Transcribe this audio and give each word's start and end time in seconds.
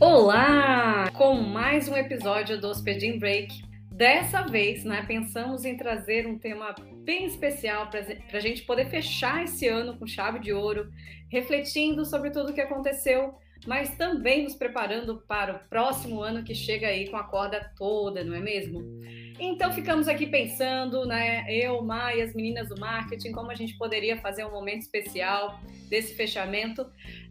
Olá! 0.00 1.10
Com 1.10 1.34
mais 1.34 1.86
um 1.86 1.94
episódio 1.94 2.58
do 2.58 2.68
Hospedin 2.68 3.18
Break. 3.18 3.62
Dessa 3.92 4.40
vez, 4.40 4.82
né, 4.82 5.04
pensamos 5.06 5.66
em 5.66 5.76
trazer 5.76 6.26
um 6.26 6.38
tema 6.38 6.74
bem 7.04 7.26
especial 7.26 7.90
para 7.90 8.00
a 8.32 8.40
gente 8.40 8.62
poder 8.62 8.86
fechar 8.86 9.44
esse 9.44 9.68
ano 9.68 9.98
com 9.98 10.06
chave 10.06 10.38
de 10.38 10.54
ouro, 10.54 10.90
refletindo 11.28 12.06
sobre 12.06 12.30
tudo 12.30 12.50
o 12.50 12.54
que 12.54 12.62
aconteceu, 12.62 13.34
mas 13.66 13.96
também 13.96 14.44
nos 14.44 14.54
preparando 14.54 15.22
para 15.26 15.54
o 15.54 15.58
próximo 15.68 16.20
ano 16.20 16.42
que 16.42 16.54
chega 16.54 16.88
aí 16.88 17.08
com 17.08 17.16
a 17.16 17.24
corda 17.24 17.72
toda, 17.76 18.24
não 18.24 18.34
é 18.34 18.40
mesmo? 18.40 18.82
Então 19.38 19.72
ficamos 19.72 20.06
aqui 20.06 20.26
pensando, 20.26 21.06
né, 21.06 21.46
eu, 21.48 21.82
Maia, 21.82 22.24
as 22.24 22.34
meninas 22.34 22.68
do 22.68 22.78
marketing, 22.78 23.32
como 23.32 23.50
a 23.50 23.54
gente 23.54 23.76
poderia 23.78 24.18
fazer 24.18 24.44
um 24.44 24.50
momento 24.50 24.82
especial 24.82 25.58
desse 25.88 26.14
fechamento. 26.14 26.86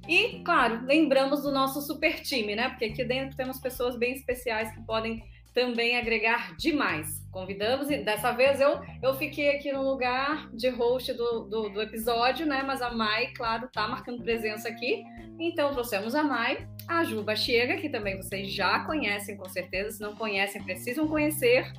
E, 0.08 0.42
claro, 0.44 0.86
lembramos 0.86 1.44
do 1.44 1.52
nosso 1.52 1.82
super 1.82 2.22
time, 2.22 2.56
né? 2.56 2.70
Porque 2.70 2.86
aqui 2.86 3.04
dentro 3.04 3.38
temos 3.38 3.60
pessoas 3.60 3.96
bem 3.96 4.14
especiais 4.14 4.72
que 4.72 4.82
podem 4.82 5.24
também 5.54 5.98
agregar 5.98 6.56
demais. 6.58 7.19
Convidamos, 7.32 7.92
e 7.92 7.98
dessa 7.98 8.32
vez 8.32 8.60
eu, 8.60 8.80
eu 9.04 9.14
fiquei 9.14 9.56
aqui 9.56 9.72
no 9.72 9.84
lugar 9.84 10.50
de 10.52 10.68
host 10.70 11.14
do, 11.14 11.42
do, 11.42 11.70
do 11.70 11.82
episódio, 11.82 12.46
né? 12.46 12.64
Mas 12.64 12.82
a 12.82 12.92
Mai, 12.92 13.28
claro, 13.36 13.70
tá 13.72 13.88
marcando 13.88 14.24
presença 14.24 14.68
aqui. 14.68 15.04
Então 15.40 15.72
trouxemos 15.72 16.16
a 16.16 16.24
Mai, 16.24 16.68
a 16.88 17.04
Juba 17.04 17.36
chega, 17.36 17.78
que 17.78 17.88
também 17.88 18.18
vocês 18.18 18.52
já 18.52 18.84
conhecem 18.84 19.38
com 19.38 19.48
certeza, 19.48 19.92
se 19.92 20.02
não 20.02 20.16
conhecem, 20.16 20.64
precisam 20.64 21.08
conhecer. 21.08 21.72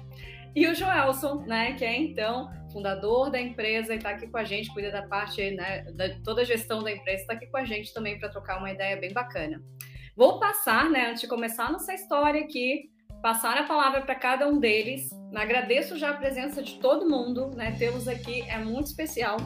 E 0.55 0.67
o 0.67 0.75
Joelson, 0.75 1.45
né, 1.47 1.75
que 1.75 1.85
é 1.85 1.97
então 1.97 2.51
fundador 2.73 3.31
da 3.31 3.41
empresa 3.41 3.93
e 3.93 3.97
está 3.97 4.11
aqui 4.11 4.29
com 4.29 4.37
a 4.37 4.45
gente, 4.45 4.73
cuida 4.73 4.91
da 4.91 5.03
parte, 5.03 5.51
né, 5.51 5.83
da 5.93 6.09
toda 6.25 6.43
a 6.43 6.45
gestão 6.45 6.83
da 6.83 6.93
empresa, 6.93 7.23
está 7.23 7.35
aqui 7.35 7.47
com 7.47 7.57
a 7.57 7.65
gente 7.65 7.93
também 7.93 8.19
para 8.19 8.29
trocar 8.29 8.59
uma 8.59 8.71
ideia 8.71 8.97
bem 8.97 9.13
bacana. 9.13 9.61
Vou 10.17 10.39
passar, 10.39 10.89
né, 10.91 11.09
antes 11.11 11.23
de 11.23 11.29
começar 11.29 11.71
nossa 11.71 11.93
história 11.95 12.41
aqui, 12.41 12.91
passar 13.23 13.59
a 13.59 13.65
palavra 13.65 14.01
para 14.03 14.15
cada 14.15 14.49
um 14.49 14.59
deles. 14.59 15.11
Agradeço 15.35 15.97
já 15.97 16.11
a 16.11 16.17
presença 16.17 16.63
de 16.63 16.79
todo 16.81 17.09
mundo, 17.09 17.51
né? 17.55 17.77
Tê-los 17.79 18.09
aqui 18.09 18.43
é 18.43 18.59
muito 18.59 18.87
especial. 18.87 19.37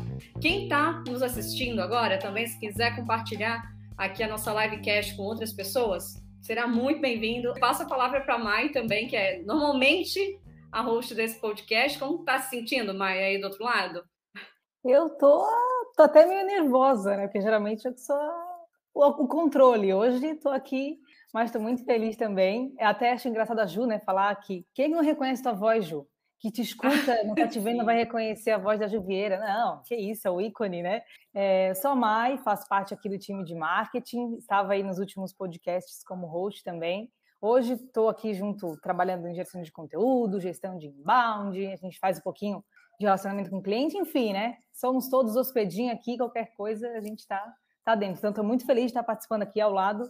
Quem 0.40 0.64
está 0.64 1.02
nos 1.06 1.22
assistindo 1.22 1.80
agora, 1.80 2.18
também 2.18 2.46
se 2.46 2.58
quiser 2.58 2.96
compartilhar 2.96 3.62
aqui 3.96 4.22
a 4.22 4.28
nossa 4.28 4.52
livecast 4.52 5.16
com 5.16 5.22
outras 5.22 5.52
pessoas, 5.52 6.22
será 6.40 6.66
muito 6.66 7.00
bem-vindo. 7.00 7.52
Passo 7.60 7.82
a 7.82 7.86
palavra 7.86 8.20
para 8.20 8.34
a 8.34 8.38
Mai 8.38 8.70
também, 8.70 9.08
que 9.08 9.16
é 9.16 9.42
normalmente 9.42 10.40
a 10.72 10.80
host 10.80 11.14
desse 11.14 11.40
podcast. 11.40 11.98
Como 11.98 12.20
está 12.20 12.38
se 12.38 12.50
sentindo, 12.50 12.94
Mai, 12.94 13.22
aí 13.22 13.38
do 13.38 13.46
outro 13.46 13.64
lado? 13.64 14.04
Eu 14.84 15.10
tô, 15.10 15.46
tô 15.96 16.02
até 16.02 16.26
meio 16.26 16.46
nervosa, 16.46 17.16
né? 17.16 17.26
Porque 17.26 17.40
geralmente 17.40 17.84
eu 17.84 17.96
sou 17.96 18.16
o, 18.94 19.06
o 19.06 19.28
controle. 19.28 19.92
Hoje 19.92 20.26
estou 20.26 20.52
aqui 20.52 20.98
mas 21.34 21.46
estou 21.46 21.60
muito 21.60 21.84
feliz 21.84 22.16
também. 22.16 22.72
Eu 22.78 22.86
até 22.86 23.10
acho 23.10 23.26
engraçado 23.26 23.58
a 23.58 23.66
Ju, 23.66 23.86
né, 23.86 23.98
falar 23.98 24.32
que 24.36 24.64
quem 24.72 24.88
não 24.88 25.02
reconhece 25.02 25.42
tua 25.42 25.52
voz, 25.52 25.84
Ju? 25.84 26.06
Que 26.38 26.48
te 26.48 26.62
escuta, 26.62 26.86
não 27.26 27.34
está 27.34 27.48
te 27.48 27.58
vendo, 27.58 27.84
vai 27.84 27.96
reconhecer 27.96 28.52
a 28.52 28.58
voz 28.58 28.78
da 28.78 28.86
Juvieira. 28.86 29.40
Não, 29.40 29.82
que 29.82 29.96
isso, 29.96 30.28
é 30.28 30.30
o 30.30 30.40
ícone, 30.40 30.80
né? 30.80 31.02
É, 31.34 31.74
sou 31.74 31.90
a 31.90 31.96
Mai, 31.96 32.38
faço 32.38 32.68
parte 32.68 32.94
aqui 32.94 33.08
do 33.08 33.18
time 33.18 33.44
de 33.44 33.52
marketing, 33.52 34.36
estava 34.36 34.74
aí 34.74 34.84
nos 34.84 35.00
últimos 35.00 35.32
podcasts 35.32 36.04
como 36.04 36.28
host 36.28 36.62
também. 36.62 37.10
Hoje 37.40 37.72
estou 37.72 38.08
aqui 38.08 38.32
junto, 38.32 38.76
trabalhando 38.80 39.26
em 39.26 39.34
gestão 39.34 39.60
de 39.60 39.72
conteúdo, 39.72 40.40
gestão 40.40 40.78
de 40.78 40.86
inbound, 40.86 41.66
a 41.66 41.76
gente 41.76 41.98
faz 41.98 42.18
um 42.18 42.22
pouquinho 42.22 42.64
de 43.00 43.06
relacionamento 43.06 43.50
com 43.50 43.58
o 43.58 43.62
cliente, 43.62 43.98
enfim, 43.98 44.32
né? 44.32 44.56
Somos 44.72 45.08
todos 45.08 45.34
hospedinhos 45.34 45.94
aqui, 45.94 46.16
qualquer 46.16 46.54
coisa 46.56 46.88
a 46.90 47.00
gente 47.00 47.18
está 47.18 47.44
tá 47.84 47.96
dentro. 47.96 48.18
Então, 48.18 48.30
estou 48.30 48.44
muito 48.44 48.64
feliz 48.64 48.84
de 48.84 48.90
estar 48.90 49.02
participando 49.02 49.42
aqui 49.42 49.60
ao 49.60 49.72
lado 49.72 50.08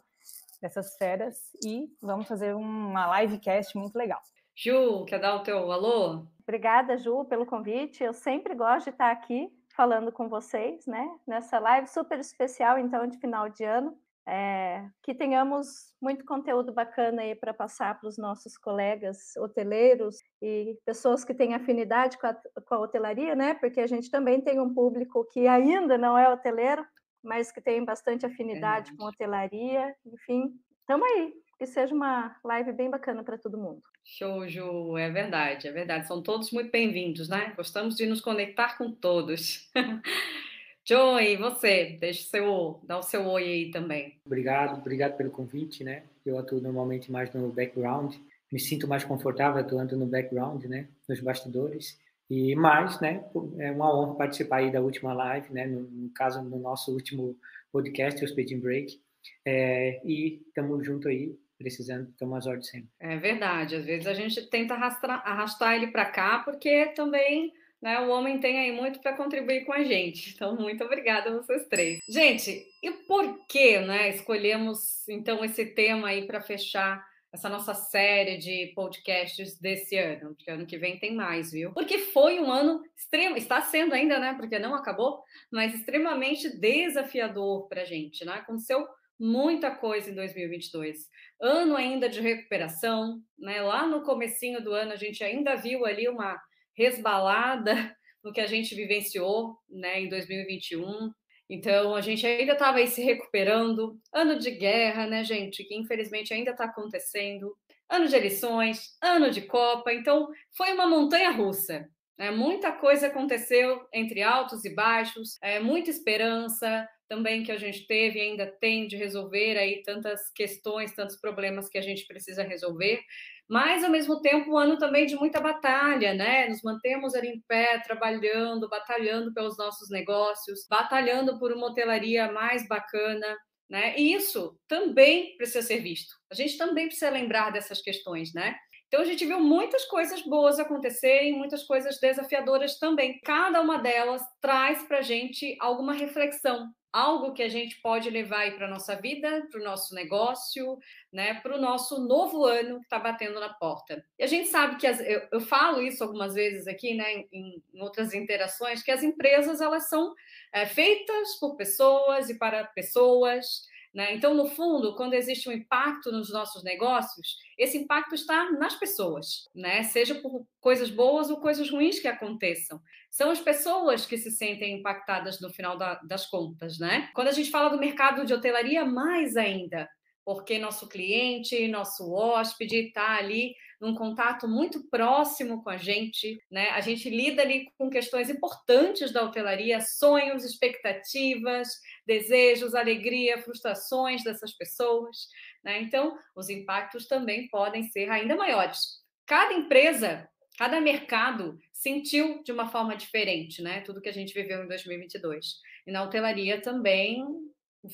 dessas 0.65 0.97
férias 0.97 1.37
e 1.62 1.95
vamos 2.01 2.27
fazer 2.27 2.55
uma 2.55 3.20
livecast 3.20 3.77
muito 3.77 3.97
legal. 3.97 4.20
Ju, 4.57 5.05
quer 5.05 5.20
dar 5.20 5.34
o 5.34 5.43
teu 5.43 5.70
alô? 5.70 6.25
Obrigada, 6.43 6.97
Ju, 6.97 7.27
pelo 7.27 7.45
convite. 7.45 8.02
Eu 8.02 8.14
sempre 8.14 8.55
gosto 8.55 8.85
de 8.85 8.91
estar 8.91 9.11
aqui 9.11 9.52
falando 9.77 10.11
com 10.11 10.27
vocês, 10.27 10.86
né? 10.86 11.07
Nessa 11.27 11.58
live 11.58 11.86
super 11.86 12.19
especial, 12.19 12.79
então, 12.79 13.07
de 13.07 13.19
final 13.19 13.51
de 13.51 13.63
ano. 13.63 13.95
É, 14.27 14.89
que 15.02 15.14
tenhamos 15.14 15.92
muito 16.01 16.25
conteúdo 16.25 16.73
bacana 16.73 17.20
aí 17.20 17.35
para 17.35 17.52
passar 17.52 18.01
para 18.01 18.08
os 18.08 18.17
nossos 18.17 18.57
colegas 18.57 19.36
hoteleiros 19.36 20.17
e 20.41 20.79
pessoas 20.86 21.27
que 21.27 21.35
têm 21.35 21.52
afinidade 21.52 22.17
com 22.17 22.29
a, 22.29 22.35
com 22.35 22.75
a 22.75 22.79
hotelaria, 22.79 23.35
né? 23.35 23.52
Porque 23.52 23.81
a 23.83 23.86
gente 23.86 24.11
também 24.11 24.41
tem 24.41 24.58
um 24.58 24.73
público 24.73 25.27
que 25.31 25.46
ainda 25.46 25.98
não 25.98 26.17
é 26.17 26.27
hoteleiro, 26.33 26.86
mas 27.24 27.51
que 27.51 27.61
tem 27.61 27.85
bastante 27.85 28.27
afinidade 28.27 28.92
é 28.92 28.96
com 28.96 29.05
hotelaria, 29.05 29.95
enfim. 30.05 30.55
Estamos 30.80 31.08
aí, 31.08 31.33
que 31.58 31.67
seja 31.67 31.95
uma 31.95 32.36
live 32.45 32.73
bem 32.73 32.90
bacana 32.90 33.24
para 33.24 33.39
todo 33.39 33.58
mundo. 33.58 33.83
Show, 34.05 34.46
Ju, 34.46 34.98
é 34.98 35.11
verdade, 35.11 35.67
é 35.67 35.73
verdade. 35.73 36.07
São 36.07 36.23
todos 36.23 36.51
muito 36.51 36.70
bem-vindos, 36.70 37.29
né? 37.29 37.55
Gostamos 37.57 37.96
de 37.96 38.05
nos 38.05 38.20
conectar 38.20 38.77
com 38.77 38.92
todos. 38.92 39.70
Joey, 40.86 41.39
você, 41.39 41.96
deixa 41.98 42.20
o 42.20 42.24
seu, 42.24 42.80
dá 42.83 42.98
o 42.98 43.02
seu 43.02 43.27
oi 43.27 43.42
aí 43.42 43.70
também. 43.70 44.20
Obrigado, 44.27 44.79
obrigado 44.79 45.17
pelo 45.17 45.30
convite, 45.30 45.83
né? 45.83 46.02
Eu 46.27 46.39
atuo 46.39 46.61
normalmente 46.61 47.11
mais 47.11 47.33
no 47.33 47.48
background, 47.48 48.14
me 48.52 48.61
sinto 48.61 48.86
mais 48.86 49.02
confortável 49.02 49.63
atuando 49.63 49.96
no 49.96 50.05
background, 50.05 50.63
né? 50.67 50.86
Nos 51.08 51.20
bastidores. 51.20 51.98
E 52.34 52.56
mais, 52.56 53.00
né, 53.00 53.24
é 53.61 53.70
uma 53.70 53.96
honra 53.96 54.17
participar 54.17 54.56
aí 54.56 54.72
da 54.72 54.80
última 54.80 55.12
live, 55.12 55.52
né, 55.52 55.67
no, 55.67 55.83
no 55.83 56.11
caso, 56.11 56.42
no 56.42 56.58
nosso 56.58 56.92
último 56.92 57.39
podcast, 57.70 58.24
o 58.24 58.27
Speeding 58.27 58.58
Break. 58.58 59.00
É, 59.46 60.00
e 60.05 60.42
estamos 60.48 60.84
junto 60.84 61.06
aí, 61.06 61.33
precisando 61.56 62.12
tomar 62.18 62.39
as 62.39 62.46
ordens 62.46 62.68
sempre. 62.68 62.89
É 62.98 63.17
verdade, 63.17 63.77
às 63.77 63.84
vezes 63.84 64.08
a 64.08 64.14
gente 64.14 64.50
tenta 64.50 64.74
arrastar, 64.74 65.22
arrastar 65.24 65.77
ele 65.77 65.86
para 65.92 66.06
cá, 66.06 66.40
porque 66.40 66.86
também 66.96 67.52
né, 67.80 68.00
o 68.00 68.08
homem 68.08 68.40
tem 68.40 68.58
aí 68.58 68.72
muito 68.72 68.98
para 68.98 69.16
contribuir 69.16 69.64
com 69.64 69.72
a 69.72 69.84
gente. 69.84 70.34
Então, 70.34 70.56
muito 70.56 70.83
obrigada 70.83 71.30
a 71.30 71.34
vocês 71.34 71.68
três. 71.68 72.01
Gente, 72.08 72.66
e 72.83 72.90
por 73.06 73.46
que 73.46 73.78
né, 73.78 74.08
escolhemos 74.08 75.06
então 75.08 75.45
esse 75.45 75.64
tema 75.66 76.08
aí 76.08 76.27
para 76.27 76.40
fechar 76.40 77.06
essa 77.34 77.48
nossa 77.48 77.74
série 77.74 78.39
de 78.39 78.72
podcasts 78.77 79.58
desse 79.58 79.98
ano, 79.98 80.36
porque 80.36 80.48
ano 80.48 80.64
que 80.64 80.78
vem 80.78 81.00
tem 81.00 81.17
mais, 81.17 81.50
viu? 81.50 81.72
Porque 81.72 81.98
foi 81.98 82.39
um 82.39 82.48
ano 82.48 82.80
extremo, 82.96 83.36
está 83.36 83.61
sendo 83.61 83.92
ainda, 83.92 84.20
né? 84.20 84.34
Porque 84.34 84.56
não 84.56 84.72
acabou, 84.72 85.20
mas 85.50 85.74
extremamente 85.74 86.48
desafiador 86.61 87.68
para 87.68 87.83
a 87.83 87.84
gente, 87.84 88.24
né? 88.24 88.34
Aconteceu 88.34 88.86
muita 89.18 89.72
coisa 89.72 90.12
em 90.12 90.14
2022. 90.14 90.96
Ano 91.42 91.74
ainda 91.74 92.08
de 92.08 92.20
recuperação, 92.20 93.20
né? 93.36 93.61
Lá 93.62 93.84
no 93.84 94.05
comecinho 94.05 94.62
do 94.62 94.72
ano 94.72 94.92
a 94.92 94.96
gente 94.96 95.24
ainda 95.24 95.56
viu 95.56 95.84
ali 95.84 96.08
uma 96.08 96.40
resbalada 96.77 97.96
no 98.22 98.33
que 98.33 98.40
a 98.40 98.46
gente 98.46 98.77
vivenciou, 98.77 99.56
né, 99.68 100.01
em 100.01 100.08
2021. 100.08 101.11
Então, 101.49 101.95
a 101.95 102.01
gente 102.01 102.27
ainda 102.27 102.53
estava 102.53 102.79
aí 102.79 102.87
se 102.87 103.03
recuperando. 103.03 103.99
Ano 104.13 104.39
de 104.39 104.51
guerra, 104.51 105.07
né, 105.07 105.23
gente? 105.25 105.65
Que 105.65 105.75
infelizmente 105.75 106.33
ainda 106.33 106.53
está 106.53 106.65
acontecendo. 106.65 107.57
Ano 107.89 108.09
de 108.09 108.17
eleições, 108.17 108.97
ano 109.03 109.31
de 109.31 109.43
Copa. 109.43 109.93
Então, 109.93 110.29
foi 110.57 110.73
uma 110.73 110.87
montanha 110.87 111.31
russa. 111.31 111.89
Né? 112.19 112.31
Muita 112.31 112.73
coisa 112.73 113.09
aconteceu 113.09 113.87
entre 113.93 114.23
altos 114.23 114.65
e 114.65 114.75
baixos, 114.75 115.37
é, 115.43 115.61
muita 115.61 115.91
esperança 115.91 116.89
também 117.14 117.45
que 117.45 117.52
a 117.52 117.58
gente 117.58 117.86
teve 117.86 118.19
e 118.19 118.23
ainda 118.23 118.47
tem 118.47 118.86
de 118.86 118.97
resolver 118.97 119.57
aí 119.57 119.83
tantas 119.83 120.30
questões, 120.33 120.95
tantos 120.95 121.17
problemas 121.17 121.69
que 121.69 121.79
a 121.79 121.83
gente 121.83 122.07
precisa 122.07 122.42
resolver 122.42 123.01
mas 123.48 123.85
ao 123.85 123.91
mesmo 123.91 124.20
tempo 124.23 124.52
um 124.52 124.58
ano 124.58 124.79
também 124.79 125.07
de 125.07 125.17
muita 125.17 125.41
batalha, 125.41 126.14
né? 126.14 126.48
Nos 126.48 126.63
mantemos 126.63 127.14
ali 127.14 127.29
em 127.29 127.41
pé, 127.47 127.79
trabalhando, 127.79 128.69
batalhando 128.69 129.35
pelos 129.35 129.58
nossos 129.58 129.91
negócios, 129.91 130.67
batalhando 130.69 131.38
por 131.38 131.52
uma 131.52 131.67
hotelaria 131.67 132.32
mais 132.32 132.67
bacana, 132.67 133.37
né? 133.69 133.94
E 133.99 134.14
isso 134.14 134.58
também 134.67 135.37
precisa 135.37 135.61
ser 135.61 135.81
visto. 135.81 136.14
A 136.31 136.34
gente 136.34 136.56
também 136.56 136.87
precisa 136.87 137.11
lembrar 137.11 137.50
dessas 137.50 137.82
questões, 137.82 138.32
né? 138.32 138.56
Então 138.88 139.02
a 139.02 139.05
gente 139.05 139.26
viu 139.26 139.40
muitas 139.40 139.84
coisas 139.87 140.22
boas 140.22 140.58
acontecerem, 140.58 141.37
muitas 141.37 141.64
coisas 141.64 141.99
desafiadoras 142.00 142.78
também. 142.78 143.20
Cada 143.25 143.61
uma 143.61 143.76
delas 143.76 144.22
traz 144.40 144.82
para 144.84 144.99
a 144.99 145.02
gente 145.02 145.56
alguma 145.61 145.93
reflexão, 145.93 146.70
algo 146.94 147.32
que 147.32 147.43
a 147.43 147.49
gente 147.49 147.81
pode 147.81 148.08
levar 148.08 148.55
para 148.55 148.67
a 148.67 148.70
nossa 148.70 148.94
vida, 148.94 149.49
para 149.50 149.61
o 149.61 149.64
nosso 149.64 149.96
negócio, 149.96 150.79
né, 151.12 151.35
para 151.35 151.56
o 151.56 151.61
nosso 151.61 152.06
novo 152.06 152.44
ano 152.44 152.79
que 152.79 152.85
está 152.85 153.00
batendo 153.00 153.41
na 153.41 153.49
porta. 153.49 154.06
E 154.17 154.23
a 154.23 154.29
gente 154.29 154.49
sabe 154.49 154.76
que 154.76 154.87
as, 154.87 155.00
eu, 155.00 155.26
eu, 155.32 155.41
falo 155.41 155.82
isso 155.82 156.05
algumas 156.05 156.35
vezes 156.35 156.69
aqui, 156.69 156.94
né, 156.94 157.25
em, 157.32 157.61
em, 157.73 157.81
outras 157.81 158.14
interações, 158.14 158.81
que 158.81 158.93
as 158.93 159.02
empresas 159.02 159.61
elas 159.61 159.88
são 159.88 160.14
é, 160.52 160.67
feitas 160.67 161.35
por 161.41 161.56
pessoas 161.56 162.31
e 162.31 162.38
para 162.38 162.62
pessoas. 162.62 163.67
Né? 163.94 164.12
Então, 164.12 164.35
no 164.35 164.46
fundo, 164.46 164.96
quando 164.96 165.14
existe 165.14 165.49
um 165.49 165.52
impacto 165.52 166.11
nos 166.11 166.32
nossos 166.32 166.64
negócios, 166.64 167.38
esse 167.56 167.79
impacto 167.79 168.14
está 168.17 168.50
nas 168.50 168.75
pessoas, 168.75 169.49
né? 169.55 169.85
seja 169.85 170.17
por 170.17 170.44
coisas 170.61 170.91
boas 170.91 171.31
ou 171.31 171.41
coisas 171.41 171.70
ruins 171.70 172.00
que 172.00 172.08
aconteçam. 172.08 172.81
São 173.08 173.31
as 173.31 173.41
pessoas 173.41 174.05
que 174.05 174.19
se 174.19 174.32
sentem 174.32 174.76
impactadas 174.79 175.41
no 175.41 175.49
final 175.49 175.79
da, 175.79 175.94
das 176.02 176.26
contas. 176.26 176.76
Né? 176.81 177.08
Quando 177.14 177.29
a 177.29 177.32
gente 177.32 177.52
fala 177.52 177.70
do 177.70 177.79
mercado 177.79 178.26
de 178.26 178.35
hotelaria, 178.35 178.85
mais 178.85 179.37
ainda. 179.37 179.88
porque 180.25 180.58
nosso 180.58 180.88
cliente, 180.88 181.69
nosso 181.69 182.12
hóspede 182.12 182.87
está 182.87 183.17
ali 183.17 183.55
num 183.81 183.94
contato 183.94 184.49
muito 184.49 184.88
próximo 184.88 185.62
com 185.62 185.71
a 185.71 185.76
gente, 185.76 186.43
né? 186.50 186.71
A 186.71 186.81
gente 186.81 187.09
lida 187.11 187.43
ali 187.43 187.67
com 187.79 187.91
questões 187.91 188.31
importantes 188.31 189.12
da 189.12 189.23
hotelaria, 189.23 189.81
sonhos, 189.81 190.44
expectativas, 190.44 191.69
desejos, 192.06 192.75
alegria, 192.75 193.43
frustrações 193.43 194.23
dessas 194.23 194.56
pessoas, 194.56 195.29
né? 195.62 195.81
Então, 195.81 196.17
os 196.35 196.49
impactos 196.49 197.06
também 197.06 197.49
podem 197.49 197.82
ser 197.85 198.11
ainda 198.11 198.37
maiores. 198.37 199.03
Cada 199.26 199.55
empresa, 199.55 200.29
cada 200.59 200.81
mercado 200.81 201.59
sentiu 201.73 202.43
de 202.43 202.53
uma 202.53 202.69
forma 202.69 202.97
diferente, 202.97 203.62
né? 203.62 203.81
Tudo 203.81 204.00
que 204.00 204.09
a 204.09 204.12
gente 204.12 204.35
viveu 204.35 204.65
em 204.65 204.69
2022. 204.69 205.56
E 205.87 205.93
na 205.93 206.03
hotelaria 206.03 206.61
também 206.61 207.25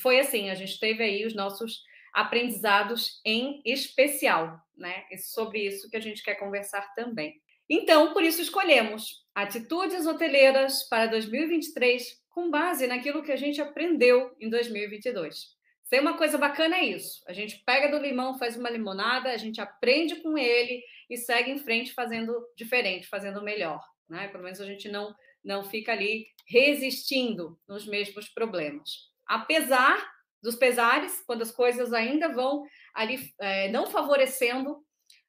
foi 0.00 0.20
assim, 0.20 0.50
a 0.50 0.54
gente 0.54 0.78
teve 0.78 1.02
aí 1.02 1.26
os 1.26 1.34
nossos 1.34 1.82
aprendizados 2.12 3.20
em 3.24 3.62
especial, 3.64 4.60
né? 4.76 5.04
E 5.10 5.18
sobre 5.18 5.66
isso 5.66 5.88
que 5.90 5.96
a 5.96 6.00
gente 6.00 6.22
quer 6.22 6.34
conversar 6.36 6.94
também. 6.94 7.40
Então, 7.68 8.12
por 8.12 8.22
isso 8.22 8.42
escolhemos 8.42 9.24
atitudes 9.34 10.06
hoteleiras 10.06 10.82
para 10.88 11.06
2023 11.06 12.20
com 12.30 12.50
base 12.50 12.86
naquilo 12.86 13.22
que 13.22 13.32
a 13.32 13.36
gente 13.36 13.60
aprendeu 13.60 14.34
em 14.40 14.48
2022. 14.48 15.58
Tem 15.88 16.00
uma 16.00 16.16
coisa 16.16 16.38
bacana 16.38 16.76
é 16.76 16.84
isso. 16.84 17.20
A 17.26 17.32
gente 17.32 17.62
pega 17.64 17.88
do 17.88 18.02
limão, 18.02 18.38
faz 18.38 18.56
uma 18.56 18.70
limonada, 18.70 19.30
a 19.30 19.36
gente 19.36 19.60
aprende 19.60 20.16
com 20.16 20.38
ele 20.38 20.82
e 21.08 21.16
segue 21.16 21.50
em 21.50 21.58
frente 21.58 21.92
fazendo 21.92 22.32
diferente, 22.56 23.08
fazendo 23.08 23.42
melhor, 23.42 23.84
né? 24.08 24.28
Pelo 24.28 24.44
menos 24.44 24.60
a 24.60 24.66
gente 24.66 24.88
não 24.88 25.14
não 25.42 25.64
fica 25.64 25.92
ali 25.92 26.26
resistindo 26.46 27.58
nos 27.66 27.86
mesmos 27.86 28.28
problemas. 28.28 29.10
Apesar 29.26 30.06
dos 30.42 30.56
pesares, 30.56 31.22
quando 31.26 31.42
as 31.42 31.50
coisas 31.50 31.92
ainda 31.92 32.28
vão 32.28 32.64
ali 32.94 33.32
é, 33.40 33.70
não 33.70 33.86
favorecendo, 33.86 34.82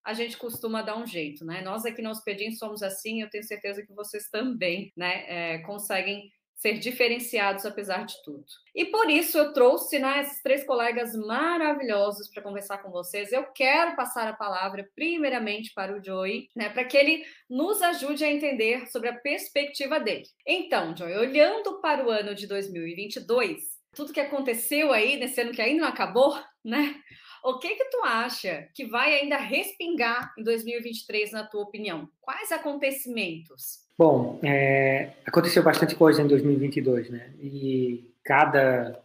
a 0.03 0.13
gente 0.13 0.37
costuma 0.37 0.81
dar 0.81 0.97
um 0.97 1.05
jeito, 1.05 1.45
né? 1.45 1.61
Nós 1.61 1.85
aqui 1.85 2.01
no 2.01 2.09
Hospedim 2.09 2.51
somos 2.51 2.81
assim, 2.81 3.21
eu 3.21 3.29
tenho 3.29 3.43
certeza 3.43 3.85
que 3.85 3.93
vocês 3.93 4.29
também, 4.29 4.91
né, 4.97 5.25
é, 5.27 5.57
conseguem 5.59 6.31
ser 6.61 6.77
diferenciados 6.77 7.65
apesar 7.65 8.05
de 8.05 8.13
tudo. 8.23 8.45
E 8.75 8.85
por 8.85 9.09
isso 9.09 9.35
eu 9.35 9.51
trouxe 9.51 9.97
né, 9.97 10.21
esses 10.21 10.43
três 10.43 10.63
colegas 10.63 11.15
maravilhosos 11.15 12.29
para 12.29 12.43
conversar 12.43 12.77
com 12.83 12.91
vocês. 12.91 13.31
Eu 13.31 13.45
quero 13.51 13.95
passar 13.95 14.27
a 14.27 14.33
palavra 14.33 14.87
primeiramente 14.95 15.73
para 15.73 15.97
o 15.97 16.03
Joey, 16.03 16.49
né, 16.55 16.69
para 16.69 16.85
que 16.85 16.95
ele 16.95 17.25
nos 17.49 17.81
ajude 17.81 18.23
a 18.23 18.31
entender 18.31 18.87
sobre 18.91 19.09
a 19.09 19.19
perspectiva 19.19 19.99
dele. 19.99 20.25
Então, 20.45 20.95
Joey, 20.95 21.17
olhando 21.17 21.81
para 21.81 22.05
o 22.05 22.11
ano 22.11 22.35
de 22.35 22.45
2022, 22.45 23.70
tudo 23.95 24.13
que 24.13 24.19
aconteceu 24.19 24.91
aí 24.91 25.17
nesse 25.17 25.41
ano 25.41 25.51
que 25.51 25.61
ainda 25.61 25.81
não 25.81 25.89
acabou, 25.89 26.37
né? 26.63 26.95
O 27.43 27.57
que 27.57 27.75
que 27.75 27.85
tu 27.85 28.03
acha 28.03 28.67
que 28.73 28.85
vai 28.85 29.15
ainda 29.15 29.37
respingar 29.37 30.31
em 30.37 30.43
2023, 30.43 31.31
na 31.31 31.43
tua 31.43 31.63
opinião? 31.63 32.07
Quais 32.21 32.51
acontecimentos? 32.51 33.79
Bom, 33.97 34.39
é, 34.43 35.13
aconteceu 35.25 35.63
bastante 35.63 35.95
coisa 35.95 36.21
em 36.21 36.27
2022, 36.27 37.09
né? 37.09 37.33
E 37.39 38.13
cada 38.23 39.01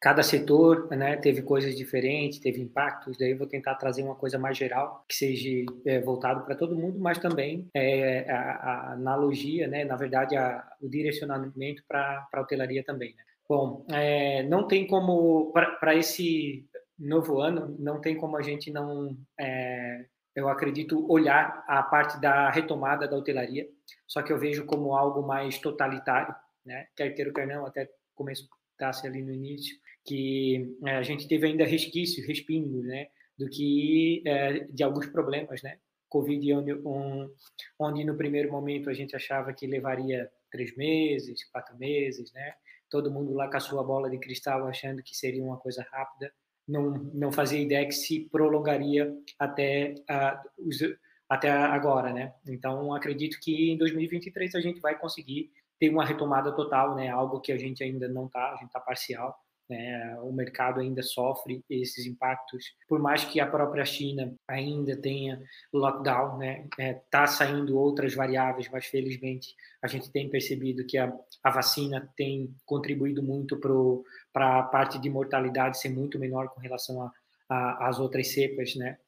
cada 0.00 0.22
setor 0.22 0.88
né, 0.90 1.16
teve 1.16 1.42
coisas 1.42 1.76
diferentes, 1.76 2.38
teve 2.38 2.60
impactos. 2.60 3.18
Daí 3.18 3.32
eu 3.32 3.38
vou 3.38 3.48
tentar 3.48 3.74
trazer 3.74 4.02
uma 4.02 4.14
coisa 4.14 4.38
mais 4.38 4.56
geral, 4.56 5.04
que 5.08 5.16
seja 5.16 5.64
é, 5.84 6.00
voltado 6.00 6.44
para 6.44 6.54
todo 6.54 6.76
mundo, 6.76 7.00
mas 7.00 7.18
também 7.18 7.68
é, 7.74 8.30
a, 8.30 8.36
a, 8.36 8.92
analogia, 8.92 9.66
né, 9.66 9.84
na 9.84 9.96
verdade, 9.96 10.36
a, 10.36 10.64
o 10.80 10.88
direcionamento 10.88 11.82
para 11.88 12.28
a 12.32 12.40
hotelaria 12.40 12.84
também. 12.84 13.12
Né? 13.16 13.22
Bom, 13.48 13.86
é, 13.90 14.42
não 14.42 14.68
tem 14.68 14.86
como, 14.86 15.52
para 15.52 15.94
esse 15.94 16.68
novo 16.98 17.40
ano, 17.40 17.74
não 17.78 18.00
tem 18.00 18.16
como 18.16 18.36
a 18.36 18.42
gente 18.42 18.70
não, 18.70 19.16
é, 19.40 20.04
eu 20.36 20.48
acredito, 20.48 21.10
olhar 21.10 21.64
a 21.66 21.82
parte 21.82 22.20
da 22.20 22.50
retomada 22.50 23.08
da 23.08 23.16
hotelaria, 23.16 23.66
só 24.06 24.22
que 24.22 24.32
eu 24.32 24.38
vejo 24.38 24.66
como 24.66 24.94
algo 24.94 25.26
mais 25.26 25.58
totalitário, 25.58 26.34
né? 26.64 26.88
quer 26.94 27.10
queira, 27.10 27.32
quer 27.32 27.46
não, 27.46 27.64
até 27.64 27.88
comentasse 28.14 29.06
ali 29.06 29.22
no 29.22 29.32
início, 29.32 29.74
que 30.04 30.76
é, 30.84 30.96
a 30.96 31.02
gente 31.02 31.26
teve 31.26 31.46
ainda 31.46 31.64
resquícios, 31.64 32.26
respingos, 32.26 32.84
né? 32.84 33.08
do 33.38 33.48
que 33.48 34.22
é, 34.26 34.64
de 34.64 34.82
alguns 34.82 35.06
problemas, 35.06 35.62
né? 35.62 35.78
Covid, 36.08 36.54
onde, 36.54 36.74
um, 36.74 37.30
onde 37.78 38.04
no 38.04 38.16
primeiro 38.16 38.50
momento 38.50 38.90
a 38.90 38.94
gente 38.94 39.14
achava 39.14 39.52
que 39.52 39.66
levaria 39.66 40.28
três 40.50 40.76
meses, 40.76 41.48
quatro 41.50 41.76
meses, 41.78 42.32
né? 42.32 42.54
Todo 42.90 43.10
mundo 43.10 43.32
lá 43.34 43.48
com 43.48 43.56
a 43.56 43.60
sua 43.60 43.82
bola 43.82 44.10
de 44.10 44.18
cristal 44.18 44.66
achando 44.66 45.02
que 45.02 45.16
seria 45.16 45.42
uma 45.42 45.56
coisa 45.56 45.86
rápida, 45.90 46.32
não, 46.66 46.90
não 47.14 47.32
fazia 47.32 47.60
ideia 47.60 47.86
que 47.86 47.92
se 47.92 48.28
prolongaria 48.30 49.12
até, 49.38 49.94
uh, 50.10 50.96
até 51.28 51.50
agora, 51.50 52.12
né? 52.12 52.34
Então, 52.46 52.94
acredito 52.94 53.38
que 53.40 53.72
em 53.72 53.78
2023 53.78 54.54
a 54.54 54.60
gente 54.60 54.80
vai 54.80 54.98
conseguir 54.98 55.50
ter 55.78 55.88
uma 55.88 56.04
retomada 56.04 56.52
total, 56.52 56.94
né? 56.94 57.08
Algo 57.08 57.40
que 57.40 57.52
a 57.52 57.58
gente 57.58 57.82
ainda 57.82 58.08
não 58.08 58.26
está, 58.26 58.52
a 58.52 58.56
gente 58.56 58.66
está 58.66 58.80
parcial, 58.80 59.38
né? 59.68 60.18
O 60.22 60.32
mercado 60.32 60.80
ainda 60.80 61.02
sofre 61.02 61.62
esses 61.68 62.06
impactos, 62.06 62.74
por 62.88 62.98
mais 62.98 63.24
que 63.24 63.40
a 63.40 63.46
própria 63.46 63.84
China 63.84 64.34
ainda 64.46 64.96
tenha 64.96 65.42
lockdown, 65.72 66.38
né? 66.38 66.66
É, 66.78 66.94
tá 67.10 67.26
saindo 67.26 67.78
outras 67.78 68.14
variáveis, 68.14 68.68
mas 68.70 68.86
felizmente 68.86 69.54
a 69.82 69.86
gente 69.86 70.10
tem 70.10 70.28
percebido 70.28 70.86
que 70.86 70.98
a, 70.98 71.12
a 71.42 71.50
vacina 71.50 72.08
tem 72.16 72.54
contribuído 72.64 73.22
muito 73.22 73.58
para 74.32 74.58
a 74.58 74.62
parte 74.62 74.98
de 74.98 75.10
mortalidade 75.10 75.78
ser 75.78 75.90
muito 75.90 76.18
menor 76.18 76.48
com 76.48 76.60
relação 76.60 77.02
a 77.02 77.12
às 77.48 77.98
outras 77.98 78.28
cepas, 78.28 78.74
né? 78.74 78.98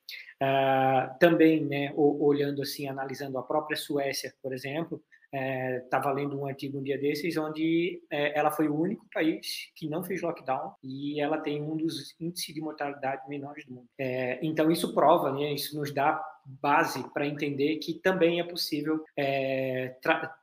Uh, 0.42 1.18
também, 1.18 1.64
né, 1.66 1.92
olhando 1.94 2.62
assim, 2.62 2.88
analisando 2.88 3.36
a 3.36 3.42
própria 3.42 3.76
Suécia, 3.76 4.32
por 4.42 4.54
exemplo, 4.54 5.02
estava 5.32 6.10
é, 6.10 6.14
lendo 6.14 6.38
um 6.38 6.46
artigo 6.46 6.78
um 6.78 6.82
dia 6.82 6.98
desses 6.98 7.36
onde 7.36 8.02
é, 8.10 8.38
ela 8.38 8.50
foi 8.50 8.68
o 8.68 8.78
único 8.78 9.06
país 9.12 9.70
que 9.76 9.88
não 9.88 10.02
fez 10.02 10.20
lockdown 10.22 10.74
e 10.82 11.20
ela 11.20 11.38
tem 11.38 11.62
um 11.62 11.76
dos 11.76 12.14
índices 12.20 12.54
de 12.54 12.60
mortalidade 12.60 13.28
menores 13.28 13.64
do 13.64 13.74
mundo. 13.74 13.88
É, 13.98 14.38
então 14.42 14.70
isso 14.70 14.92
prova, 14.94 15.32
né, 15.32 15.52
isso 15.52 15.76
nos 15.78 15.94
dá 15.94 16.20
base 16.44 17.08
para 17.12 17.26
entender 17.26 17.76
que 17.76 17.94
também 17.94 18.40
é 18.40 18.44
possível 18.44 19.04
é, 19.16 19.96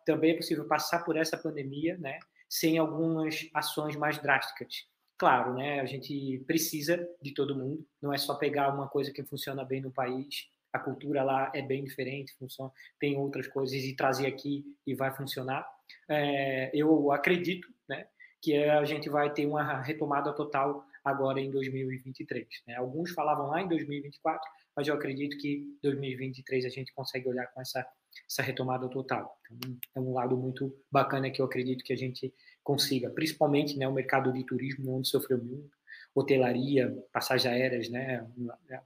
também 0.06 0.32
é 0.32 0.38
possível 0.38 0.66
passar 0.68 1.04
por 1.04 1.18
essa 1.18 1.38
pandemia, 1.38 1.98
né, 1.98 2.20
sem 2.50 2.78
algumas 2.78 3.50
ações 3.54 3.96
mais 3.96 4.18
drásticas. 4.20 4.86
Claro, 5.18 5.56
né, 5.56 5.82
a 5.82 5.86
gente 5.86 6.44
precisa 6.46 7.06
de 7.22 7.34
todo 7.34 7.56
mundo, 7.56 7.86
não 8.02 8.14
é 8.14 8.18
só 8.18 8.36
pegar 8.36 8.74
uma 8.74 8.88
coisa 8.88 9.12
que 9.12 9.24
funciona 9.24 9.66
bem 9.66 9.82
no 9.82 9.92
país 9.92 10.48
a 10.78 10.80
cultura 10.80 11.24
lá 11.24 11.52
é 11.54 11.62
bem 11.62 11.84
diferente, 11.84 12.36
funciona, 12.38 12.72
tem 13.00 13.18
outras 13.18 13.48
coisas 13.48 13.76
e 13.76 13.96
trazer 13.96 14.28
aqui 14.28 14.64
e 14.86 14.96
vai 14.96 15.14
funcionar. 15.16 15.68
É, 16.10 16.72
eu 16.74 17.12
acredito, 17.12 17.68
né, 17.88 18.08
que 18.42 18.56
a 18.56 18.86
gente 18.86 19.10
vai 19.10 19.32
ter 19.34 19.46
uma 19.46 19.82
retomada 19.82 20.34
total 20.34 20.86
agora 21.04 21.40
em 21.40 21.50
2023. 21.52 22.48
Né? 22.68 22.76
Alguns 22.76 23.12
falavam 23.12 23.48
lá 23.48 23.62
em 23.62 23.68
2024, 23.68 24.42
mas 24.76 24.88
eu 24.88 24.94
acredito 24.94 25.38
que 25.38 25.66
2023 25.82 26.66
a 26.66 26.70
gente 26.70 26.94
consegue 26.94 27.28
olhar 27.28 27.48
com 27.48 27.62
essa 27.62 27.86
essa 28.28 28.42
retomada 28.42 28.88
total. 28.90 29.38
Então, 29.52 29.78
é 29.96 30.00
um 30.00 30.14
lado 30.14 30.38
muito 30.38 30.74
bacana 30.92 31.30
que 31.30 31.42
eu 31.42 31.46
acredito 31.46 31.84
que 31.84 31.94
a 31.94 31.98
gente 31.98 32.34
consiga, 32.64 33.10
principalmente 33.10 33.78
né, 33.78 33.88
o 33.88 33.94
mercado 33.94 34.32
de 34.32 34.44
turismo, 34.46 34.98
onde 34.98 35.08
sofreu 35.08 35.38
muito, 35.38 35.78
hotelaria, 36.16 36.92
passagens 37.12 37.54
aéreas, 37.54 37.90
né, 37.90 38.28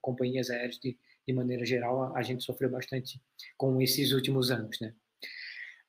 companhias 0.01 0.49
aéreas 0.49 0.77
de, 0.77 0.97
de 1.27 1.33
maneira 1.33 1.65
geral, 1.65 2.15
a 2.15 2.21
gente 2.21 2.43
sofreu 2.43 2.69
bastante 2.69 3.21
com 3.57 3.81
esses 3.81 4.11
últimos 4.11 4.51
anos, 4.51 4.79
né. 4.79 4.93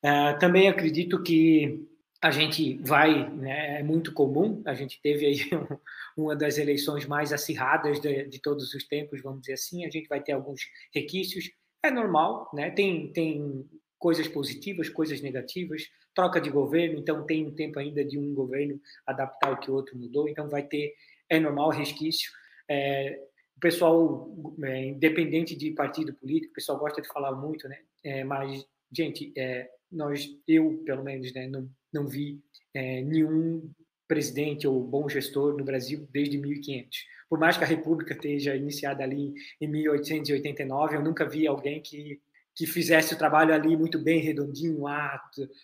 Uh, 0.05 0.37
também 0.39 0.69
acredito 0.69 1.23
que 1.23 1.89
a 2.23 2.31
gente 2.31 2.79
vai, 2.79 3.29
né, 3.31 3.81
é 3.81 3.83
muito 3.83 4.13
comum, 4.13 4.63
a 4.65 4.75
gente 4.75 5.01
teve 5.03 5.27
aí 5.27 5.39
um, 6.17 6.25
uma 6.25 6.37
das 6.37 6.57
eleições 6.57 7.05
mais 7.05 7.33
acirradas 7.33 8.01
de, 8.01 8.29
de, 8.29 8.41
todos 8.41 8.73
os 8.75 8.85
tempos, 8.85 9.21
vamos 9.21 9.41
dizer 9.41 9.55
assim, 9.55 9.85
a 9.85 9.91
gente 9.91 10.09
vai 10.09 10.23
ter 10.23 10.33
alguns 10.33 10.63
requisitos, 10.95 11.51
é 11.85 11.91
normal, 11.91 12.49
né, 12.55 12.71
tem, 12.71 13.13
tem 13.13 13.69
coisas 13.99 14.29
positivas, 14.29 14.89
coisas 14.89 15.21
negativas, 15.21 15.83
troca 16.15 16.41
de 16.41 16.49
governo, 16.49 16.99
então 16.99 17.27
tem 17.27 17.45
um 17.45 17.55
tempo 17.55 17.81
ainda 17.81 18.05
de 18.05 18.19
um 18.19 18.33
governo 18.33 18.81
adaptar 19.05 19.53
o 19.53 19.59
que 19.59 19.71
o 19.71 19.75
outro 19.75 19.99
mudou, 19.99 20.29
então 20.29 20.49
vai 20.49 20.63
ter, 20.63 20.95
é 21.29 21.41
normal, 21.41 21.71
resquício, 21.71 22.31
é, 22.69 23.19
pessoal, 23.63 24.29
é, 24.65 24.87
independente 24.87 25.55
de 25.55 25.71
partido 25.71 26.13
político, 26.15 26.51
o 26.51 26.55
pessoal 26.55 26.79
gosta 26.79 27.01
de 27.01 27.07
falar 27.07 27.33
muito, 27.33 27.69
né? 27.69 27.79
É, 28.05 28.25
mas, 28.25 28.67
gente, 28.93 29.33
é, 29.39 29.71
nós, 29.91 30.29
eu, 30.49 30.83
pelo 30.85 31.05
menos, 31.05 31.33
né, 31.33 31.47
não, 31.47 31.71
não 31.95 32.09
vi 32.09 32.43
é, 32.75 33.01
nenhum 33.03 33.71
presidente 34.09 34.67
ou 34.67 34.83
bom 34.83 35.09
gestor 35.09 35.57
no 35.57 35.65
Brasil 35.65 36.07
desde 36.11 36.37
1500. 36.39 36.99
Por 37.31 37.39
mais 37.39 37.57
que 37.57 37.63
a 37.63 37.67
República 37.67 38.13
esteja 38.13 38.57
iniciada 38.57 39.05
ali 39.05 39.33
em 39.61 39.69
1889, 39.69 40.97
eu 40.97 41.03
nunca 41.03 41.25
vi 41.25 41.47
alguém 41.47 41.81
que 41.81 42.21
que 42.55 42.67
fizesse 42.67 43.15
o 43.15 43.19
trabalho 43.19 43.55
ali 43.55 43.77
muito 43.77 43.99
bem, 43.99 44.21
redondinho, 44.21 44.85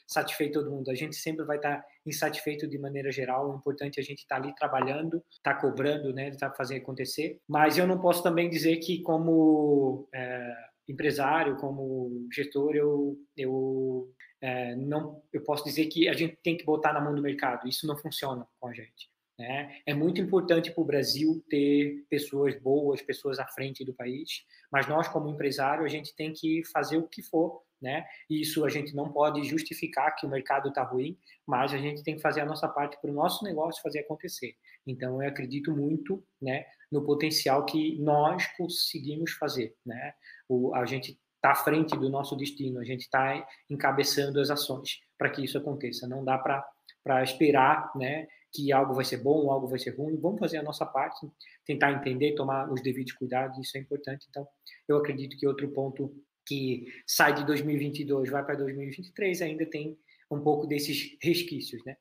satisfeito 0.07 0.61
todo 0.61 0.71
mundo. 0.71 0.91
A 0.91 0.95
gente 0.95 1.17
sempre 1.17 1.45
vai 1.45 1.57
estar 1.57 1.85
insatisfeito 2.07 2.67
de 2.67 2.79
maneira 2.79 3.13
geral. 3.13 3.51
O 3.51 3.57
importante 3.57 3.99
é 3.99 4.03
a 4.03 4.05
gente 4.05 4.21
estar 4.21 4.37
ali 4.37 4.55
trabalhando, 4.55 5.23
estar 5.31 5.55
cobrando, 5.55 6.13
né, 6.13 6.29
estar 6.29 6.51
fazendo 6.53 6.83
acontecer. 6.83 7.39
Mas 7.47 7.77
eu 7.77 7.87
não 7.87 8.01
posso 8.01 8.23
também 8.23 8.49
dizer 8.49 8.77
que 8.79 9.03
como 9.03 10.09
é, 10.15 10.55
empresário, 10.89 11.57
como 11.57 12.27
gestor, 12.33 12.75
eu, 12.75 13.17
eu 13.37 14.11
é, 14.41 14.75
não, 14.77 15.23
eu 15.33 15.43
posso 15.43 15.65
dizer 15.65 15.87
que 15.87 16.09
a 16.09 16.13
gente 16.15 16.39
tem 16.43 16.57
que 16.57 16.65
botar 16.65 16.93
na 16.93 17.01
mão 17.01 17.15
do 17.15 17.23
mercado. 17.23 17.69
Isso 17.69 17.87
não 17.87 17.97
funciona 17.97 18.47
com 18.59 18.69
a 18.69 18.73
gente. 18.73 19.11
Né? 19.39 19.81
É 19.87 19.95
muito 19.95 20.21
importante 20.21 20.73
para 20.73 20.83
o 20.83 20.87
Brasil 20.87 21.45
ter 21.49 22.05
pessoas 22.11 22.61
boas, 22.61 23.01
pessoas 23.01 23.39
à 23.39 23.47
frente 23.47 23.85
do 23.85 23.95
país, 23.95 24.45
mas 24.71 24.89
nós, 24.89 25.07
como 25.07 25.29
empresário, 25.29 25.85
a 25.85 25.89
gente 25.89 26.15
tem 26.17 26.33
que 26.33 26.65
fazer 26.65 26.97
o 26.97 27.07
que 27.07 27.23
for. 27.23 27.63
Né? 27.81 28.05
Isso 28.29 28.65
a 28.65 28.69
gente 28.69 28.93
não 28.97 29.13
pode 29.13 29.45
justificar 29.45 30.17
que 30.17 30.27
o 30.27 30.29
mercado 30.29 30.71
está 30.71 30.83
ruim, 30.83 31.17
mas 31.47 31.73
a 31.73 31.79
gente 31.79 32.03
tem 32.03 32.17
que 32.17 32.21
fazer 32.21 32.41
a 32.41 32.45
nossa 32.45 32.67
parte 32.67 33.01
para 33.01 33.11
o 33.11 33.15
nosso 33.15 33.45
negócio 33.45 33.81
fazer 33.81 34.01
acontecer. 34.01 34.57
Então, 34.85 35.23
eu 35.23 35.29
acredito 35.29 35.71
muito 35.71 36.25
né, 36.43 36.67
no 36.91 37.05
potencial 37.05 37.65
que 37.65 37.97
nós 38.01 38.45
conseguimos 38.57 39.31
fazer. 39.35 39.77
Né? 39.87 40.13
O, 40.49 40.75
a 40.75 40.85
gente 40.85 41.17
está 41.37 41.53
à 41.53 41.55
frente 41.55 41.97
do 41.97 42.09
nosso 42.09 42.37
destino, 42.37 42.81
a 42.81 42.85
gente 42.85 43.03
está 43.03 43.47
encabeçando 43.71 44.41
as 44.41 44.51
ações 44.51 45.01
para 45.17 45.31
que 45.31 45.45
isso 45.45 45.57
aconteça. 45.57 46.09
Não 46.09 46.25
dá 46.25 46.37
para 46.37 47.23
esperar 47.23 47.93
né, 47.95 48.27
que 48.53 48.73
algo 48.73 48.95
vai 48.95 49.05
ser 49.05 49.19
bom, 49.19 49.51
algo 49.51 49.67
vai 49.67 49.79
ser 49.79 49.97
ruim. 49.97 50.17
Vamos 50.17 50.39
fazer 50.39 50.59
a 50.59 50.63
nossa 50.63 50.87
parte, 50.87 51.29
tentar 51.67 51.93
entender, 51.93 52.35
tomar 52.35 52.71
os 52.71 52.83
devidos 52.83 53.13
cuidados, 53.13 53.59
isso 53.59 53.77
é 53.77 53.81
importante. 53.81 54.27
Então, 54.29 54.47
eu 54.87 54.97
acredito 54.97 55.37
que 55.37 55.47
outro 55.47 55.69
ponto 55.71 56.15
que 56.47 56.87
sai 57.07 57.35
de 57.35 57.45
2022 57.45 58.31
vai 58.31 58.45
para 58.45 58.57
2023 58.57 59.43
ainda 59.43 59.67
tem 59.67 59.99
um 60.31 60.41
pouco 60.41 60.67
desses 60.67 61.17
resquícios, 61.23 61.85
né? 61.85 61.97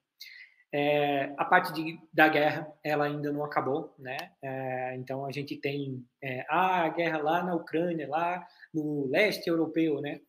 É, 0.74 1.34
a 1.38 1.46
parte 1.46 1.74
de, 1.74 1.98
da 2.14 2.28
guerra, 2.28 2.72
ela 2.84 3.06
ainda 3.06 3.32
não 3.32 3.44
acabou, 3.44 3.96
né? 3.98 4.18
É, 4.42 4.96
então 4.96 5.26
a 5.26 5.32
gente 5.32 5.56
tem 5.58 6.06
é, 6.22 6.46
a 6.50 6.90
guerra 6.90 7.20
lá 7.20 7.44
na 7.44 7.56
Ucrânia, 7.56 8.08
lá 8.08 8.46
no 8.74 9.08
leste 9.08 9.48
europeu, 9.50 10.02
né? 10.02 10.20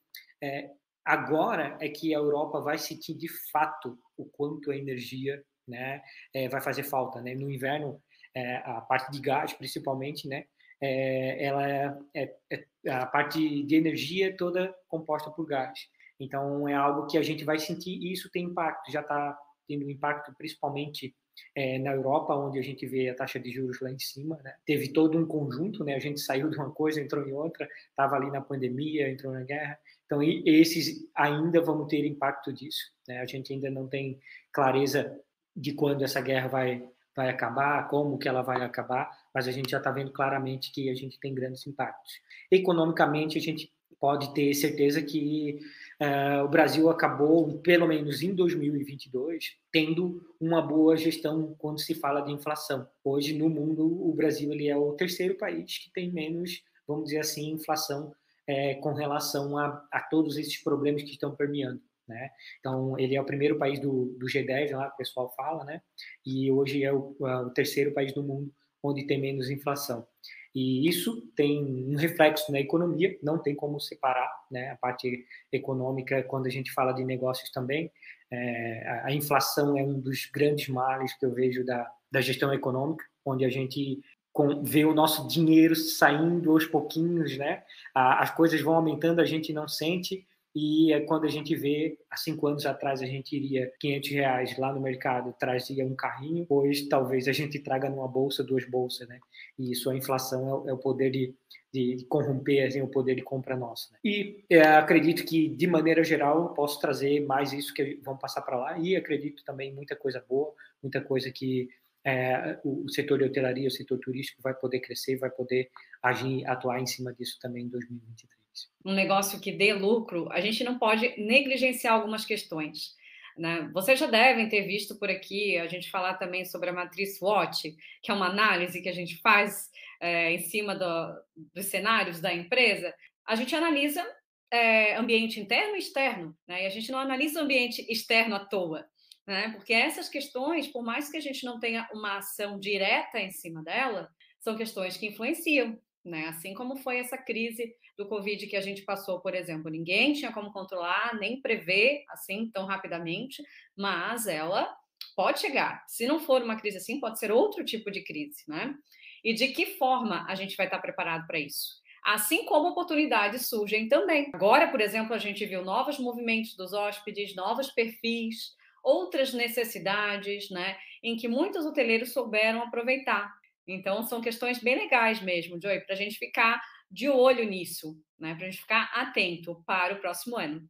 É, 0.40 0.70
agora 1.04 1.76
é 1.80 1.88
que 1.88 2.14
a 2.14 2.18
Europa 2.18 2.60
vai 2.60 2.78
sentir 2.78 3.14
de 3.14 3.28
fato 3.50 3.98
o 4.16 4.26
quanto 4.26 4.70
a 4.70 4.76
energia 4.76 5.42
né, 5.68 6.02
é, 6.34 6.48
vai 6.48 6.60
fazer 6.60 6.82
falta, 6.82 7.20
né? 7.20 7.34
No 7.34 7.50
inverno, 7.50 8.00
é, 8.34 8.56
a 8.56 8.80
parte 8.80 9.10
de 9.12 9.20
gás, 9.20 9.52
principalmente, 9.52 10.28
né? 10.28 10.44
É, 10.80 11.44
ela 11.44 11.68
é, 11.68 11.98
é, 12.14 12.34
é, 12.50 12.90
a 12.90 13.06
parte 13.06 13.64
de 13.64 13.74
energia 13.74 14.36
toda 14.36 14.74
composta 14.88 15.30
por 15.30 15.46
gás. 15.46 15.78
Então 16.20 16.68
é 16.68 16.74
algo 16.74 17.06
que 17.06 17.18
a 17.18 17.22
gente 17.22 17.44
vai 17.44 17.58
sentir 17.58 17.92
e 17.92 18.12
isso 18.12 18.30
tem 18.30 18.44
impacto. 18.44 18.90
Já 18.90 19.00
está 19.00 19.36
tendo 19.66 19.90
impacto, 19.90 20.32
principalmente 20.36 21.14
é, 21.54 21.78
na 21.78 21.92
Europa, 21.92 22.34
onde 22.34 22.58
a 22.58 22.62
gente 22.62 22.86
vê 22.86 23.08
a 23.08 23.14
taxa 23.14 23.38
de 23.38 23.50
juros 23.50 23.80
lá 23.80 23.90
em 23.90 23.98
cima. 23.98 24.38
Né? 24.42 24.54
Teve 24.64 24.92
todo 24.92 25.18
um 25.18 25.26
conjunto, 25.26 25.84
né? 25.84 25.94
A 25.94 26.00
gente 26.00 26.20
saiu 26.20 26.48
de 26.48 26.56
uma 26.56 26.70
coisa, 26.70 27.00
entrou 27.00 27.26
em 27.26 27.32
outra, 27.32 27.68
estava 27.90 28.16
ali 28.16 28.30
na 28.30 28.40
pandemia, 28.40 29.10
entrou 29.10 29.32
na 29.32 29.42
guerra. 29.42 29.78
Então 30.06 30.22
esses 30.22 31.08
ainda 31.14 31.60
vão 31.60 31.86
ter 31.86 32.06
impacto 32.06 32.52
disso. 32.52 32.92
Né? 33.06 33.20
A 33.20 33.26
gente 33.26 33.52
ainda 33.52 33.70
não 33.70 33.86
tem 33.86 34.18
clareza 34.52 35.20
de 35.58 35.72
quando 35.72 36.02
essa 36.02 36.20
guerra 36.20 36.48
vai 36.48 36.88
vai 37.18 37.30
acabar, 37.30 37.88
como 37.88 38.16
que 38.16 38.28
ela 38.28 38.42
vai 38.42 38.62
acabar, 38.62 39.10
mas 39.34 39.48
a 39.48 39.50
gente 39.50 39.72
já 39.72 39.78
está 39.78 39.90
vendo 39.90 40.12
claramente 40.12 40.70
que 40.70 40.88
a 40.88 40.94
gente 40.94 41.18
tem 41.18 41.34
grandes 41.34 41.66
impactos. 41.66 42.12
Economicamente, 42.48 43.36
a 43.36 43.40
gente 43.40 43.72
pode 43.98 44.32
ter 44.32 44.54
certeza 44.54 45.02
que 45.02 45.58
uh, 46.00 46.44
o 46.44 46.48
Brasil 46.48 46.88
acabou, 46.88 47.58
pelo 47.58 47.88
menos 47.88 48.22
em 48.22 48.32
2022, 48.32 49.56
tendo 49.72 50.22
uma 50.40 50.62
boa 50.62 50.96
gestão 50.96 51.56
quando 51.58 51.80
se 51.80 51.92
fala 51.92 52.20
de 52.20 52.30
inflação. 52.30 52.88
Hoje, 53.02 53.36
no 53.36 53.48
mundo, 53.48 53.84
o 53.84 54.14
Brasil 54.14 54.52
ele 54.52 54.68
é 54.68 54.76
o 54.76 54.92
terceiro 54.92 55.34
país 55.34 55.78
que 55.78 55.92
tem 55.92 56.12
menos, 56.12 56.62
vamos 56.86 57.06
dizer 57.06 57.18
assim, 57.18 57.50
inflação 57.50 58.14
é, 58.46 58.74
com 58.76 58.92
relação 58.92 59.58
a, 59.58 59.84
a 59.90 60.00
todos 60.00 60.38
esses 60.38 60.62
problemas 60.62 61.02
que 61.02 61.10
estão 61.10 61.34
permeando. 61.34 61.80
Né? 62.08 62.30
Então, 62.58 62.98
ele 62.98 63.14
é 63.14 63.20
o 63.20 63.26
primeiro 63.26 63.58
país 63.58 63.78
do, 63.78 64.16
do 64.18 64.26
G10, 64.26 64.72
lá 64.72 64.88
que 64.88 64.94
o 64.94 64.98
pessoal 64.98 65.32
fala, 65.36 65.64
né? 65.64 65.82
e 66.24 66.50
hoje 66.50 66.82
é 66.82 66.92
o, 66.92 67.14
o, 67.18 67.50
terceiro 67.50 67.92
país 67.92 68.12
do 68.14 68.22
mundo 68.22 68.52
onde 68.82 69.06
tem 69.06 69.20
menos 69.20 69.50
inflação. 69.50 70.06
E 70.54 70.88
isso 70.88 71.30
tem 71.36 71.62
um 71.62 71.96
reflexo 71.96 72.50
na 72.50 72.58
economia, 72.58 73.18
não 73.22 73.38
tem 73.38 73.54
como 73.54 73.78
separar 73.78 74.30
né? 74.50 74.70
a 74.70 74.76
parte 74.76 75.26
econômica 75.52 76.22
quando 76.22 76.46
a 76.46 76.50
gente 76.50 76.72
fala 76.72 76.92
de 76.92 77.04
negócios 77.04 77.50
também. 77.50 77.92
É, 78.30 78.88
a, 78.88 79.06
a 79.06 79.12
inflação 79.12 79.76
é 79.76 79.82
um 79.82 80.00
dos 80.00 80.26
grandes 80.26 80.68
males 80.68 81.16
que 81.18 81.26
eu 81.26 81.34
vejo 81.34 81.64
da, 81.64 81.90
da 82.10 82.20
gestão 82.20 82.52
econômica, 82.52 83.04
onde 83.24 83.44
a 83.44 83.50
gente 83.50 84.00
com, 84.32 84.62
vê 84.62 84.84
o 84.84 84.94
nosso 84.94 85.26
dinheiro 85.26 85.74
saindo 85.74 86.52
aos 86.52 86.64
pouquinhos, 86.64 87.36
né? 87.36 87.62
as 87.94 88.30
coisas 88.30 88.60
vão 88.60 88.74
aumentando, 88.74 89.20
a 89.20 89.24
gente 89.24 89.52
não 89.52 89.66
sente, 89.66 90.24
e 90.60 90.92
é 90.92 90.98
quando 90.98 91.24
a 91.24 91.30
gente 91.30 91.54
vê, 91.54 91.96
há 92.10 92.16
cinco 92.16 92.48
anos 92.48 92.66
atrás 92.66 93.00
a 93.00 93.06
gente 93.06 93.36
iria 93.36 93.72
500 93.78 94.10
reais 94.10 94.58
lá 94.58 94.72
no 94.72 94.80
mercado, 94.80 95.32
trazia 95.38 95.86
um 95.86 95.94
carrinho, 95.94 96.44
hoje 96.50 96.88
talvez 96.88 97.28
a 97.28 97.32
gente 97.32 97.60
traga 97.60 97.88
numa 97.88 98.08
bolsa, 98.08 98.42
duas 98.42 98.68
bolsas, 98.68 99.06
né? 99.06 99.20
E 99.56 99.70
isso, 99.70 99.88
a 99.88 99.96
inflação 99.96 100.66
é, 100.66 100.70
é 100.70 100.74
o 100.74 100.78
poder 100.78 101.12
de, 101.12 101.32
de 101.72 102.04
corromper 102.08 102.66
assim, 102.66 102.82
o 102.82 102.88
poder 102.88 103.14
de 103.14 103.22
compra 103.22 103.56
nosso. 103.56 103.92
Né? 103.92 104.00
E 104.04 104.44
é, 104.50 104.62
acredito 104.62 105.24
que, 105.24 105.48
de 105.48 105.68
maneira 105.68 106.02
geral, 106.02 106.52
posso 106.54 106.80
trazer 106.80 107.24
mais 107.24 107.52
isso 107.52 107.72
que 107.72 108.00
vão 108.02 108.16
passar 108.16 108.42
para 108.42 108.56
lá, 108.56 108.78
e 108.80 108.96
acredito 108.96 109.44
também 109.44 109.72
muita 109.72 109.94
coisa 109.94 110.24
boa, 110.28 110.52
muita 110.82 111.00
coisa 111.00 111.30
que 111.30 111.68
é, 112.04 112.58
o 112.64 112.88
setor 112.88 113.18
de 113.18 113.24
hotelaria, 113.26 113.68
o 113.68 113.70
setor 113.70 114.00
turístico 114.00 114.42
vai 114.42 114.54
poder 114.54 114.80
crescer, 114.80 115.18
vai 115.18 115.30
poder 115.30 115.70
agir, 116.02 116.44
atuar 116.48 116.80
em 116.80 116.86
cima 116.86 117.12
disso 117.12 117.38
também 117.40 117.66
em 117.66 117.68
2023 117.68 118.37
um 118.84 118.92
negócio 118.92 119.40
que 119.40 119.52
dê 119.52 119.72
lucro, 119.72 120.28
a 120.32 120.40
gente 120.40 120.64
não 120.64 120.78
pode 120.78 121.14
negligenciar 121.20 121.94
algumas 121.94 122.24
questões. 122.24 122.96
Né? 123.36 123.70
Vocês 123.72 123.98
já 123.98 124.06
devem 124.06 124.48
ter 124.48 124.62
visto 124.62 124.98
por 124.98 125.08
aqui 125.08 125.56
a 125.58 125.68
gente 125.68 125.90
falar 125.90 126.14
também 126.14 126.44
sobre 126.44 126.70
a 126.70 126.72
matriz 126.72 127.18
SWOT, 127.18 127.76
que 128.02 128.10
é 128.10 128.14
uma 128.14 128.28
análise 128.28 128.82
que 128.82 128.88
a 128.88 128.94
gente 128.94 129.20
faz 129.20 129.70
é, 130.00 130.32
em 130.32 130.38
cima 130.38 130.74
do, 130.74 131.22
dos 131.54 131.66
cenários 131.66 132.20
da 132.20 132.34
empresa. 132.34 132.92
A 133.26 133.36
gente 133.36 133.54
analisa 133.54 134.04
é, 134.50 134.96
ambiente 134.96 135.38
interno 135.38 135.76
e 135.76 135.78
externo, 135.78 136.36
né? 136.46 136.64
e 136.64 136.66
a 136.66 136.70
gente 136.70 136.90
não 136.90 136.98
analisa 136.98 137.40
o 137.40 137.44
ambiente 137.44 137.84
externo 137.88 138.34
à 138.34 138.40
toa. 138.40 138.84
Né? 139.26 139.50
Porque 139.50 139.74
essas 139.74 140.08
questões, 140.08 140.66
por 140.66 140.82
mais 140.82 141.10
que 141.10 141.16
a 141.16 141.20
gente 141.20 141.44
não 141.44 141.60
tenha 141.60 141.88
uma 141.92 142.18
ação 142.18 142.58
direta 142.58 143.20
em 143.20 143.30
cima 143.30 143.62
dela, 143.62 144.08
são 144.40 144.56
questões 144.56 144.96
que 144.96 145.06
influenciam, 145.06 145.78
né? 146.08 146.26
Assim 146.26 146.54
como 146.54 146.76
foi 146.76 146.98
essa 146.98 147.16
crise 147.16 147.74
do 147.96 148.08
Covid 148.08 148.46
que 148.46 148.56
a 148.56 148.60
gente 148.60 148.82
passou, 148.82 149.20
por 149.20 149.34
exemplo. 149.34 149.70
Ninguém 149.70 150.12
tinha 150.12 150.32
como 150.32 150.52
controlar, 150.52 151.16
nem 151.18 151.40
prever 151.40 152.04
assim 152.10 152.50
tão 152.50 152.66
rapidamente, 152.66 153.42
mas 153.76 154.26
ela 154.26 154.74
pode 155.14 155.40
chegar. 155.40 155.84
Se 155.86 156.06
não 156.06 156.18
for 156.20 156.42
uma 156.42 156.56
crise 156.56 156.78
assim, 156.78 157.00
pode 157.00 157.18
ser 157.18 157.30
outro 157.30 157.64
tipo 157.64 157.90
de 157.90 158.02
crise, 158.02 158.44
né? 158.48 158.74
E 159.22 159.34
de 159.34 159.48
que 159.48 159.66
forma 159.76 160.24
a 160.28 160.34
gente 160.34 160.56
vai 160.56 160.66
estar 160.66 160.78
preparado 160.78 161.26
para 161.26 161.38
isso? 161.38 161.78
Assim 162.04 162.44
como 162.44 162.68
oportunidades 162.68 163.48
surgem 163.48 163.88
também. 163.88 164.30
Agora, 164.32 164.68
por 164.68 164.80
exemplo, 164.80 165.14
a 165.14 165.18
gente 165.18 165.44
viu 165.44 165.64
novos 165.64 165.98
movimentos 165.98 166.56
dos 166.56 166.72
hóspedes, 166.72 167.34
novos 167.34 167.68
perfis, 167.70 168.56
outras 168.82 169.34
necessidades, 169.34 170.48
né, 170.50 170.76
em 171.02 171.16
que 171.16 171.28
muitos 171.28 171.66
hoteleiros 171.66 172.12
souberam 172.12 172.62
aproveitar. 172.62 173.37
Então, 173.68 174.02
são 174.02 174.20
questões 174.20 174.58
bem 174.58 174.76
legais 174.76 175.20
mesmo, 175.20 175.60
Joy, 175.60 175.80
para 175.80 175.94
a 175.94 175.98
gente 175.98 176.16
ficar 176.16 176.60
de 176.90 177.08
olho 177.08 177.44
nisso, 177.44 177.96
né? 178.18 178.34
Para 178.34 178.46
a 178.46 178.50
gente 178.50 178.62
ficar 178.62 178.90
atento 178.94 179.62
para 179.66 179.94
o 179.94 180.00
próximo 180.00 180.38
ano. 180.38 180.66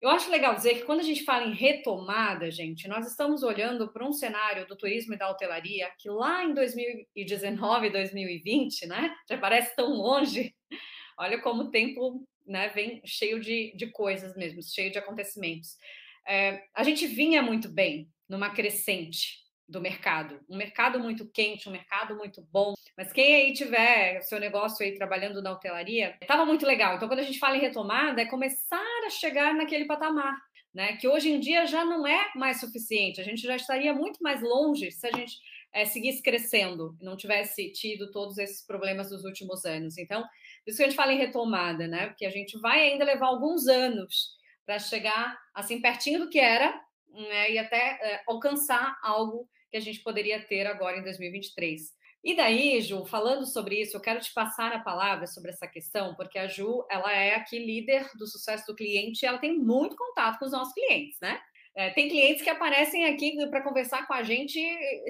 Eu 0.00 0.10
acho 0.10 0.30
legal 0.30 0.54
dizer 0.54 0.74
que 0.74 0.84
quando 0.84 1.00
a 1.00 1.04
gente 1.04 1.24
fala 1.24 1.46
em 1.46 1.54
retomada, 1.54 2.50
gente, 2.50 2.86
nós 2.86 3.06
estamos 3.06 3.42
olhando 3.42 3.90
para 3.90 4.06
um 4.06 4.12
cenário 4.12 4.66
do 4.66 4.76
turismo 4.76 5.14
e 5.14 5.16
da 5.16 5.30
hotelaria 5.30 5.90
que 5.98 6.10
lá 6.10 6.44
em 6.44 6.52
2019, 6.52 7.90
2020, 7.90 8.86
né? 8.86 9.16
Já 9.28 9.38
parece 9.38 9.74
tão 9.74 9.94
longe. 9.94 10.54
Olha 11.18 11.40
como 11.40 11.64
o 11.64 11.70
tempo 11.70 12.22
né, 12.46 12.68
vem 12.68 13.00
cheio 13.04 13.40
de, 13.40 13.74
de 13.74 13.86
coisas 13.90 14.36
mesmo, 14.36 14.62
cheio 14.62 14.92
de 14.92 14.98
acontecimentos. 14.98 15.76
É, 16.28 16.62
a 16.74 16.84
gente 16.84 17.06
vinha 17.06 17.42
muito 17.42 17.68
bem 17.68 18.10
numa 18.28 18.50
crescente, 18.50 19.45
do 19.68 19.80
mercado. 19.80 20.40
Um 20.48 20.56
mercado 20.56 20.98
muito 20.98 21.28
quente, 21.28 21.68
um 21.68 21.72
mercado 21.72 22.16
muito 22.16 22.42
bom. 22.52 22.74
Mas 22.96 23.12
quem 23.12 23.34
aí 23.34 23.52
tiver 23.52 24.20
seu 24.22 24.38
negócio 24.38 24.84
aí 24.84 24.94
trabalhando 24.94 25.42
na 25.42 25.52
hotelaria, 25.52 26.16
estava 26.20 26.44
muito 26.44 26.64
legal. 26.64 26.96
Então, 26.96 27.08
quando 27.08 27.20
a 27.20 27.24
gente 27.24 27.38
fala 27.38 27.56
em 27.56 27.60
retomada, 27.60 28.22
é 28.22 28.26
começar 28.26 29.04
a 29.06 29.10
chegar 29.10 29.54
naquele 29.54 29.86
patamar. 29.86 30.36
Né, 30.74 30.94
que 30.98 31.08
hoje 31.08 31.30
em 31.30 31.40
dia 31.40 31.64
já 31.64 31.86
não 31.86 32.06
é 32.06 32.30
mais 32.34 32.60
suficiente. 32.60 33.18
A 33.18 33.24
gente 33.24 33.40
já 33.40 33.56
estaria 33.56 33.94
muito 33.94 34.22
mais 34.22 34.42
longe 34.42 34.90
se 34.90 35.06
a 35.06 35.10
gente 35.10 35.38
é, 35.72 35.86
seguisse 35.86 36.22
crescendo, 36.22 36.94
não 37.00 37.16
tivesse 37.16 37.72
tido 37.72 38.10
todos 38.10 38.36
esses 38.36 38.66
problemas 38.66 39.08
dos 39.08 39.24
últimos 39.24 39.64
anos. 39.64 39.96
Então, 39.96 40.20
por 40.20 40.68
isso 40.68 40.76
que 40.76 40.82
a 40.82 40.86
gente 40.86 40.96
fala 40.96 41.14
em 41.14 41.18
retomada, 41.18 41.88
né? 41.88 42.08
Porque 42.08 42.26
a 42.26 42.30
gente 42.30 42.60
vai 42.60 42.90
ainda 42.90 43.06
levar 43.06 43.28
alguns 43.28 43.66
anos 43.66 44.36
para 44.66 44.78
chegar 44.78 45.38
assim 45.54 45.80
pertinho 45.80 46.18
do 46.18 46.28
que 46.28 46.38
era 46.38 46.78
né? 47.10 47.52
e 47.52 47.58
até 47.58 47.98
é, 48.02 48.22
alcançar 48.26 48.98
algo 49.02 49.48
a 49.76 49.80
gente 49.80 50.02
poderia 50.02 50.40
ter 50.40 50.66
agora 50.66 50.98
em 50.98 51.02
2023. 51.02 51.94
E 52.24 52.34
daí, 52.34 52.80
Ju, 52.80 53.04
falando 53.06 53.46
sobre 53.46 53.80
isso, 53.80 53.96
eu 53.96 54.00
quero 54.00 54.20
te 54.20 54.34
passar 54.34 54.72
a 54.72 54.80
palavra 54.80 55.26
sobre 55.26 55.50
essa 55.50 55.68
questão, 55.68 56.14
porque 56.16 56.38
a 56.38 56.48
Ju, 56.48 56.84
ela 56.90 57.12
é 57.12 57.36
aqui 57.36 57.58
líder 57.58 58.10
do 58.18 58.26
sucesso 58.26 58.66
do 58.66 58.74
cliente, 58.74 59.22
e 59.22 59.26
ela 59.26 59.38
tem 59.38 59.56
muito 59.56 59.94
contato 59.94 60.38
com 60.38 60.44
os 60.44 60.52
nossos 60.52 60.74
clientes, 60.74 61.18
né? 61.20 61.40
É, 61.76 61.90
tem 61.90 62.08
clientes 62.08 62.42
que 62.42 62.50
aparecem 62.50 63.04
aqui 63.04 63.36
para 63.48 63.62
conversar 63.62 64.06
com 64.06 64.14
a 64.14 64.22
gente 64.22 64.58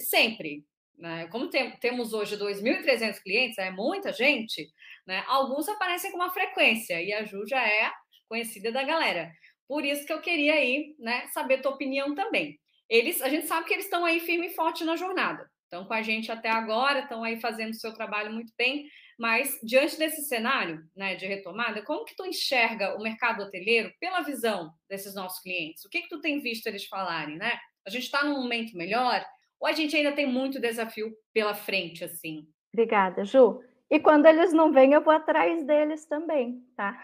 sempre. 0.01 0.65
Né? 0.99 1.27
Como 1.29 1.49
tem, 1.49 1.71
temos 1.79 2.13
hoje 2.13 2.37
2.300 2.37 3.23
clientes, 3.23 3.57
é 3.57 3.71
muita 3.71 4.13
gente, 4.13 4.69
né? 5.07 5.25
alguns 5.27 5.69
aparecem 5.69 6.11
com 6.11 6.17
uma 6.17 6.33
frequência, 6.33 7.01
e 7.01 7.13
a 7.13 7.25
Ju 7.25 7.47
já 7.47 7.67
é 7.67 7.91
conhecida 8.29 8.73
da 8.73 8.83
galera. 8.83 9.33
Por 9.69 9.85
isso 9.85 10.05
que 10.07 10.13
eu 10.13 10.21
queria 10.21 10.55
aí, 10.55 10.95
né, 10.99 11.27
saber 11.29 11.61
tua 11.61 11.73
opinião 11.73 12.15
também. 12.15 12.59
Eles, 12.89 13.21
a 13.21 13.29
gente 13.29 13.47
sabe 13.47 13.67
que 13.67 13.75
eles 13.75 13.85
estão 13.85 14.05
aí 14.05 14.21
firme 14.21 14.49
e 14.49 14.55
forte 14.55 14.85
na 14.85 14.97
jornada. 14.97 15.51
Estão 15.65 15.85
com 15.85 15.95
a 15.95 16.03
gente 16.03 16.31
até 16.31 16.49
agora, 16.49 17.01
estão 17.01 17.25
aí 17.25 17.41
fazendo 17.41 17.71
o 17.71 17.77
seu 17.77 17.93
trabalho 17.93 18.33
muito 18.33 18.53
bem, 18.57 18.89
mas 19.19 19.59
diante 19.63 19.99
desse 19.99 20.23
cenário 20.23 20.85
né, 20.95 21.17
de 21.17 21.27
retomada, 21.27 21.83
como 21.83 22.05
que 22.05 22.15
tu 22.15 22.25
enxerga 22.25 22.97
o 22.97 23.03
mercado 23.03 23.43
hoteleiro 23.43 23.93
pela 23.99 24.21
visão 24.21 24.71
desses 24.89 25.15
nossos 25.15 25.41
clientes? 25.43 25.85
O 25.85 25.89
que 25.89 26.03
que 26.03 26.09
tu 26.09 26.21
tem 26.21 26.41
visto 26.41 26.67
eles 26.67 26.87
falarem, 26.87 27.37
né? 27.37 27.59
A 27.87 27.91
gente 27.91 28.05
está 28.05 28.25
num 28.25 28.41
momento 28.41 28.77
melhor 28.77 29.25
ou 29.59 29.67
a 29.67 29.73
gente 29.73 29.97
ainda 29.97 30.13
tem 30.13 30.27
muito 30.27 30.61
desafio 30.61 31.13
pela 31.33 31.55
frente, 31.55 32.05
assim? 32.05 32.47
Obrigada, 32.73 33.25
Ju. 33.25 33.61
E 33.91 34.01
quando 34.01 34.27
eles 34.27 34.53
não 34.53 34.73
vêm, 34.73 34.93
eu 34.93 35.01
vou 35.03 35.13
atrás 35.13 35.65
deles 35.65 36.07
também, 36.07 36.61
tá? 36.77 37.01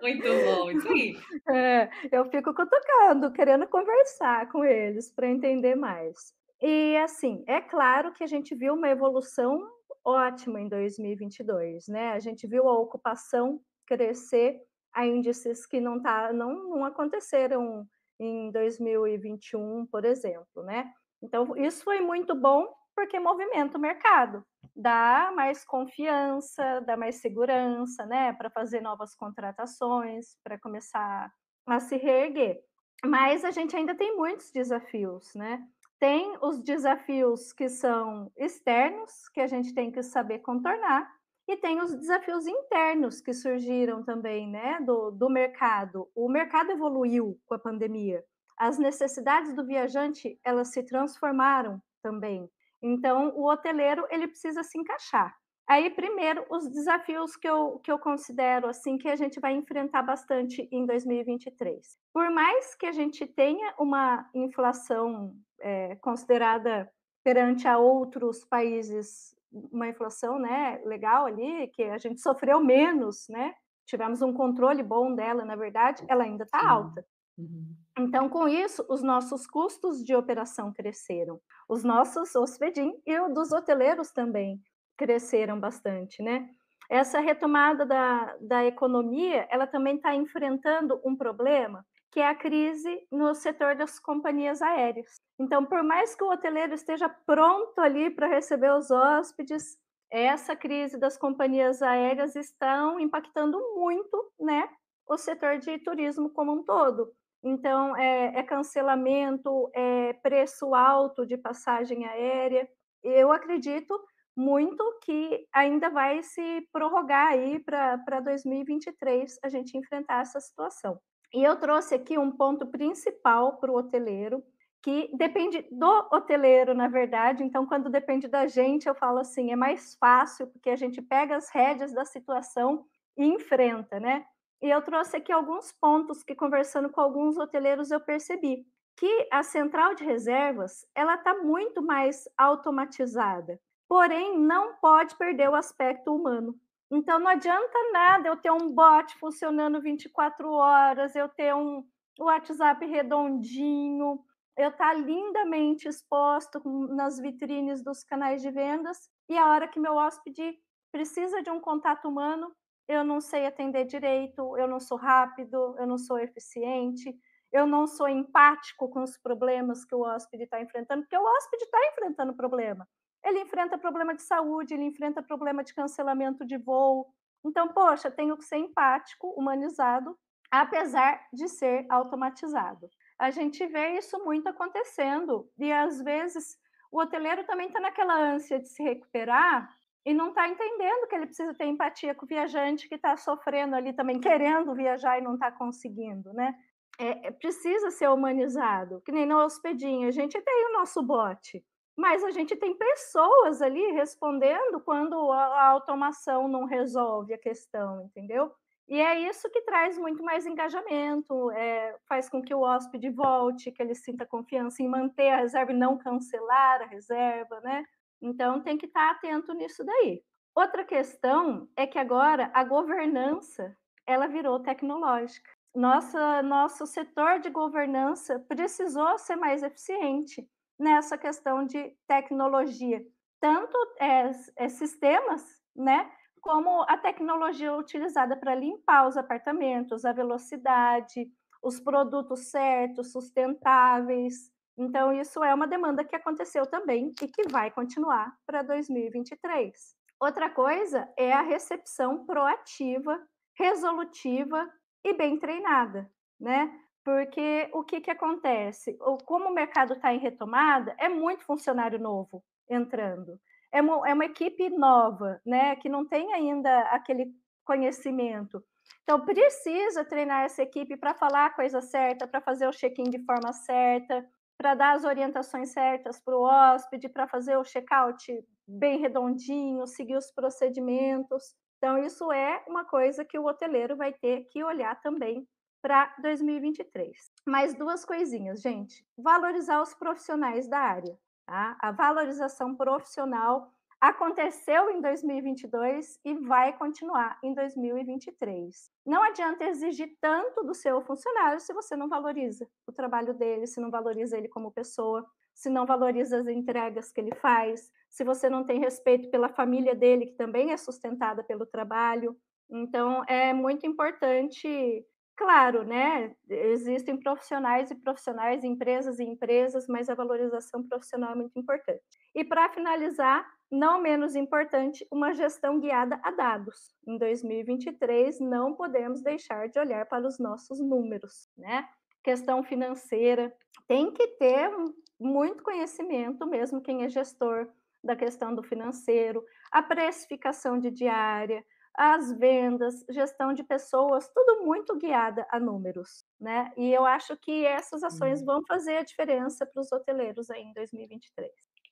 Muito 0.00 0.22
bom, 0.22 0.70
isso 0.70 0.88
aí. 0.88 1.16
É, 1.50 1.88
eu 2.12 2.24
fico 2.26 2.54
cutucando, 2.54 3.32
querendo 3.32 3.66
conversar 3.66 4.48
com 4.50 4.64
eles 4.64 5.10
para 5.10 5.26
entender 5.26 5.74
mais. 5.74 6.32
E 6.60 6.96
assim, 6.98 7.42
é 7.46 7.60
claro 7.60 8.12
que 8.12 8.22
a 8.22 8.26
gente 8.26 8.54
viu 8.54 8.74
uma 8.74 8.88
evolução 8.88 9.66
ótima 10.04 10.60
em 10.60 10.68
2022, 10.68 11.88
né? 11.88 12.12
A 12.12 12.18
gente 12.20 12.46
viu 12.46 12.68
a 12.68 12.78
ocupação 12.78 13.60
crescer 13.86 14.60
a 14.92 15.06
índices 15.06 15.66
que 15.66 15.80
não, 15.80 16.00
tá, 16.00 16.32
não, 16.32 16.68
não 16.68 16.84
aconteceram 16.84 17.86
em 18.18 18.50
2021, 18.50 19.86
por 19.86 20.04
exemplo, 20.04 20.62
né? 20.62 20.92
Então, 21.22 21.56
isso 21.56 21.84
foi 21.84 22.00
muito 22.00 22.34
bom 22.34 22.66
porque 22.98 23.20
movimenta 23.20 23.78
o 23.78 23.80
mercado, 23.80 24.44
dá 24.74 25.30
mais 25.32 25.64
confiança, 25.64 26.80
dá 26.80 26.96
mais 26.96 27.20
segurança, 27.20 28.04
né, 28.04 28.32
para 28.32 28.50
fazer 28.50 28.80
novas 28.80 29.14
contratações, 29.14 30.36
para 30.42 30.58
começar 30.58 31.32
a 31.64 31.78
se 31.78 31.96
reerguer. 31.96 32.60
Mas 33.04 33.44
a 33.44 33.52
gente 33.52 33.76
ainda 33.76 33.94
tem 33.94 34.16
muitos 34.16 34.50
desafios, 34.50 35.32
né? 35.36 35.62
Tem 36.00 36.36
os 36.42 36.60
desafios 36.60 37.52
que 37.52 37.68
são 37.68 38.32
externos, 38.36 39.28
que 39.28 39.40
a 39.40 39.46
gente 39.46 39.72
tem 39.72 39.92
que 39.92 40.02
saber 40.02 40.40
contornar, 40.40 41.08
e 41.46 41.56
tem 41.56 41.80
os 41.80 41.94
desafios 41.94 42.48
internos 42.48 43.20
que 43.20 43.32
surgiram 43.32 44.02
também, 44.02 44.50
né, 44.50 44.80
do, 44.80 45.12
do 45.12 45.30
mercado. 45.30 46.10
O 46.16 46.28
mercado 46.28 46.72
evoluiu 46.72 47.38
com 47.46 47.54
a 47.54 47.60
pandemia. 47.60 48.24
As 48.56 48.76
necessidades 48.76 49.54
do 49.54 49.64
viajante, 49.64 50.36
elas 50.42 50.72
se 50.72 50.82
transformaram 50.82 51.80
também. 52.02 52.50
Então, 52.82 53.32
o 53.36 53.50
hoteleiro, 53.50 54.06
ele 54.10 54.28
precisa 54.28 54.62
se 54.62 54.78
encaixar. 54.78 55.34
Aí, 55.68 55.90
primeiro, 55.90 56.46
os 56.50 56.66
desafios 56.70 57.36
que 57.36 57.46
eu, 57.46 57.78
que 57.80 57.92
eu 57.92 57.98
considero 57.98 58.68
assim 58.68 58.96
que 58.96 59.08
a 59.08 59.16
gente 59.16 59.38
vai 59.38 59.52
enfrentar 59.52 60.02
bastante 60.02 60.66
em 60.72 60.86
2023. 60.86 61.98
Por 62.10 62.30
mais 62.30 62.74
que 62.74 62.86
a 62.86 62.92
gente 62.92 63.26
tenha 63.26 63.74
uma 63.78 64.26
inflação 64.34 65.34
é, 65.60 65.96
considerada 65.96 66.90
perante 67.22 67.68
a 67.68 67.76
outros 67.76 68.46
países, 68.46 69.36
uma 69.52 69.88
inflação 69.88 70.38
né, 70.38 70.80
legal 70.86 71.26
ali, 71.26 71.68
que 71.68 71.82
a 71.82 71.98
gente 71.98 72.22
sofreu 72.22 72.64
menos, 72.64 73.28
né? 73.28 73.54
Tivemos 73.84 74.22
um 74.22 74.32
controle 74.32 74.82
bom 74.82 75.14
dela, 75.14 75.44
na 75.44 75.56
verdade, 75.56 76.02
ela 76.08 76.24
ainda 76.24 76.44
está 76.44 76.66
alta. 76.66 77.04
Uhum. 77.36 77.74
Então, 77.98 78.28
com 78.28 78.46
isso, 78.46 78.84
os 78.88 79.02
nossos 79.02 79.44
custos 79.44 80.04
de 80.04 80.14
operação 80.14 80.72
cresceram. 80.72 81.40
Os 81.68 81.82
nossos 81.82 82.34
hospedim 82.36 82.94
e 83.04 83.18
o 83.18 83.28
dos 83.28 83.52
hoteleiros 83.52 84.12
também 84.12 84.60
cresceram 84.96 85.58
bastante, 85.58 86.22
né? 86.22 86.48
Essa 86.88 87.18
retomada 87.18 87.84
da, 87.84 88.36
da 88.40 88.64
economia, 88.64 89.46
ela 89.50 89.66
também 89.66 89.96
está 89.96 90.14
enfrentando 90.14 91.00
um 91.04 91.16
problema, 91.16 91.84
que 92.12 92.20
é 92.20 92.28
a 92.28 92.34
crise 92.34 93.06
no 93.10 93.34
setor 93.34 93.74
das 93.74 93.98
companhias 93.98 94.62
aéreas. 94.62 95.20
Então, 95.38 95.64
por 95.64 95.82
mais 95.82 96.14
que 96.14 96.22
o 96.22 96.30
hoteleiro 96.30 96.74
esteja 96.74 97.08
pronto 97.08 97.78
ali 97.80 98.10
para 98.10 98.28
receber 98.28 98.72
os 98.72 98.90
hóspedes, 98.92 99.76
essa 100.10 100.54
crise 100.56 100.98
das 100.98 101.18
companhias 101.18 101.82
aéreas 101.82 102.36
estão 102.36 102.98
impactando 102.98 103.58
muito, 103.74 104.32
né, 104.40 104.68
o 105.06 105.18
setor 105.18 105.58
de 105.58 105.78
turismo 105.78 106.30
como 106.30 106.52
um 106.52 106.62
todo. 106.62 107.12
Então, 107.42 107.96
é, 107.96 108.38
é 108.38 108.42
cancelamento, 108.42 109.70
é 109.74 110.12
preço 110.14 110.74
alto 110.74 111.26
de 111.26 111.36
passagem 111.36 112.04
aérea. 112.04 112.68
Eu 113.02 113.30
acredito 113.30 113.98
muito 114.36 114.84
que 115.04 115.46
ainda 115.52 115.90
vai 115.90 116.22
se 116.22 116.68
prorrogar 116.72 117.32
aí 117.32 117.58
para 117.58 118.20
2023 118.20 119.38
a 119.42 119.48
gente 119.48 119.76
enfrentar 119.76 120.22
essa 120.22 120.40
situação. 120.40 120.98
E 121.34 121.42
eu 121.42 121.56
trouxe 121.56 121.94
aqui 121.94 122.16
um 122.16 122.30
ponto 122.30 122.66
principal 122.66 123.58
para 123.58 123.70
o 123.70 123.76
hoteleiro, 123.76 124.42
que 124.82 125.10
depende 125.16 125.66
do 125.70 126.08
hoteleiro, 126.12 126.72
na 126.72 126.88
verdade. 126.88 127.42
Então, 127.42 127.66
quando 127.66 127.90
depende 127.90 128.28
da 128.28 128.46
gente, 128.46 128.88
eu 128.88 128.94
falo 128.94 129.18
assim, 129.18 129.50
é 129.50 129.56
mais 129.56 129.96
fácil, 129.96 130.46
porque 130.46 130.70
a 130.70 130.76
gente 130.76 131.02
pega 131.02 131.36
as 131.36 131.50
rédeas 131.50 131.92
da 131.92 132.04
situação 132.04 132.86
e 133.16 133.26
enfrenta, 133.26 133.98
né? 133.98 134.24
E 134.60 134.68
eu 134.68 134.82
trouxe 134.82 135.16
aqui 135.16 135.32
alguns 135.32 135.72
pontos 135.72 136.22
que, 136.22 136.34
conversando 136.34 136.90
com 136.90 137.00
alguns 137.00 137.36
hoteleiros, 137.36 137.90
eu 137.90 138.00
percebi 138.00 138.66
que 138.96 139.28
a 139.30 139.44
central 139.44 139.94
de 139.94 140.04
reservas 140.04 140.84
ela 140.94 141.14
está 141.14 141.34
muito 141.34 141.80
mais 141.80 142.24
automatizada, 142.36 143.60
porém 143.88 144.36
não 144.38 144.74
pode 144.76 145.16
perder 145.16 145.48
o 145.48 145.54
aspecto 145.54 146.14
humano. 146.14 146.58
Então 146.90 147.20
não 147.20 147.28
adianta 147.28 147.78
nada 147.92 148.28
eu 148.28 148.36
ter 148.36 148.50
um 148.50 148.74
bot 148.74 149.14
funcionando 149.18 149.80
24 149.80 150.50
horas, 150.50 151.14
eu 151.14 151.28
ter 151.28 151.54
um 151.54 151.86
WhatsApp 152.18 152.84
redondinho, 152.84 154.24
eu 154.56 154.70
estar 154.70 154.92
tá 154.92 154.94
lindamente 154.94 155.86
exposto 155.86 156.60
nas 156.88 157.20
vitrines 157.20 157.84
dos 157.84 158.02
canais 158.02 158.42
de 158.42 158.50
vendas 158.50 159.08
e 159.28 159.38
a 159.38 159.46
hora 159.46 159.68
que 159.68 159.78
meu 159.78 159.94
hóspede 159.94 160.58
precisa 160.90 161.42
de 161.42 161.50
um 161.50 161.60
contato 161.60 162.08
humano, 162.08 162.52
eu 162.88 163.04
não 163.04 163.20
sei 163.20 163.46
atender 163.46 163.84
direito, 163.84 164.56
eu 164.56 164.66
não 164.66 164.80
sou 164.80 164.96
rápido, 164.96 165.76
eu 165.78 165.86
não 165.86 165.98
sou 165.98 166.18
eficiente, 166.18 167.14
eu 167.52 167.66
não 167.66 167.86
sou 167.86 168.08
empático 168.08 168.88
com 168.88 169.02
os 169.02 169.16
problemas 169.16 169.84
que 169.84 169.94
o 169.94 170.00
hóspede 170.00 170.44
está 170.44 170.60
enfrentando, 170.60 171.02
porque 171.02 171.16
o 171.16 171.22
hóspede 171.22 171.64
está 171.64 171.78
enfrentando 171.92 172.34
problema. 172.34 172.88
Ele 173.22 173.40
enfrenta 173.40 173.76
problema 173.76 174.14
de 174.14 174.22
saúde, 174.22 174.74
ele 174.74 174.84
enfrenta 174.84 175.22
problema 175.22 175.62
de 175.62 175.74
cancelamento 175.74 176.46
de 176.46 176.56
voo. 176.56 177.12
Então, 177.44 177.68
poxa, 177.68 178.10
tenho 178.10 178.36
que 178.36 178.44
ser 178.44 178.56
empático, 178.56 179.28
humanizado, 179.36 180.18
apesar 180.50 181.26
de 181.32 181.48
ser 181.48 181.84
automatizado. 181.90 182.88
A 183.18 183.30
gente 183.30 183.66
vê 183.66 183.98
isso 183.98 184.18
muito 184.24 184.48
acontecendo 184.48 185.50
e 185.58 185.70
às 185.70 186.00
vezes 186.00 186.58
o 186.90 187.00
hoteleiro 187.00 187.44
também 187.44 187.66
está 187.66 187.80
naquela 187.80 188.18
ânsia 188.18 188.58
de 188.58 188.68
se 188.68 188.82
recuperar 188.82 189.68
e 190.04 190.14
não 190.14 190.28
está 190.30 190.48
entendendo 190.48 191.06
que 191.06 191.14
ele 191.14 191.26
precisa 191.26 191.54
ter 191.54 191.66
empatia 191.66 192.14
com 192.14 192.24
o 192.24 192.28
viajante 192.28 192.88
que 192.88 192.94
está 192.94 193.16
sofrendo 193.16 193.74
ali 193.74 193.92
também, 193.92 194.20
querendo 194.20 194.74
viajar 194.74 195.18
e 195.18 195.22
não 195.22 195.34
está 195.34 195.50
conseguindo, 195.52 196.32
né? 196.32 196.54
É, 196.98 197.28
é, 197.28 197.30
precisa 197.30 197.90
ser 197.90 198.08
humanizado, 198.08 199.00
que 199.02 199.12
nem 199.12 199.24
no 199.24 199.38
hospedinho, 199.38 200.08
a 200.08 200.10
gente 200.10 200.40
tem 200.40 200.66
o 200.66 200.72
nosso 200.72 201.00
bote, 201.02 201.64
mas 201.96 202.24
a 202.24 202.30
gente 202.30 202.56
tem 202.56 202.74
pessoas 202.76 203.62
ali 203.62 203.92
respondendo 203.92 204.80
quando 204.80 205.30
a, 205.30 205.66
automação 205.66 206.48
não 206.48 206.64
resolve 206.64 207.34
a 207.34 207.38
questão, 207.38 208.04
entendeu? 208.04 208.50
E 208.88 209.00
é 209.00 209.20
isso 209.20 209.50
que 209.50 209.60
traz 209.62 209.98
muito 209.98 210.24
mais 210.24 210.46
engajamento, 210.46 211.50
é, 211.50 211.96
faz 212.08 212.28
com 212.28 212.42
que 212.42 212.54
o 212.54 212.62
hóspede 212.62 213.10
volte, 213.10 213.70
que 213.70 213.82
ele 213.82 213.94
sinta 213.94 214.24
confiança 214.24 214.82
em 214.82 214.88
manter 214.88 215.28
a 215.28 215.36
reserva 215.36 215.72
e 215.72 215.76
não 215.76 215.98
cancelar 215.98 216.82
a 216.82 216.86
reserva, 216.86 217.60
né? 217.60 217.84
Então, 218.20 218.60
tem 218.62 218.76
que 218.78 218.86
estar 218.86 219.10
atento 219.10 219.52
nisso 219.54 219.84
daí. 219.84 220.22
Outra 220.54 220.84
questão 220.84 221.68
é 221.76 221.86
que 221.86 221.98
agora 221.98 222.50
a 222.54 222.64
governança 222.64 223.76
ela 224.06 224.26
virou 224.26 224.60
tecnológica. 224.60 225.50
Nossa, 225.74 226.42
nosso 226.42 226.86
setor 226.86 227.38
de 227.40 227.50
governança 227.50 228.40
precisou 228.48 229.18
ser 229.18 229.36
mais 229.36 229.62
eficiente. 229.62 230.48
nessa 230.78 231.18
questão 231.18 231.64
de 231.64 231.92
tecnologia, 232.06 233.04
tanto 233.40 233.76
é, 233.98 234.30
é, 234.56 234.68
sistemas, 234.68 235.44
né, 235.74 236.08
como 236.40 236.82
a 236.88 236.96
tecnologia 236.96 237.74
utilizada 237.74 238.36
para 238.36 238.54
limpar 238.54 239.08
os 239.08 239.16
apartamentos, 239.16 240.04
a 240.04 240.12
velocidade, 240.12 241.28
os 241.62 241.80
produtos 241.80 242.50
certos, 242.50 243.10
sustentáveis. 243.12 244.52
Então, 244.78 245.12
isso 245.12 245.42
é 245.42 245.52
uma 245.52 245.66
demanda 245.66 246.04
que 246.04 246.14
aconteceu 246.14 246.64
também 246.64 247.12
e 247.20 247.26
que 247.26 247.48
vai 247.50 247.68
continuar 247.68 248.32
para 248.46 248.62
2023. 248.62 249.96
Outra 250.20 250.48
coisa 250.48 251.12
é 251.16 251.32
a 251.32 251.42
recepção 251.42 252.24
proativa, 252.24 253.20
resolutiva 253.56 254.70
e 255.04 255.12
bem 255.12 255.36
treinada, 255.36 256.08
né? 256.40 256.72
Porque 257.04 257.68
o 257.72 257.82
que, 257.82 258.00
que 258.00 258.10
acontece? 258.10 258.96
Como 259.24 259.48
o 259.48 259.54
mercado 259.54 259.94
está 259.94 260.14
em 260.14 260.18
retomada, 260.18 260.94
é 260.98 261.08
muito 261.08 261.44
funcionário 261.44 261.98
novo 261.98 262.44
entrando. 262.70 263.40
É 263.72 263.80
uma, 263.80 264.08
é 264.08 264.14
uma 264.14 264.26
equipe 264.26 264.70
nova, 264.70 265.40
né? 265.44 265.74
Que 265.76 265.88
não 265.88 266.06
tem 266.06 266.32
ainda 266.34 266.80
aquele 266.90 267.32
conhecimento. 267.64 268.62
Então, 269.02 269.24
precisa 269.24 270.04
treinar 270.04 270.44
essa 270.44 270.62
equipe 270.62 270.96
para 270.96 271.14
falar 271.14 271.46
a 271.46 271.50
coisa 271.50 271.80
certa, 271.80 272.28
para 272.28 272.40
fazer 272.40 272.68
o 272.68 272.72
check-in 272.72 273.10
de 273.10 273.24
forma 273.24 273.52
certa, 273.52 274.24
para 274.58 274.74
dar 274.74 274.96
as 274.96 275.04
orientações 275.04 275.70
certas 275.70 276.20
para 276.20 276.36
o 276.36 276.42
hóspede, 276.42 277.08
para 277.08 277.28
fazer 277.28 277.56
o 277.56 277.64
check-out 277.64 278.44
bem 278.66 278.98
redondinho, 278.98 279.86
seguir 279.86 280.16
os 280.16 280.32
procedimentos. 280.32 281.54
Então, 281.78 281.96
isso 281.96 282.32
é 282.32 282.64
uma 282.66 282.84
coisa 282.84 283.24
que 283.24 283.38
o 283.38 283.46
hoteleiro 283.46 283.96
vai 283.96 284.12
ter 284.12 284.48
que 284.50 284.64
olhar 284.64 285.00
também 285.00 285.46
para 285.80 286.12
2023. 286.20 287.16
Mais 287.46 287.72
duas 287.72 288.04
coisinhas, 288.04 288.60
gente. 288.60 289.06
Valorizar 289.16 289.80
os 289.80 289.94
profissionais 289.94 290.68
da 290.68 290.78
área. 290.80 291.16
Tá? 291.46 291.78
A 291.80 291.92
valorização 291.92 292.74
profissional 292.74 293.72
aconteceu 294.00 294.90
em 294.90 295.00
2022 295.00 296.20
e 296.24 296.34
vai 296.34 296.76
continuar 296.76 297.38
em 297.42 297.52
2023. 297.52 298.90
Não 299.04 299.22
adianta 299.22 299.64
exigir 299.64 300.16
tanto 300.20 300.62
do 300.62 300.74
seu 300.74 301.02
funcionário 301.02 301.60
se 301.60 301.72
você 301.72 301.96
não 301.96 302.08
valoriza 302.08 302.68
o 302.86 302.92
trabalho 302.92 303.34
dele, 303.34 303.66
se 303.66 303.80
não 303.80 303.90
valoriza 303.90 304.36
ele 304.36 304.48
como 304.48 304.70
pessoa, 304.70 305.26
se 305.54 305.68
não 305.68 305.84
valoriza 305.84 306.38
as 306.38 306.46
entregas 306.46 307.10
que 307.10 307.20
ele 307.20 307.34
faz, 307.34 307.90
se 308.08 308.22
você 308.22 308.48
não 308.48 308.64
tem 308.64 308.78
respeito 308.78 309.28
pela 309.30 309.48
família 309.48 309.94
dele, 309.94 310.26
que 310.26 310.36
também 310.36 310.70
é 310.70 310.76
sustentada 310.76 311.42
pelo 311.42 311.66
trabalho. 311.66 312.36
Então, 312.70 313.24
é 313.26 313.52
muito 313.52 313.86
importante 313.86 315.04
Claro, 315.38 315.84
né? 315.84 316.34
Existem 316.50 317.16
profissionais 317.16 317.92
e 317.92 317.94
profissionais, 317.94 318.64
empresas 318.64 319.20
e 319.20 319.22
empresas, 319.22 319.86
mas 319.86 320.10
a 320.10 320.14
valorização 320.16 320.82
profissional 320.82 321.30
é 321.30 321.36
muito 321.36 321.56
importante. 321.56 322.02
E 322.34 322.42
para 322.44 322.68
finalizar, 322.70 323.48
não 323.70 324.00
menos 324.00 324.34
importante, 324.34 325.06
uma 325.10 325.34
gestão 325.34 325.78
guiada 325.78 326.18
a 326.22 326.30
dados. 326.30 326.94
Em 327.06 327.18
2023, 327.18 328.40
não 328.40 328.74
podemos 328.74 329.22
deixar 329.22 329.68
de 329.68 329.78
olhar 329.78 330.06
para 330.06 330.26
os 330.26 330.38
nossos 330.38 330.80
números, 330.80 331.48
né? 331.56 331.88
Questão 332.22 332.62
financeira, 332.62 333.54
tem 333.86 334.12
que 334.12 334.26
ter 334.38 334.70
muito 335.18 335.62
conhecimento, 335.62 336.46
mesmo 336.46 336.80
quem 336.80 337.04
é 337.04 337.08
gestor 337.08 337.68
da 338.02 338.16
questão 338.16 338.54
do 338.54 338.62
financeiro, 338.62 339.44
a 339.70 339.82
precificação 339.82 340.78
de 340.78 340.90
diária, 340.90 341.64
as 341.94 342.32
vendas, 342.32 343.04
gestão 343.10 343.52
de 343.52 343.64
pessoas, 343.64 344.30
tudo 344.32 344.64
muito 344.64 344.96
guiada 344.96 345.44
a 345.50 345.58
números, 345.58 346.24
né? 346.40 346.72
E 346.76 346.92
eu 346.92 347.04
acho 347.04 347.36
que 347.36 347.64
essas 347.66 348.04
ações 348.04 348.40
hum. 348.40 348.44
vão 348.44 348.62
fazer 348.66 348.98
a 348.98 349.02
diferença 349.02 349.66
para 349.66 349.80
os 349.80 349.90
hoteleiros 349.90 350.48
aí 350.48 350.62
em 350.62 350.72
2023. 350.72 351.50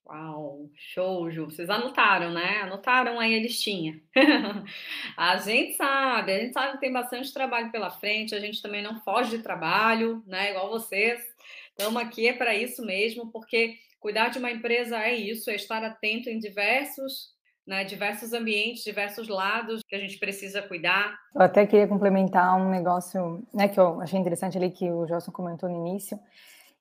Uau, 0.08 0.70
show, 0.74 1.28
Ju. 1.30 1.46
Vocês 1.46 1.68
anotaram, 1.68 2.30
né? 2.30 2.60
Anotaram 2.62 3.18
aí 3.18 3.34
a 3.34 3.40
listinha. 3.40 4.00
a 5.16 5.36
gente 5.38 5.74
sabe, 5.74 6.32
a 6.32 6.38
gente 6.38 6.52
sabe 6.52 6.72
que 6.74 6.80
tem 6.80 6.92
bastante 6.92 7.34
trabalho 7.34 7.72
pela 7.72 7.90
frente, 7.90 8.34
a 8.34 8.38
gente 8.38 8.62
também 8.62 8.82
não 8.82 9.00
foge 9.00 9.36
de 9.36 9.42
trabalho, 9.42 10.22
né? 10.24 10.50
Igual 10.50 10.70
vocês. 10.70 11.20
Estamos 11.70 12.00
aqui 12.00 12.28
é 12.28 12.32
para 12.32 12.54
isso 12.54 12.86
mesmo, 12.86 13.32
porque 13.32 13.74
cuidar 13.98 14.28
de 14.28 14.38
uma 14.38 14.50
empresa 14.50 14.96
é 14.98 15.14
isso, 15.14 15.50
é 15.50 15.56
estar 15.56 15.82
atento 15.82 16.30
em 16.30 16.38
diversos 16.38 17.34
né, 17.66 17.82
diversos 17.82 18.32
ambientes, 18.32 18.84
diversos 18.84 19.26
lados 19.26 19.82
que 19.88 19.96
a 19.96 19.98
gente 19.98 20.18
precisa 20.18 20.62
cuidar. 20.62 21.18
Eu 21.34 21.42
até 21.42 21.66
queria 21.66 21.88
complementar 21.88 22.56
um 22.56 22.70
negócio 22.70 23.44
né, 23.52 23.66
que 23.66 23.80
eu 23.80 24.00
achei 24.00 24.20
interessante 24.20 24.56
ali 24.56 24.70
que 24.70 24.88
o 24.88 25.04
Gelson 25.04 25.32
comentou 25.32 25.68
no 25.68 25.74
início, 25.74 26.16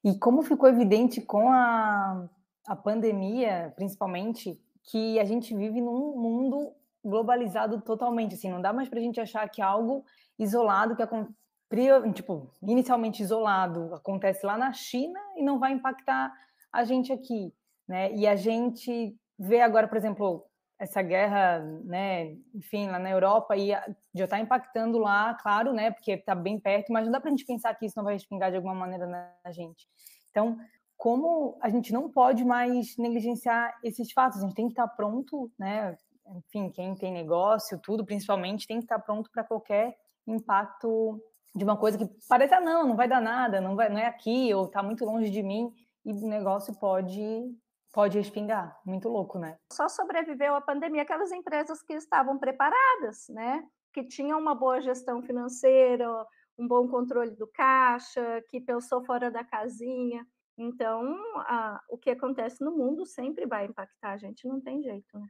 e 0.04 0.14
como 0.20 0.44
ficou 0.44 0.70
evidente 0.70 1.20
com 1.22 1.50
a, 1.50 2.30
a 2.68 2.76
pandemia, 2.76 3.74
principalmente, 3.76 4.60
que 4.84 5.20
a 5.20 5.26
gente 5.26 5.56
vive 5.56 5.82
num 5.82 6.16
mundo 6.16 6.74
globalizado 7.04 7.82
totalmente, 7.82 8.36
assim, 8.36 8.50
não 8.50 8.62
dá 8.62 8.74
mais 8.74 8.90
para 8.90 9.00
a 9.00 9.02
gente 9.02 9.20
achar 9.20 9.48
que 9.50 9.62
algo 9.62 10.04
isolado, 10.40 10.96
que 10.96 12.14
tipo, 12.14 12.52
inicialmente 12.64 13.22
isolado, 13.22 13.94
acontece 13.94 14.46
lá 14.46 14.58
na 14.58 14.74
China 14.74 15.20
e 15.36 15.44
não 15.44 15.60
vai 15.60 15.74
impactar 15.74 16.34
a 16.72 16.84
gente 16.84 17.12
aqui, 17.12 17.54
né? 17.88 18.12
E 18.14 18.28
a 18.28 18.36
gente 18.36 19.16
vê 19.38 19.62
agora, 19.62 19.88
por 19.88 19.98
exemplo, 19.98 20.46
essa 20.80 21.02
guerra, 21.02 21.60
né, 21.84 22.36
enfim, 22.54 22.88
lá 22.88 23.00
na 23.00 23.10
Europa 23.10 23.56
e 23.56 23.70
já 24.14 24.26
está 24.26 24.40
impactando 24.40 24.98
lá, 24.98 25.34
claro, 25.36 25.72
né, 25.74 25.92
porque 25.92 26.12
está 26.12 26.36
bem 26.36 26.60
perto, 26.60 26.92
mas 26.92 27.06
não 27.06 27.12
dá 27.12 27.20
para 27.20 27.30
a 27.30 27.32
gente 27.32 27.46
pensar 27.46 27.74
que 27.76 27.86
isso 27.86 27.98
não 27.98 28.04
vai 28.04 28.14
respingar 28.14 28.52
de 28.52 28.58
alguma 28.58 28.76
maneira 28.76 29.08
na 29.08 29.52
gente. 29.52 29.88
Então, 30.32 30.58
como 31.06 31.56
a 31.62 31.70
gente 31.70 31.94
não 31.94 32.10
pode 32.10 32.44
mais 32.44 32.98
negligenciar 32.98 33.78
esses 33.84 34.12
fatos, 34.12 34.40
a 34.40 34.42
gente 34.42 34.56
tem 34.56 34.66
que 34.66 34.72
estar 34.72 34.88
pronto, 34.88 35.52
né, 35.56 35.96
enfim, 36.36 36.72
quem 36.72 36.96
tem 36.96 37.14
negócio, 37.14 37.78
tudo, 37.78 38.04
principalmente, 38.04 38.66
tem 38.66 38.80
que 38.80 38.86
estar 38.86 38.98
pronto 38.98 39.30
para 39.30 39.44
qualquer 39.44 39.96
impacto 40.26 41.22
de 41.54 41.64
uma 41.64 41.78
coisa 41.78 41.96
que 41.96 42.10
parece, 42.28 42.56
ah, 42.56 42.60
não, 42.60 42.88
não 42.88 42.96
vai 42.96 43.08
dar 43.08 43.22
nada, 43.22 43.62
não, 43.62 43.76
vai, 43.76 43.88
não 43.88 44.00
é 44.00 44.08
aqui, 44.08 44.52
ou 44.52 44.66
está 44.66 44.82
muito 44.82 45.06
longe 45.06 45.30
de 45.30 45.44
mim, 45.44 45.72
e 46.04 46.12
o 46.12 46.28
negócio 46.28 46.74
pode 46.80 47.56
pode 47.94 48.18
respingar. 48.18 48.76
Muito 48.84 49.08
louco, 49.08 49.38
né? 49.38 49.58
Só 49.72 49.88
sobreviveu 49.88 50.56
a 50.56 50.60
pandemia 50.60 51.04
aquelas 51.04 51.32
empresas 51.32 51.84
que 51.84 51.94
estavam 51.94 52.40
preparadas, 52.40 53.28
né? 53.30 53.64
Que 53.94 54.04
tinham 54.04 54.40
uma 54.40 54.56
boa 54.56 54.82
gestão 54.82 55.22
financeira, 55.22 56.10
um 56.58 56.68
bom 56.68 56.88
controle 56.88 57.32
do 57.36 57.46
caixa, 57.46 58.44
que 58.50 58.60
pensou 58.60 59.06
fora 59.06 59.30
da 59.30 59.44
casinha. 59.44 60.26
Então, 60.58 61.04
a, 61.42 61.82
o 61.90 61.98
que 61.98 62.10
acontece 62.10 62.64
no 62.64 62.72
mundo 62.72 63.06
sempre 63.06 63.46
vai 63.46 63.66
impactar 63.66 64.12
a 64.12 64.18
gente, 64.18 64.48
não 64.48 64.62
tem 64.62 64.82
jeito, 64.82 65.20
né? 65.20 65.28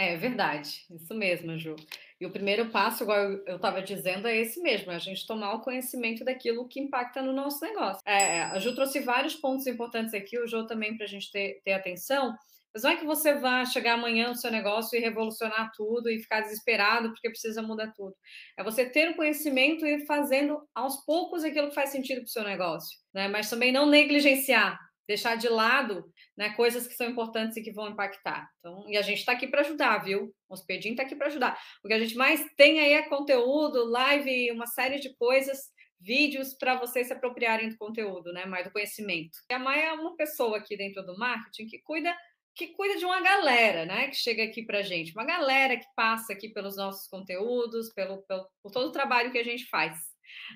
É 0.00 0.16
verdade, 0.16 0.84
isso 0.88 1.12
mesmo, 1.12 1.58
Ju. 1.58 1.74
E 2.20 2.24
o 2.24 2.30
primeiro 2.30 2.70
passo, 2.70 3.02
igual 3.02 3.18
eu 3.18 3.56
estava 3.56 3.82
dizendo, 3.82 4.28
é 4.28 4.36
esse 4.36 4.60
mesmo, 4.62 4.92
é 4.92 4.94
a 4.94 5.00
gente 5.00 5.26
tomar 5.26 5.54
o 5.54 5.60
conhecimento 5.60 6.24
daquilo 6.24 6.68
que 6.68 6.78
impacta 6.78 7.20
no 7.20 7.32
nosso 7.32 7.60
negócio. 7.64 8.00
É, 8.06 8.42
a 8.42 8.58
Ju 8.60 8.76
trouxe 8.76 9.00
vários 9.00 9.34
pontos 9.34 9.66
importantes 9.66 10.14
aqui, 10.14 10.38
o 10.38 10.46
Ju 10.46 10.66
também 10.66 10.96
para 10.96 11.04
a 11.04 11.08
gente 11.08 11.32
ter, 11.32 11.60
ter 11.64 11.72
atenção. 11.72 12.32
Mas 12.72 12.82
não 12.82 12.90
é 12.90 12.96
que 12.96 13.04
você 13.04 13.34
vá 13.34 13.64
chegar 13.64 13.94
amanhã 13.94 14.28
no 14.28 14.36
seu 14.36 14.50
negócio 14.50 14.96
e 14.96 15.00
revolucionar 15.00 15.70
tudo 15.76 16.10
e 16.10 16.20
ficar 16.20 16.42
desesperado 16.42 17.10
porque 17.10 17.30
precisa 17.30 17.62
mudar 17.62 17.92
tudo. 17.94 18.14
É 18.58 18.62
você 18.62 18.88
ter 18.88 19.10
o 19.10 19.16
conhecimento 19.16 19.86
e 19.86 19.96
ir 19.96 20.06
fazendo 20.06 20.60
aos 20.74 21.04
poucos 21.04 21.44
aquilo 21.44 21.68
que 21.68 21.74
faz 21.74 21.90
sentido 21.90 22.18
para 22.18 22.26
o 22.26 22.28
seu 22.28 22.44
negócio, 22.44 22.98
né? 23.12 23.28
Mas 23.28 23.48
também 23.50 23.72
não 23.72 23.86
negligenciar, 23.86 24.78
deixar 25.08 25.36
de 25.36 25.48
lado 25.48 26.04
né, 26.36 26.50
coisas 26.50 26.86
que 26.86 26.94
são 26.94 27.08
importantes 27.08 27.56
e 27.56 27.62
que 27.62 27.72
vão 27.72 27.88
impactar. 27.88 28.46
Então, 28.58 28.84
e 28.88 28.96
a 28.96 29.02
gente 29.02 29.18
está 29.18 29.32
aqui 29.32 29.48
para 29.48 29.62
ajudar, 29.62 30.04
viu? 30.04 30.34
O 30.48 30.54
Hospedinho 30.54 30.92
está 30.92 31.02
aqui 31.02 31.16
para 31.16 31.28
ajudar. 31.28 31.58
O 31.82 31.88
que 31.88 31.94
a 31.94 31.98
gente 31.98 32.14
mais 32.14 32.44
tem 32.56 32.78
aí 32.78 32.92
é 32.92 33.02
conteúdo, 33.08 33.90
live, 33.90 34.52
uma 34.52 34.66
série 34.66 35.00
de 35.00 35.16
coisas, 35.16 35.58
vídeos 36.00 36.54
para 36.54 36.76
vocês 36.76 37.08
se 37.08 37.12
apropriarem 37.12 37.70
do 37.70 37.76
conteúdo, 37.76 38.32
né? 38.32 38.44
Mais 38.44 38.66
do 38.66 38.72
conhecimento. 38.72 39.38
E 39.50 39.54
a 39.54 39.58
Maia 39.58 39.86
é 39.86 39.92
uma 39.92 40.14
pessoa 40.16 40.58
aqui 40.58 40.76
dentro 40.76 41.02
do 41.04 41.18
marketing 41.18 41.66
que 41.66 41.78
cuida 41.82 42.14
que 42.58 42.68
cuida 42.74 42.98
de 42.98 43.04
uma 43.04 43.22
galera, 43.22 43.86
né? 43.86 44.08
Que 44.08 44.16
chega 44.16 44.44
aqui 44.44 44.62
para 44.62 44.82
gente, 44.82 45.12
uma 45.12 45.24
galera 45.24 45.76
que 45.78 45.86
passa 45.96 46.32
aqui 46.32 46.48
pelos 46.48 46.76
nossos 46.76 47.08
conteúdos, 47.08 47.92
pelo, 47.94 48.22
pelo 48.22 48.46
por 48.62 48.72
todo 48.72 48.88
o 48.88 48.92
trabalho 48.92 49.32
que 49.32 49.38
a 49.38 49.44
gente 49.44 49.64
faz 49.66 49.96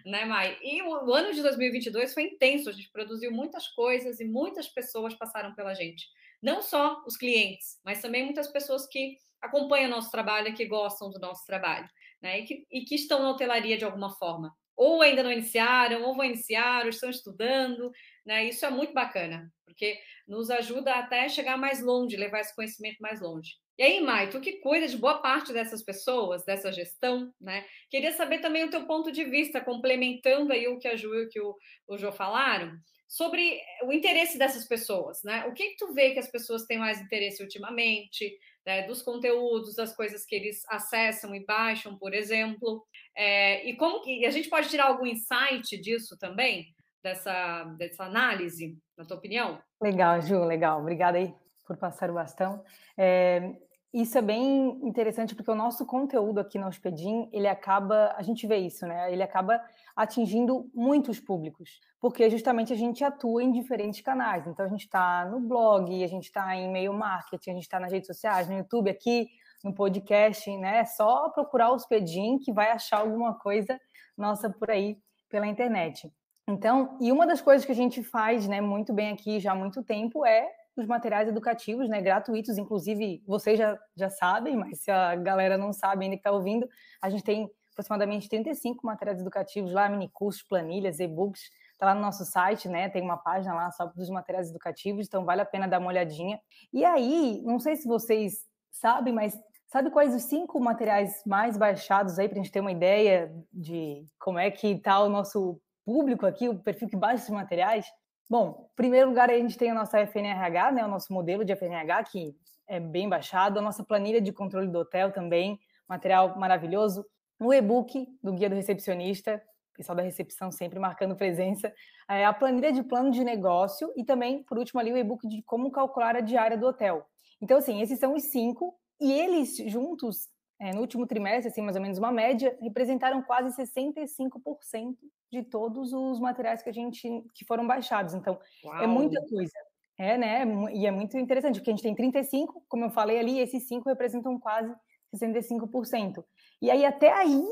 né, 0.05 0.25
Mai? 0.25 0.59
E 0.62 0.83
o, 0.83 1.07
o, 1.07 1.15
ano 1.15 1.33
de 1.33 1.43
2022 1.43 2.12
foi 2.12 2.25
intenso, 2.25 2.69
a 2.69 2.73
gente 2.73 2.91
produziu 2.91 3.31
muitas 3.31 3.69
coisas 3.69 4.21
e 4.21 4.25
muitas 4.25 4.69
pessoas 4.69 5.15
passaram 5.15 5.55
pela 5.55 5.75
gente. 5.75 6.07
Não 6.43 6.61
só 6.61 7.03
os 7.07 7.17
clientes, 7.17 7.79
mas 7.85 8.03
também 8.03 8.25
muitas 8.25 8.49
pessoas 8.49 8.87
que 8.87 9.17
acompanham 9.41 9.88
o 9.88 9.91
nosso 9.91 10.11
trabalho 10.11 10.55
que 10.55 10.67
gostam 10.67 11.11
do 11.11 11.19
nosso 11.19 11.45
trabalho, 11.47 11.88
né? 12.21 12.41
E 12.41 12.45
que, 12.45 12.67
e 12.71 12.85
que 12.85 12.95
estão 12.95 13.21
na 13.21 13.31
hotelaria 13.31 13.77
de 13.77 13.85
alguma 13.85 14.11
forma. 14.11 14.55
Ou 14.83 15.01
ainda 15.01 15.23
não 15.23 15.31
iniciaram, 15.31 16.03
ou 16.03 16.16
vão 16.16 16.25
iniciar, 16.25 16.83
ou 16.83 16.88
estão 16.88 17.09
estudando, 17.09 17.92
né? 18.27 18.49
Isso 18.49 18.66
é 18.66 18.71
muito 18.71 18.92
bacana, 18.92 19.49
porque 19.64 19.97
nos 20.27 20.51
ajuda 20.51 20.95
até 20.95 21.29
chegar 21.29 21.57
mais 21.57 21.81
longe, 21.81 22.16
levar 22.16 22.40
esse 22.40 22.55
conhecimento 22.55 22.99
mais 23.01 23.21
longe. 23.21 23.53
E 23.79 23.83
aí, 23.85 24.01
Mai, 24.01 24.29
tu 24.29 24.40
que 24.40 24.59
cuida 24.59 24.88
de 24.88 24.97
boa 24.97 25.23
parte 25.23 25.53
dessas 25.53 25.85
pessoas, 25.85 26.45
dessa 26.45 26.73
gestão, 26.73 27.33
né? 27.40 27.64
Queria 27.88 28.11
saber 28.11 28.40
também 28.40 28.64
o 28.64 28.71
teu 28.71 28.85
ponto 28.85 29.12
de 29.12 29.23
vista, 29.23 29.61
complementando 29.61 30.53
aí 30.53 30.66
o 30.66 30.79
que 30.81 30.88
a 30.88 30.97
Ju 30.97 31.14
e 31.14 31.27
o 31.27 31.29
que 31.29 31.40
o, 31.40 31.57
o 31.87 31.97
Jô 31.97 32.11
falaram, 32.11 32.77
sobre 33.07 33.61
o 33.85 33.92
interesse 33.92 34.37
dessas 34.37 34.66
pessoas, 34.66 35.23
né? 35.23 35.45
O 35.47 35.55
que, 35.55 35.71
que 35.71 35.77
tu 35.77 35.92
vê 35.92 36.11
que 36.11 36.18
as 36.18 36.31
pessoas 36.31 36.64
têm 36.64 36.79
mais 36.79 37.01
interesse 37.01 37.40
ultimamente, 37.40 38.37
né? 38.66 38.87
dos 38.87 39.03
conteúdos, 39.03 39.75
das 39.75 39.94
coisas 39.94 40.25
que 40.25 40.35
eles 40.35 40.62
acessam 40.68 41.35
e 41.35 41.44
baixam, 41.44 41.96
por 41.96 42.14
exemplo, 42.14 42.85
é, 43.16 43.68
e 43.68 43.77
como 43.77 44.03
que 44.03 44.20
e 44.20 44.27
a 44.27 44.31
gente 44.31 44.48
pode 44.48 44.68
tirar 44.68 44.87
algum 44.87 45.07
insight 45.07 45.77
disso 45.81 46.16
também, 46.18 46.66
dessa, 47.03 47.64
dessa 47.77 48.05
análise, 48.05 48.79
na 48.96 49.05
tua 49.05 49.16
opinião? 49.16 49.61
Legal, 49.83 50.20
Ju, 50.22 50.44
legal. 50.44 50.81
Obrigada 50.81 51.18
aí 51.18 51.35
por 51.66 51.77
passar 51.77 52.11
o 52.11 52.14
bastão. 52.14 52.64
É, 52.96 53.53
isso 53.92 54.16
é 54.16 54.22
bem 54.22 54.78
interessante 54.83 55.35
porque 55.35 55.50
o 55.50 55.55
nosso 55.55 55.85
conteúdo 55.85 56.40
aqui 56.40 56.59
no 56.59 56.66
Hospedim, 56.66 57.28
ele 57.31 57.46
acaba, 57.46 58.14
a 58.16 58.22
gente 58.22 58.46
vê 58.46 58.57
isso, 58.57 58.87
né? 58.87 59.12
Ele 59.12 59.22
acaba 59.22 59.61
atingindo 59.94 60.70
muitos 60.74 61.20
públicos, 61.20 61.78
porque 62.00 62.31
justamente 62.31 62.72
a 62.72 62.76
gente 62.76 63.05
atua 63.05 63.42
em 63.42 63.52
diferentes 63.52 64.00
canais. 64.00 64.46
Então 64.46 64.64
a 64.64 64.68
gente 64.68 64.85
está 64.85 65.26
no 65.26 65.40
blog, 65.40 66.02
a 66.02 66.07
gente 66.07 66.24
está 66.24 66.57
em 66.57 66.68
e-mail 66.68 66.94
marketing, 66.94 67.50
a 67.50 67.55
gente 67.55 67.64
está 67.64 67.78
nas 67.78 67.92
redes 67.92 68.07
sociais, 68.07 68.48
no 68.48 68.57
YouTube 68.57 68.88
aqui, 68.88 69.28
no 69.62 69.74
podcast, 69.74 70.57
né? 70.57 70.78
É 70.78 70.85
só 70.87 71.28
procurar 71.28 71.70
o 71.70 71.74
Hospedim 71.74 72.38
que 72.38 72.50
vai 72.50 72.70
achar 72.70 73.00
alguma 73.00 73.35
coisa 73.35 73.78
nossa 74.16 74.48
por 74.48 74.70
aí 74.70 74.96
pela 75.28 75.46
internet. 75.46 76.11
Então, 76.48 76.96
e 77.00 77.12
uma 77.12 77.26
das 77.26 77.40
coisas 77.40 77.64
que 77.64 77.72
a 77.72 77.74
gente 77.74 78.02
faz, 78.02 78.48
né, 78.48 78.61
muito 78.61 78.92
bem 78.92 79.12
aqui 79.12 79.38
já 79.38 79.52
há 79.52 79.55
muito 79.55 79.83
tempo 79.83 80.26
é 80.26 80.48
os 80.77 80.87
materiais 80.87 81.29
educativos, 81.29 81.89
né, 81.89 82.01
gratuitos, 82.01 82.57
inclusive 82.59 83.23
vocês 83.27 83.59
já, 83.59 83.79
já 83.95 84.09
sabem, 84.09 84.57
mas 84.57 84.81
se 84.81 84.91
a 84.91 85.15
galera 85.17 85.59
não 85.59 85.73
sabe 85.73 86.05
ainda 86.05 86.17
que 86.17 86.21
está 86.21 86.33
ouvindo, 86.33 86.69
a 87.01 87.11
gente 87.11 87.23
tem 87.23 87.51
aproximadamente 87.73 88.29
35 88.29 88.87
materiais 88.87 89.21
educativos 89.21 89.73
lá, 89.73 89.89
mini 89.89 90.09
cursos, 90.09 90.43
planilhas, 90.43 91.01
e-books, 91.01 91.43
está 91.73 91.87
lá 91.87 91.95
no 91.95 92.01
nosso 92.01 92.25
site, 92.25 92.69
né, 92.69 92.89
tem 92.89 93.03
uma 93.03 93.17
página 93.17 93.55
lá 93.55 93.71
só 93.71 93.87
dos 93.87 94.09
materiais 94.11 94.51
educativos, 94.51 95.07
então 95.07 95.25
vale 95.25 95.41
a 95.41 95.47
pena 95.47 95.69
dar 95.69 95.79
uma 95.79 95.89
olhadinha. 95.89 96.41
E 96.73 96.85
aí, 96.85 97.43
não 97.45 97.59
sei 97.59 97.77
se 97.77 97.87
vocês 97.87 98.47
sabem, 98.71 99.13
mas 99.13 99.39
sabe 99.69 99.91
quais 99.91 100.15
os 100.15 100.25
cinco 100.25 100.61
materiais 100.61 101.23
mais 101.27 101.57
baixados 101.57 102.19
aí, 102.19 102.29
para 102.29 102.39
a 102.39 102.43
gente 102.43 102.53
ter 102.53 102.61
uma 102.61 102.73
ideia 102.73 103.35
de 103.53 104.07
como 104.19 104.39
é 104.39 104.51
que 104.51 104.69
está 104.69 105.01
o 105.01 105.09
nosso 105.09 105.61
público 105.85 106.27
aqui, 106.27 106.49
o 106.49 106.59
perfil 106.59 106.89
que 106.89 106.97
baixa 106.97 107.25
esses 107.25 107.31
materiais? 107.31 107.87
Bom, 108.33 108.71
em 108.73 108.77
primeiro 108.77 109.11
lugar, 109.11 109.29
a 109.29 109.37
gente 109.37 109.59
tem 109.59 109.71
a 109.71 109.75
nossa 109.75 110.01
FNRH, 110.07 110.73
né, 110.73 110.83
o 110.83 110.88
nosso 110.88 111.12
modelo 111.12 111.45
de 111.45 111.53
FNRH, 111.53 112.05
que 112.05 112.35
é 112.66 112.81
bem 112.81 113.07
baixado, 113.07 113.59
a 113.59 113.61
nossa 113.61 113.85
planilha 113.85 114.23
de 114.23 114.33
controle 114.33 114.68
do 114.68 114.79
hotel 114.79 115.12
também, 115.12 115.61
material 115.87 116.38
maravilhoso, 116.38 117.05
o 117.38 117.53
e-book 117.53 118.09
do 118.23 118.33
Guia 118.33 118.49
do 118.49 118.55
Recepcionista, 118.55 119.42
pessoal 119.77 119.95
da 119.95 120.03
recepção 120.03 120.51
sempre 120.51 120.79
marcando 120.79 121.14
presença, 121.14 121.71
é, 122.09 122.25
a 122.25 122.33
planilha 122.33 122.73
de 122.73 122.83
plano 122.83 123.11
de 123.11 123.23
negócio 123.23 123.92
e 123.95 124.03
também, 124.03 124.42
por 124.45 124.57
último, 124.57 124.81
ali 124.81 124.90
o 124.90 124.97
e-book 124.97 125.29
de 125.29 125.42
como 125.42 125.71
calcular 125.71 126.16
a 126.16 126.23
diária 126.23 126.57
do 126.57 126.66
hotel. 126.66 127.05
Então, 127.38 127.59
assim, 127.59 127.83
esses 127.83 127.99
são 127.99 128.14
os 128.14 128.31
cinco, 128.31 128.75
e 128.99 129.12
eles 129.12 129.59
juntos, 129.71 130.31
é, 130.62 130.72
no 130.72 130.81
último 130.81 131.09
trimestre, 131.09 131.48
assim, 131.51 131.61
mais 131.61 131.75
ou 131.75 131.83
menos 131.83 131.98
uma 131.98 132.12
média, 132.12 132.57
representaram 132.62 133.20
quase 133.20 133.51
65% 133.61 134.96
de 135.29 135.42
todos 135.42 135.92
os 135.92 136.20
materiais 136.20 136.62
que 136.62 136.70
a 136.70 136.72
gente 136.72 137.03
que 137.35 137.44
foram 137.44 137.66
baixados. 137.66 138.14
Então, 138.14 138.38
é 138.64 138.68
Uau. 138.68 138.85
é 138.85 138.87
muita 138.87 139.20
coisa. 139.29 139.53
É, 139.98 140.16
né? 140.16 140.44
E 140.72 140.87
é 140.87 140.90
muito 140.92 141.18
interessante, 141.18 141.57
porque 141.57 141.70
a 141.70 141.75
gente 141.75 141.83
tem 141.83 141.96
35, 141.96 142.64
como 142.68 142.85
eu 142.85 142.90
falei 142.90 143.18
ali, 143.18 143.40
esses 143.40 143.66
cinco 143.66 143.88
representam 143.88 144.38
quase 144.38 144.72
65%. 145.12 146.25
E 146.61 146.70
aí, 146.70 146.85
até 146.85 147.12
aí, 147.12 147.42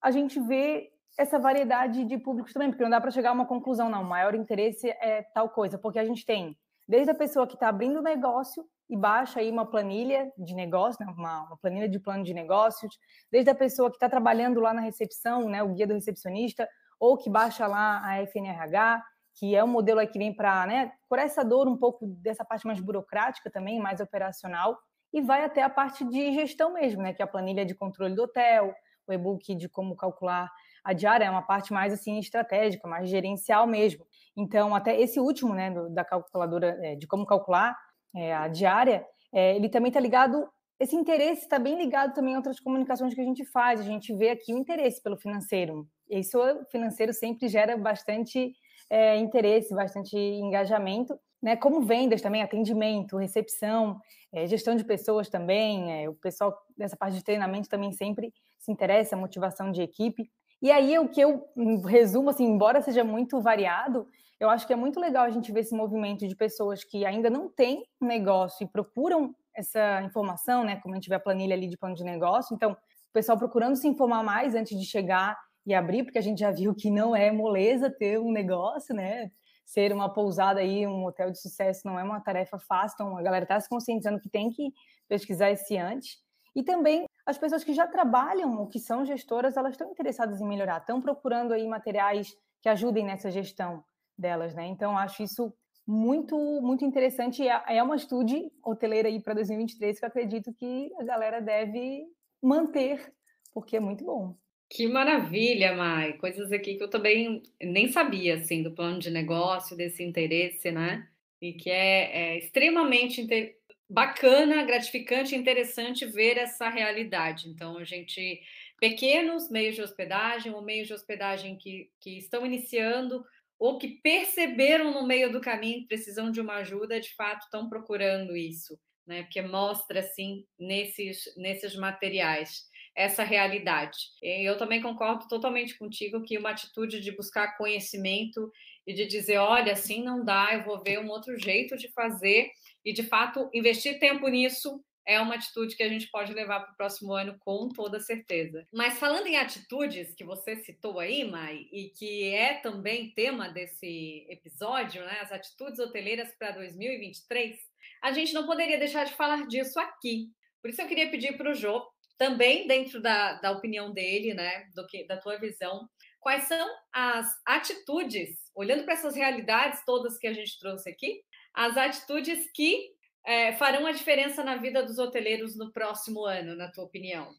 a 0.00 0.10
gente 0.10 0.40
vê 0.40 0.90
essa 1.18 1.38
variedade 1.38 2.02
de 2.04 2.16
públicos 2.16 2.54
também, 2.54 2.70
porque 2.70 2.82
não 2.82 2.90
dá 2.90 3.00
para 3.00 3.10
chegar 3.10 3.28
a 3.28 3.34
uma 3.34 3.46
conclusão, 3.46 3.90
não. 3.90 4.02
O 4.02 4.08
maior 4.08 4.34
interesse 4.34 4.88
é 4.88 5.22
tal 5.34 5.50
coisa, 5.50 5.76
porque 5.76 5.98
a 5.98 6.04
gente 6.04 6.24
tem 6.24 6.56
desde 6.86 7.10
a 7.10 7.14
pessoa 7.14 7.46
que 7.46 7.54
está 7.54 7.68
abrindo 7.68 7.98
o 7.98 8.02
negócio 8.02 8.64
e 8.88 8.96
baixa 8.96 9.40
aí 9.40 9.50
uma 9.50 9.64
planilha 9.64 10.30
de 10.36 10.54
negócio, 10.54 11.04
né, 11.04 11.12
uma, 11.16 11.46
uma, 11.46 11.56
planilha 11.56 11.88
de 11.88 11.98
plano 11.98 12.22
de 12.22 12.34
negócios, 12.34 12.98
desde 13.30 13.50
a 13.50 13.54
pessoa 13.54 13.90
que 13.90 13.96
está 13.96 14.08
trabalhando 14.08 14.60
lá 14.60 14.74
na 14.74 14.82
recepção, 14.82 15.48
né, 15.48 15.62
o 15.62 15.70
guia 15.70 15.86
do 15.86 15.94
recepcionista, 15.94 16.68
ou 17.00 17.16
que 17.16 17.30
baixa 17.30 17.66
lá 17.66 18.00
a 18.04 18.22
FNRH, 18.22 19.02
que 19.36 19.56
é 19.56 19.64
um 19.64 19.68
modelo 19.68 20.00
aí 20.00 20.06
que 20.06 20.18
vem 20.18 20.34
para 20.34 20.66
né, 20.66 20.92
por 21.08 21.18
essa 21.18 21.42
dor 21.42 21.66
um 21.66 21.76
pouco 21.76 22.06
dessa 22.06 22.44
parte 22.44 22.66
mais 22.66 22.80
burocrática 22.80 23.50
também, 23.50 23.80
mais 23.80 24.00
operacional, 24.00 24.78
e 25.12 25.20
vai 25.20 25.44
até 25.44 25.62
a 25.62 25.70
parte 25.70 26.04
de 26.04 26.32
gestão 26.32 26.72
mesmo, 26.72 27.02
né, 27.02 27.12
que 27.12 27.22
é 27.22 27.24
a 27.24 27.28
planilha 27.28 27.64
de 27.64 27.74
controle 27.74 28.14
do 28.14 28.24
hotel, 28.24 28.74
o 29.06 29.12
e-book 29.12 29.54
de 29.54 29.68
como 29.68 29.96
calcular 29.96 30.50
a 30.82 30.92
diária, 30.92 31.24
é 31.24 31.30
uma 31.30 31.42
parte 31.42 31.72
mais 31.72 31.92
assim 31.92 32.18
estratégica, 32.18 32.86
mais 32.86 33.08
gerencial 33.08 33.66
mesmo. 33.66 34.06
Então, 34.36 34.74
até 34.74 35.00
esse 35.00 35.20
último, 35.20 35.54
né, 35.54 35.70
da 35.90 36.04
calculadora 36.04 36.78
é, 36.82 36.96
de 36.96 37.06
como 37.06 37.26
calcular 37.26 37.76
é, 38.14 38.34
a 38.34 38.48
diária, 38.48 39.06
é, 39.32 39.56
ele 39.56 39.68
também 39.68 39.88
está 39.88 40.00
ligado 40.00 40.48
esse 40.78 40.96
interesse 40.96 41.42
está 41.42 41.58
bem 41.58 41.78
ligado 41.78 42.14
também 42.14 42.34
a 42.34 42.38
outras 42.38 42.58
comunicações 42.58 43.14
que 43.14 43.20
a 43.20 43.24
gente 43.24 43.44
faz. 43.46 43.80
A 43.80 43.84
gente 43.84 44.12
vê 44.14 44.30
aqui 44.30 44.52
o 44.52 44.58
interesse 44.58 45.02
pelo 45.02 45.16
financeiro. 45.16 45.86
Isso 46.10 46.38
financeiro 46.70 47.12
sempre 47.12 47.48
gera 47.48 47.76
bastante 47.76 48.52
é, 48.90 49.16
interesse, 49.16 49.74
bastante 49.74 50.16
engajamento, 50.16 51.18
né? 51.40 51.56
Como 51.56 51.80
vendas 51.82 52.20
também, 52.20 52.42
atendimento, 52.42 53.16
recepção, 53.16 53.98
é, 54.32 54.46
gestão 54.46 54.74
de 54.74 54.84
pessoas 54.84 55.28
também. 55.28 56.04
É, 56.04 56.08
o 56.08 56.14
pessoal 56.14 56.54
dessa 56.76 56.96
parte 56.96 57.16
de 57.16 57.24
treinamento 57.24 57.68
também 57.68 57.92
sempre 57.92 58.32
se 58.58 58.72
interessa, 58.72 59.16
motivação 59.16 59.70
de 59.70 59.80
equipe. 59.80 60.28
E 60.60 60.70
aí 60.72 60.98
o 60.98 61.08
que 61.08 61.20
eu 61.20 61.44
resumo, 61.86 62.30
assim, 62.30 62.44
embora 62.44 62.82
seja 62.82 63.04
muito 63.04 63.40
variado, 63.40 64.06
eu 64.40 64.50
acho 64.50 64.66
que 64.66 64.72
é 64.72 64.76
muito 64.76 65.00
legal 65.00 65.24
a 65.24 65.30
gente 65.30 65.52
ver 65.52 65.60
esse 65.60 65.74
movimento 65.74 66.26
de 66.26 66.34
pessoas 66.34 66.82
que 66.84 67.04
ainda 67.04 67.30
não 67.30 67.48
têm 67.48 67.84
negócio 68.00 68.64
e 68.64 68.68
procuram 68.68 69.34
essa 69.54 70.02
informação, 70.02 70.64
né? 70.64 70.80
Como 70.80 70.94
a 70.94 70.96
gente 70.96 71.08
vê 71.08 71.14
a 71.14 71.20
planilha 71.20 71.54
ali 71.54 71.68
de 71.68 71.78
plano 71.78 71.94
de 71.94 72.04
negócio. 72.04 72.54
Então, 72.54 72.72
o 72.72 73.12
pessoal 73.12 73.38
procurando 73.38 73.76
se 73.76 73.86
informar 73.86 74.24
mais 74.24 74.54
antes 74.54 74.78
de 74.78 74.84
chegar 74.84 75.38
e 75.64 75.72
abrir, 75.72 76.02
porque 76.02 76.18
a 76.18 76.22
gente 76.22 76.40
já 76.40 76.50
viu 76.50 76.74
que 76.74 76.90
não 76.90 77.14
é 77.14 77.30
moleza 77.30 77.90
ter 77.90 78.18
um 78.18 78.32
negócio, 78.32 78.94
né? 78.94 79.30
Ser 79.64 79.92
uma 79.92 80.12
pousada 80.12 80.60
aí, 80.60 80.86
um 80.86 81.06
hotel 81.06 81.30
de 81.30 81.40
sucesso 81.40 81.82
não 81.86 81.98
é 81.98 82.02
uma 82.02 82.20
tarefa 82.20 82.58
fácil, 82.58 82.96
então 82.96 83.16
a 83.16 83.22
galera 83.22 83.44
está 83.44 83.58
se 83.58 83.68
conscientizando 83.68 84.20
que 84.20 84.28
tem 84.28 84.50
que 84.50 84.72
pesquisar 85.08 85.50
esse 85.50 85.76
antes. 85.78 86.18
E 86.54 86.62
também 86.62 87.06
as 87.24 87.38
pessoas 87.38 87.64
que 87.64 87.72
já 87.72 87.86
trabalham 87.86 88.58
ou 88.58 88.66
que 88.66 88.78
são 88.78 89.04
gestoras, 89.04 89.56
elas 89.56 89.72
estão 89.72 89.90
interessadas 89.90 90.40
em 90.40 90.46
melhorar, 90.46 90.78
estão 90.78 91.00
procurando 91.00 91.54
aí 91.54 91.66
materiais 91.66 92.28
que 92.60 92.68
ajudem 92.68 93.04
nessa 93.04 93.30
gestão 93.30 93.82
delas, 94.16 94.54
né? 94.54 94.66
Então 94.66 94.96
acho 94.96 95.22
isso 95.22 95.52
muito, 95.86 96.36
muito 96.62 96.84
interessante. 96.84 97.46
É, 97.46 97.76
é 97.76 97.82
uma 97.82 97.96
estude 97.96 98.50
hoteleira 98.62 99.08
aí 99.08 99.20
para 99.20 99.34
2023 99.34 99.98
que 99.98 100.04
eu 100.04 100.08
acredito 100.08 100.52
que 100.54 100.90
a 100.98 101.04
galera 101.04 101.40
deve 101.40 102.04
manter, 102.42 103.12
porque 103.52 103.76
é 103.76 103.80
muito 103.80 104.04
bom. 104.04 104.34
Que 104.70 104.88
maravilha, 104.88 105.76
Mai. 105.76 106.14
Coisas 106.14 106.50
aqui 106.50 106.74
que 106.74 106.82
eu 106.82 106.90
também 106.90 107.42
nem 107.62 107.88
sabia, 107.88 108.36
assim, 108.36 108.62
do 108.62 108.72
plano 108.72 108.98
de 108.98 109.10
negócio, 109.10 109.76
desse 109.76 110.02
interesse, 110.02 110.70
né? 110.72 111.06
E 111.40 111.52
que 111.52 111.70
é, 111.70 112.32
é 112.34 112.38
extremamente 112.38 113.20
inter... 113.20 113.56
bacana, 113.88 114.64
gratificante, 114.64 115.36
interessante 115.36 116.06
ver 116.06 116.38
essa 116.38 116.68
realidade. 116.68 117.48
Então, 117.48 117.78
a 117.78 117.84
gente, 117.84 118.40
pequenos 118.80 119.50
meios 119.50 119.76
de 119.76 119.82
hospedagem 119.82 120.52
ou 120.52 120.62
meios 120.62 120.88
de 120.88 120.94
hospedagem 120.94 121.56
que, 121.56 121.90
que 122.00 122.18
estão 122.18 122.44
iniciando 122.44 123.24
ou 123.58 123.78
que 123.78 124.00
perceberam 124.02 124.92
no 124.92 125.06
meio 125.06 125.32
do 125.32 125.40
caminho 125.40 125.80
que 125.80 125.88
precisam 125.88 126.30
de 126.30 126.40
uma 126.40 126.56
ajuda, 126.56 127.00
de 127.00 127.14
fato 127.14 127.44
estão 127.44 127.68
procurando 127.68 128.36
isso, 128.36 128.78
né? 129.06 129.22
Porque 129.22 129.40
mostra 129.42 130.00
assim 130.00 130.44
nesses 130.58 131.24
nesses 131.36 131.76
materiais 131.76 132.64
essa 132.96 133.24
realidade. 133.24 133.98
Eu 134.22 134.56
também 134.56 134.80
concordo 134.80 135.26
totalmente 135.26 135.76
contigo 135.76 136.22
que 136.22 136.38
uma 136.38 136.50
atitude 136.50 137.00
de 137.00 137.10
buscar 137.16 137.56
conhecimento 137.56 138.50
e 138.86 138.92
de 138.92 139.06
dizer, 139.06 139.38
olha, 139.38 139.72
assim 139.72 140.02
não 140.02 140.24
dá, 140.24 140.50
eu 140.52 140.64
vou 140.64 140.80
ver 140.82 141.00
um 141.00 141.08
outro 141.08 141.36
jeito 141.38 141.76
de 141.76 141.90
fazer 141.92 142.50
e 142.84 142.92
de 142.92 143.02
fato 143.02 143.50
investir 143.52 143.98
tempo 143.98 144.28
nisso 144.28 144.80
é 145.06 145.20
uma 145.20 145.34
atitude 145.34 145.76
que 145.76 145.82
a 145.82 145.88
gente 145.88 146.10
pode 146.10 146.32
levar 146.32 146.60
para 146.60 146.72
o 146.72 146.76
próximo 146.76 147.12
ano 147.12 147.36
com 147.40 147.68
toda 147.68 148.00
certeza. 148.00 148.66
Mas 148.72 148.98
falando 148.98 149.26
em 149.26 149.36
atitudes 149.36 150.14
que 150.14 150.24
você 150.24 150.56
citou 150.56 150.98
aí, 150.98 151.24
Mai, 151.24 151.66
e 151.72 151.90
que 151.90 152.28
é 152.34 152.54
também 152.54 153.10
tema 153.10 153.48
desse 153.48 154.26
episódio, 154.28 155.04
né, 155.04 155.18
as 155.20 155.32
atitudes 155.32 155.78
hoteleiras 155.78 156.34
para 156.38 156.52
2023, 156.52 157.58
a 158.02 158.12
gente 158.12 158.32
não 158.32 158.46
poderia 158.46 158.78
deixar 158.78 159.04
de 159.04 159.14
falar 159.14 159.46
disso 159.46 159.78
aqui. 159.78 160.30
Por 160.62 160.70
isso 160.70 160.80
eu 160.80 160.88
queria 160.88 161.10
pedir 161.10 161.36
para 161.36 161.50
o 161.50 161.54
Jô, 161.54 161.86
também 162.16 162.66
dentro 162.66 163.00
da, 163.02 163.34
da 163.34 163.50
opinião 163.50 163.92
dele, 163.92 164.34
né, 164.34 164.66
do 164.74 164.86
que 164.86 165.04
da 165.06 165.16
tua 165.16 165.38
visão, 165.38 165.88
quais 166.20 166.44
são 166.44 166.66
as 166.92 167.28
atitudes, 167.44 168.30
olhando 168.54 168.84
para 168.84 168.94
essas 168.94 169.14
realidades 169.14 169.84
todas 169.84 170.16
que 170.16 170.26
a 170.26 170.32
gente 170.32 170.58
trouxe 170.58 170.88
aqui, 170.88 171.22
as 171.52 171.76
atitudes 171.76 172.50
que 172.52 172.94
é, 173.24 173.52
farão 173.52 173.86
a 173.86 173.92
diferença 173.92 174.44
na 174.44 174.56
vida 174.56 174.82
dos 174.82 174.98
hoteleiros 174.98 175.56
no 175.56 175.72
próximo 175.72 176.24
ano, 176.24 176.54
na 176.54 176.68
tua 176.68 176.84
opinião? 176.84 177.34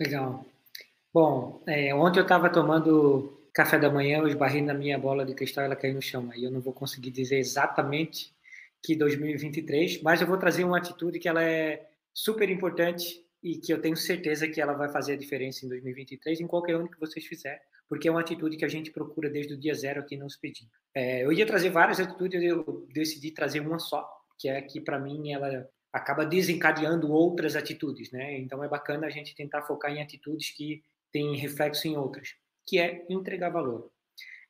Legal. 0.00 0.44
Bom, 1.12 1.62
é, 1.66 1.94
ontem 1.94 2.20
eu 2.20 2.22
estava 2.22 2.48
tomando 2.48 3.38
café 3.52 3.78
da 3.78 3.90
manhã, 3.90 4.18
eu 4.18 4.28
esbarrei 4.28 4.62
na 4.62 4.74
minha 4.74 4.98
bola 4.98 5.24
de 5.24 5.34
cristal 5.34 5.64
ela 5.64 5.74
caiu 5.74 5.94
no 5.94 6.02
chão. 6.02 6.30
Aí 6.32 6.44
eu 6.44 6.50
não 6.50 6.60
vou 6.60 6.72
conseguir 6.72 7.10
dizer 7.10 7.38
exatamente 7.38 8.32
que 8.82 8.94
2023, 8.94 10.00
mas 10.02 10.20
eu 10.20 10.26
vou 10.26 10.38
trazer 10.38 10.64
uma 10.64 10.78
atitude 10.78 11.18
que 11.18 11.28
ela 11.28 11.42
é 11.42 11.88
super 12.14 12.48
importante 12.48 13.24
e 13.42 13.56
que 13.56 13.72
eu 13.72 13.80
tenho 13.80 13.96
certeza 13.96 14.48
que 14.48 14.60
ela 14.60 14.72
vai 14.72 14.88
fazer 14.88 15.14
a 15.14 15.16
diferença 15.16 15.64
em 15.64 15.68
2023 15.68 16.40
em 16.40 16.46
qualquer 16.46 16.76
um 16.76 16.86
que 16.86 16.98
vocês 16.98 17.24
fizerem, 17.24 17.60
porque 17.88 18.08
é 18.08 18.10
uma 18.10 18.20
atitude 18.20 18.56
que 18.56 18.64
a 18.64 18.68
gente 18.68 18.90
procura 18.90 19.28
desde 19.30 19.54
o 19.54 19.58
dia 19.58 19.74
zero 19.74 20.00
aqui 20.00 20.16
nos 20.16 20.36
pedindo. 20.36 20.70
É, 20.94 21.24
eu 21.24 21.32
ia 21.32 21.46
trazer 21.46 21.70
várias 21.70 22.00
atitudes, 22.00 22.42
eu 22.42 22.86
decidi 22.92 23.30
trazer 23.30 23.60
uma 23.60 23.78
só, 23.78 24.08
que 24.38 24.48
é 24.48 24.60
que 24.62 24.80
para 24.80 24.98
mim 24.98 25.32
ela 25.32 25.68
acaba 25.92 26.24
desencadeando 26.24 27.10
outras 27.12 27.56
atitudes, 27.56 28.10
né? 28.12 28.38
Então 28.38 28.62
é 28.62 28.68
bacana 28.68 29.06
a 29.06 29.10
gente 29.10 29.34
tentar 29.34 29.62
focar 29.62 29.90
em 29.90 30.02
atitudes 30.02 30.50
que 30.50 30.82
têm 31.10 31.36
reflexo 31.36 31.88
em 31.88 31.96
outras, 31.96 32.34
que 32.66 32.78
é 32.78 33.04
entregar 33.08 33.50
valor. 33.50 33.90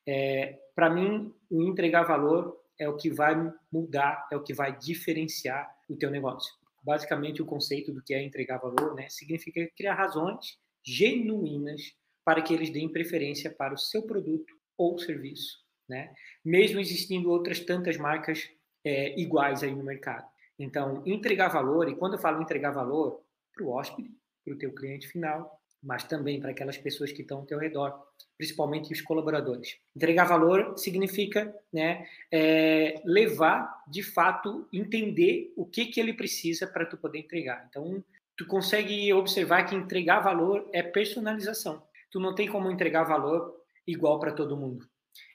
É, 0.05 0.57
para 0.75 0.89
mim, 0.89 1.33
o 1.49 1.63
entregar 1.63 2.03
valor 2.03 2.59
é 2.77 2.87
o 2.87 2.95
que 2.95 3.09
vai 3.09 3.35
mudar, 3.71 4.27
é 4.31 4.35
o 4.35 4.43
que 4.43 4.53
vai 4.53 4.77
diferenciar 4.77 5.69
o 5.89 5.95
teu 5.95 6.09
negócio. 6.09 6.53
Basicamente, 6.83 7.41
o 7.41 7.45
conceito 7.45 7.91
do 7.91 8.01
que 8.01 8.13
é 8.13 8.23
entregar 8.23 8.57
valor, 8.57 8.95
né, 8.95 9.07
significa 9.09 9.69
criar 9.75 9.95
razões 9.95 10.57
genuínas 10.85 11.93
para 12.23 12.41
que 12.41 12.53
eles 12.53 12.69
deem 12.69 12.91
preferência 12.91 13.51
para 13.51 13.73
o 13.73 13.77
seu 13.77 14.03
produto 14.03 14.53
ou 14.77 14.97
serviço, 14.97 15.57
né? 15.87 16.13
Mesmo 16.43 16.79
existindo 16.79 17.29
outras 17.29 17.59
tantas 17.59 17.97
marcas 17.97 18.49
é, 18.83 19.19
iguais 19.19 19.63
aí 19.63 19.73
no 19.73 19.83
mercado. 19.83 20.27
Então, 20.57 21.01
entregar 21.05 21.47
valor, 21.47 21.89
e 21.89 21.95
quando 21.95 22.13
eu 22.13 22.19
falo 22.19 22.41
entregar 22.41 22.71
valor, 22.71 23.21
para 23.53 23.63
o 23.63 23.71
hóspede, 23.71 24.11
para 24.43 24.53
o 24.53 24.57
teu 24.57 24.73
cliente 24.73 25.07
final, 25.07 25.59
mas 25.81 26.03
também 26.03 26.39
para 26.39 26.51
aquelas 26.51 26.77
pessoas 26.77 27.11
que 27.11 27.21
estão 27.21 27.39
ao 27.39 27.45
teu 27.45 27.57
redor, 27.57 27.97
principalmente 28.37 28.91
os 28.91 29.01
colaboradores. 29.01 29.77
Entregar 29.95 30.25
valor 30.25 30.77
significa 30.77 31.53
né, 31.71 32.05
é, 32.31 33.01
levar, 33.05 33.83
de 33.87 34.03
fato, 34.03 34.67
entender 34.73 35.53
o 35.55 35.65
que, 35.65 35.85
que 35.85 35.99
ele 35.99 36.13
precisa 36.13 36.67
para 36.67 36.85
tu 36.85 36.97
poder 36.97 37.19
entregar. 37.19 37.65
Então, 37.69 38.03
tu 38.35 38.45
consegue 38.45 39.11
observar 39.13 39.63
que 39.63 39.75
entregar 39.75 40.19
valor 40.19 40.69
é 40.73 40.83
personalização. 40.83 41.81
Tu 42.11 42.19
não 42.19 42.35
tem 42.35 42.47
como 42.47 42.71
entregar 42.71 43.03
valor 43.03 43.55
igual 43.87 44.19
para 44.19 44.33
todo 44.33 44.57
mundo. 44.57 44.85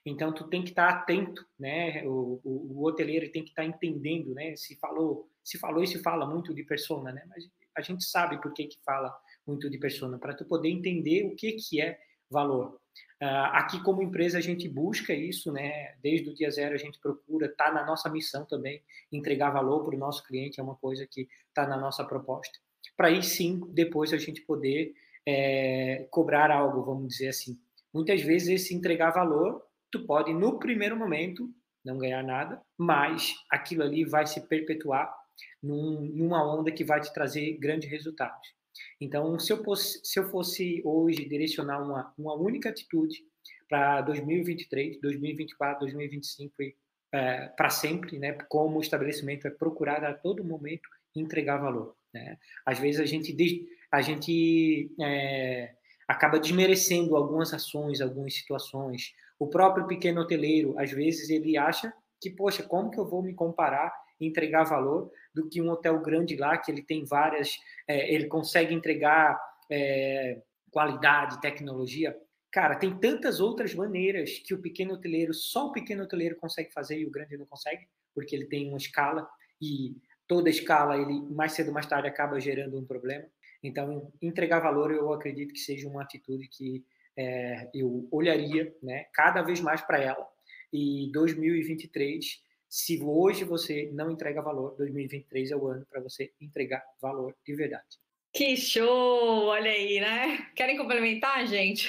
Então, 0.07 0.33
tu 0.33 0.45
tem 0.49 0.62
que 0.62 0.71
estar 0.71 0.93
tá 0.93 0.99
atento, 0.99 1.47
né? 1.59 2.07
O, 2.07 2.40
o, 2.45 2.79
o 2.79 2.85
hoteleiro 2.85 3.31
tem 3.33 3.43
que 3.43 3.51
estar 3.51 3.62
tá 3.62 3.69
entendendo, 3.69 4.35
né? 4.35 4.55
Se 4.57 4.77
falou, 4.77 5.31
se 5.43 5.59
falou 5.59 5.83
e 5.83 5.87
se 5.87 5.99
fala 6.03 6.27
muito 6.27 6.55
de 6.55 6.62
persona, 6.62 7.11
né? 7.12 7.25
Mas 7.29 7.49
a 7.77 7.81
gente 7.81 8.05
sabe 8.05 8.40
por 8.40 8.53
que 8.53 8.67
que 8.67 8.79
fala 8.85 9.14
muito 9.47 9.69
de 9.71 9.79
persona, 9.79 10.19
para 10.19 10.35
tu 10.35 10.45
poder 10.45 10.69
entender 10.69 11.27
o 11.27 11.35
que, 11.35 11.53
que 11.53 11.81
é 11.81 11.99
valor. 12.31 12.81
Uh, 13.23 13.51
aqui, 13.53 13.83
como 13.83 14.03
empresa, 14.03 14.38
a 14.38 14.40
gente 14.40 14.69
busca 14.69 15.12
isso, 15.12 15.53
né? 15.53 15.95
Desde 16.03 16.29
o 16.31 16.35
dia 16.35 16.51
zero, 16.51 16.75
a 16.75 16.79
gente 16.79 16.99
procura, 16.99 17.47
está 17.47 17.73
na 17.73 17.85
nossa 17.85 18.09
missão 18.11 18.45
também, 18.45 18.83
entregar 19.11 19.51
valor 19.51 19.85
para 19.85 19.95
o 19.95 19.99
nosso 19.99 20.25
cliente, 20.25 20.61
é 20.61 20.62
uma 20.62 20.77
coisa 20.77 21.07
que 21.07 21.29
está 21.49 21.67
na 21.67 21.77
nossa 21.77 22.05
proposta. 22.05 22.59
Para 22.97 23.09
aí 23.09 23.23
sim, 23.23 23.61
depois 23.73 24.12
a 24.12 24.19
gente 24.19 24.43
poder 24.43 24.95
é, 25.27 26.07
cobrar 26.11 26.51
algo, 26.51 26.85
vamos 26.85 27.09
dizer 27.09 27.29
assim. 27.29 27.59
Muitas 27.93 28.21
vezes, 28.23 28.49
esse 28.49 28.75
entregar 28.75 29.11
valor, 29.11 29.64
tu 29.95 30.05
pode, 30.05 30.35
no 30.35 30.59
primeiro 30.59 30.97
momento, 30.97 31.49
não 31.85 31.99
ganhar 31.99 32.23
nada, 32.23 32.61
mas 32.77 33.35
aquilo 33.51 33.85
ali 33.85 34.05
vai 34.05 34.27
se 34.27 34.41
perpetuar 34.49 35.15
num, 35.63 36.01
numa 36.01 36.45
onda 36.45 36.73
que 36.73 36.83
vai 36.83 37.01
te 37.01 37.13
trazer 37.13 37.57
grandes 37.59 37.89
resultados. 37.89 38.49
Então, 39.01 39.39
se 39.39 39.53
eu 39.53 39.63
fosse, 39.63 40.01
se 40.03 40.19
eu 40.19 40.29
fosse 40.31 40.83
hoje 40.85 41.29
direcionar 41.29 41.81
uma, 41.81 42.13
uma 42.19 42.35
única 42.35 42.71
atitude 42.71 43.23
para 43.69 44.01
2023, 44.01 45.01
2024, 45.01 45.81
2025 45.81 46.63
e 46.63 46.77
é, 47.13 47.47
para 47.57 47.71
sempre, 47.71 48.19
né? 48.19 48.33
Como 48.49 48.79
o 48.79 48.81
estabelecimento 48.81 49.47
é 49.47 49.51
procurar 49.51 50.05
a 50.05 50.13
todo 50.13 50.43
momento 50.43 50.89
entregar 51.15 51.59
valor. 51.59 51.95
Né? 52.13 52.37
Às 52.67 52.81
vezes 52.81 53.01
a 53.01 53.07
gente 53.07 53.33
a 53.93 54.03
gente 54.03 54.91
é, 55.01 55.73
acaba 56.09 56.41
desmerecendo 56.41 57.17
algumas 57.17 57.55
ações, 57.55 58.01
algumas 58.01 58.35
situações. 58.35 59.13
O 59.38 59.49
próprio 59.49 59.87
pequeno 59.87 60.20
hoteleiro, 60.20 60.79
às 60.79 60.90
vezes 60.90 61.31
ele 61.31 61.57
acha 61.57 61.92
que, 62.20 62.31
poxa, 62.31 62.62
como 62.62 62.90
que 62.90 62.99
eu 62.99 63.07
vou 63.07 63.23
me 63.23 63.35
comparar 63.35 63.92
entregar 64.20 64.64
valor 64.64 65.11
do 65.35 65.49
que 65.49 65.61
um 65.61 65.68
hotel 65.68 66.01
grande 66.01 66.37
lá, 66.37 66.57
que 66.57 66.70
ele 66.70 66.83
tem 66.83 67.05
várias, 67.05 67.59
é, 67.87 68.12
ele 68.12 68.27
consegue 68.27 68.75
entregar 68.75 69.38
é, 69.70 70.40
qualidade, 70.70 71.40
tecnologia. 71.40 72.16
Cara, 72.51 72.77
tem 72.77 72.97
tantas 72.99 73.40
outras 73.40 73.75
maneiras 73.75 74.38
que 74.38 74.55
o 74.55 74.61
pequeno 74.61 74.94
hoteleiro, 74.94 75.35
só 75.35 75.66
o 75.66 75.73
pequeno 75.73 76.05
hoteleiro 76.05 76.37
consegue 76.37 76.73
fazer 76.73 76.99
e 76.99 77.07
o 77.07 77.11
grande 77.11 77.37
não 77.37 77.47
consegue, 77.47 77.87
porque 78.14 78.35
ele 78.35 78.47
tem 78.47 78.68
uma 78.68 78.79
escala 78.79 79.29
e 79.61 79.97
toda 80.27 80.49
escala 80.49 80.97
ele 80.97 81.20
mais 81.31 81.53
cedo 81.53 81.68
ou 81.68 81.75
mais 81.75 81.87
tarde 81.87 82.09
acaba 82.09 82.40
gerando 82.40 82.79
um 82.79 82.85
problema. 82.85 83.25
Então, 83.62 84.12
entregar 84.20 84.61
valor 84.61 84.92
eu 84.92 85.12
acredito 85.12 85.53
que 85.53 85.59
seja 85.59 85.88
uma 85.88 86.03
atitude 86.03 86.49
que 86.49 86.85
é, 87.16 87.70
eu 87.74 88.09
olharia, 88.11 88.74
né, 88.83 89.07
cada 89.12 89.42
vez 89.42 89.61
mais 89.61 89.81
para 89.81 90.03
ela. 90.03 90.27
E 90.72 91.11
2023 91.12 92.44
se 92.74 93.00
hoje 93.00 93.44
você 93.44 93.88
não 93.92 94.11
entrega 94.11 94.42
valor, 94.42 94.74
2023 94.77 95.53
é 95.53 95.57
o 95.57 95.68
ano 95.68 95.87
para 95.88 96.00
você 96.00 96.33
entregar 96.40 96.83
valor 97.00 97.33
de 97.46 97.55
verdade. 97.55 98.00
Que 98.33 98.57
show! 98.57 99.46
Olha 99.46 99.70
aí, 99.70 100.00
né? 100.00 100.38
Querem 100.57 100.77
complementar, 100.77 101.46
gente? 101.46 101.88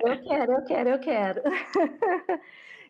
Eu 0.00 0.22
quero, 0.24 0.52
eu 0.52 0.64
quero, 0.64 0.88
eu 0.88 0.98
quero. 1.00 1.42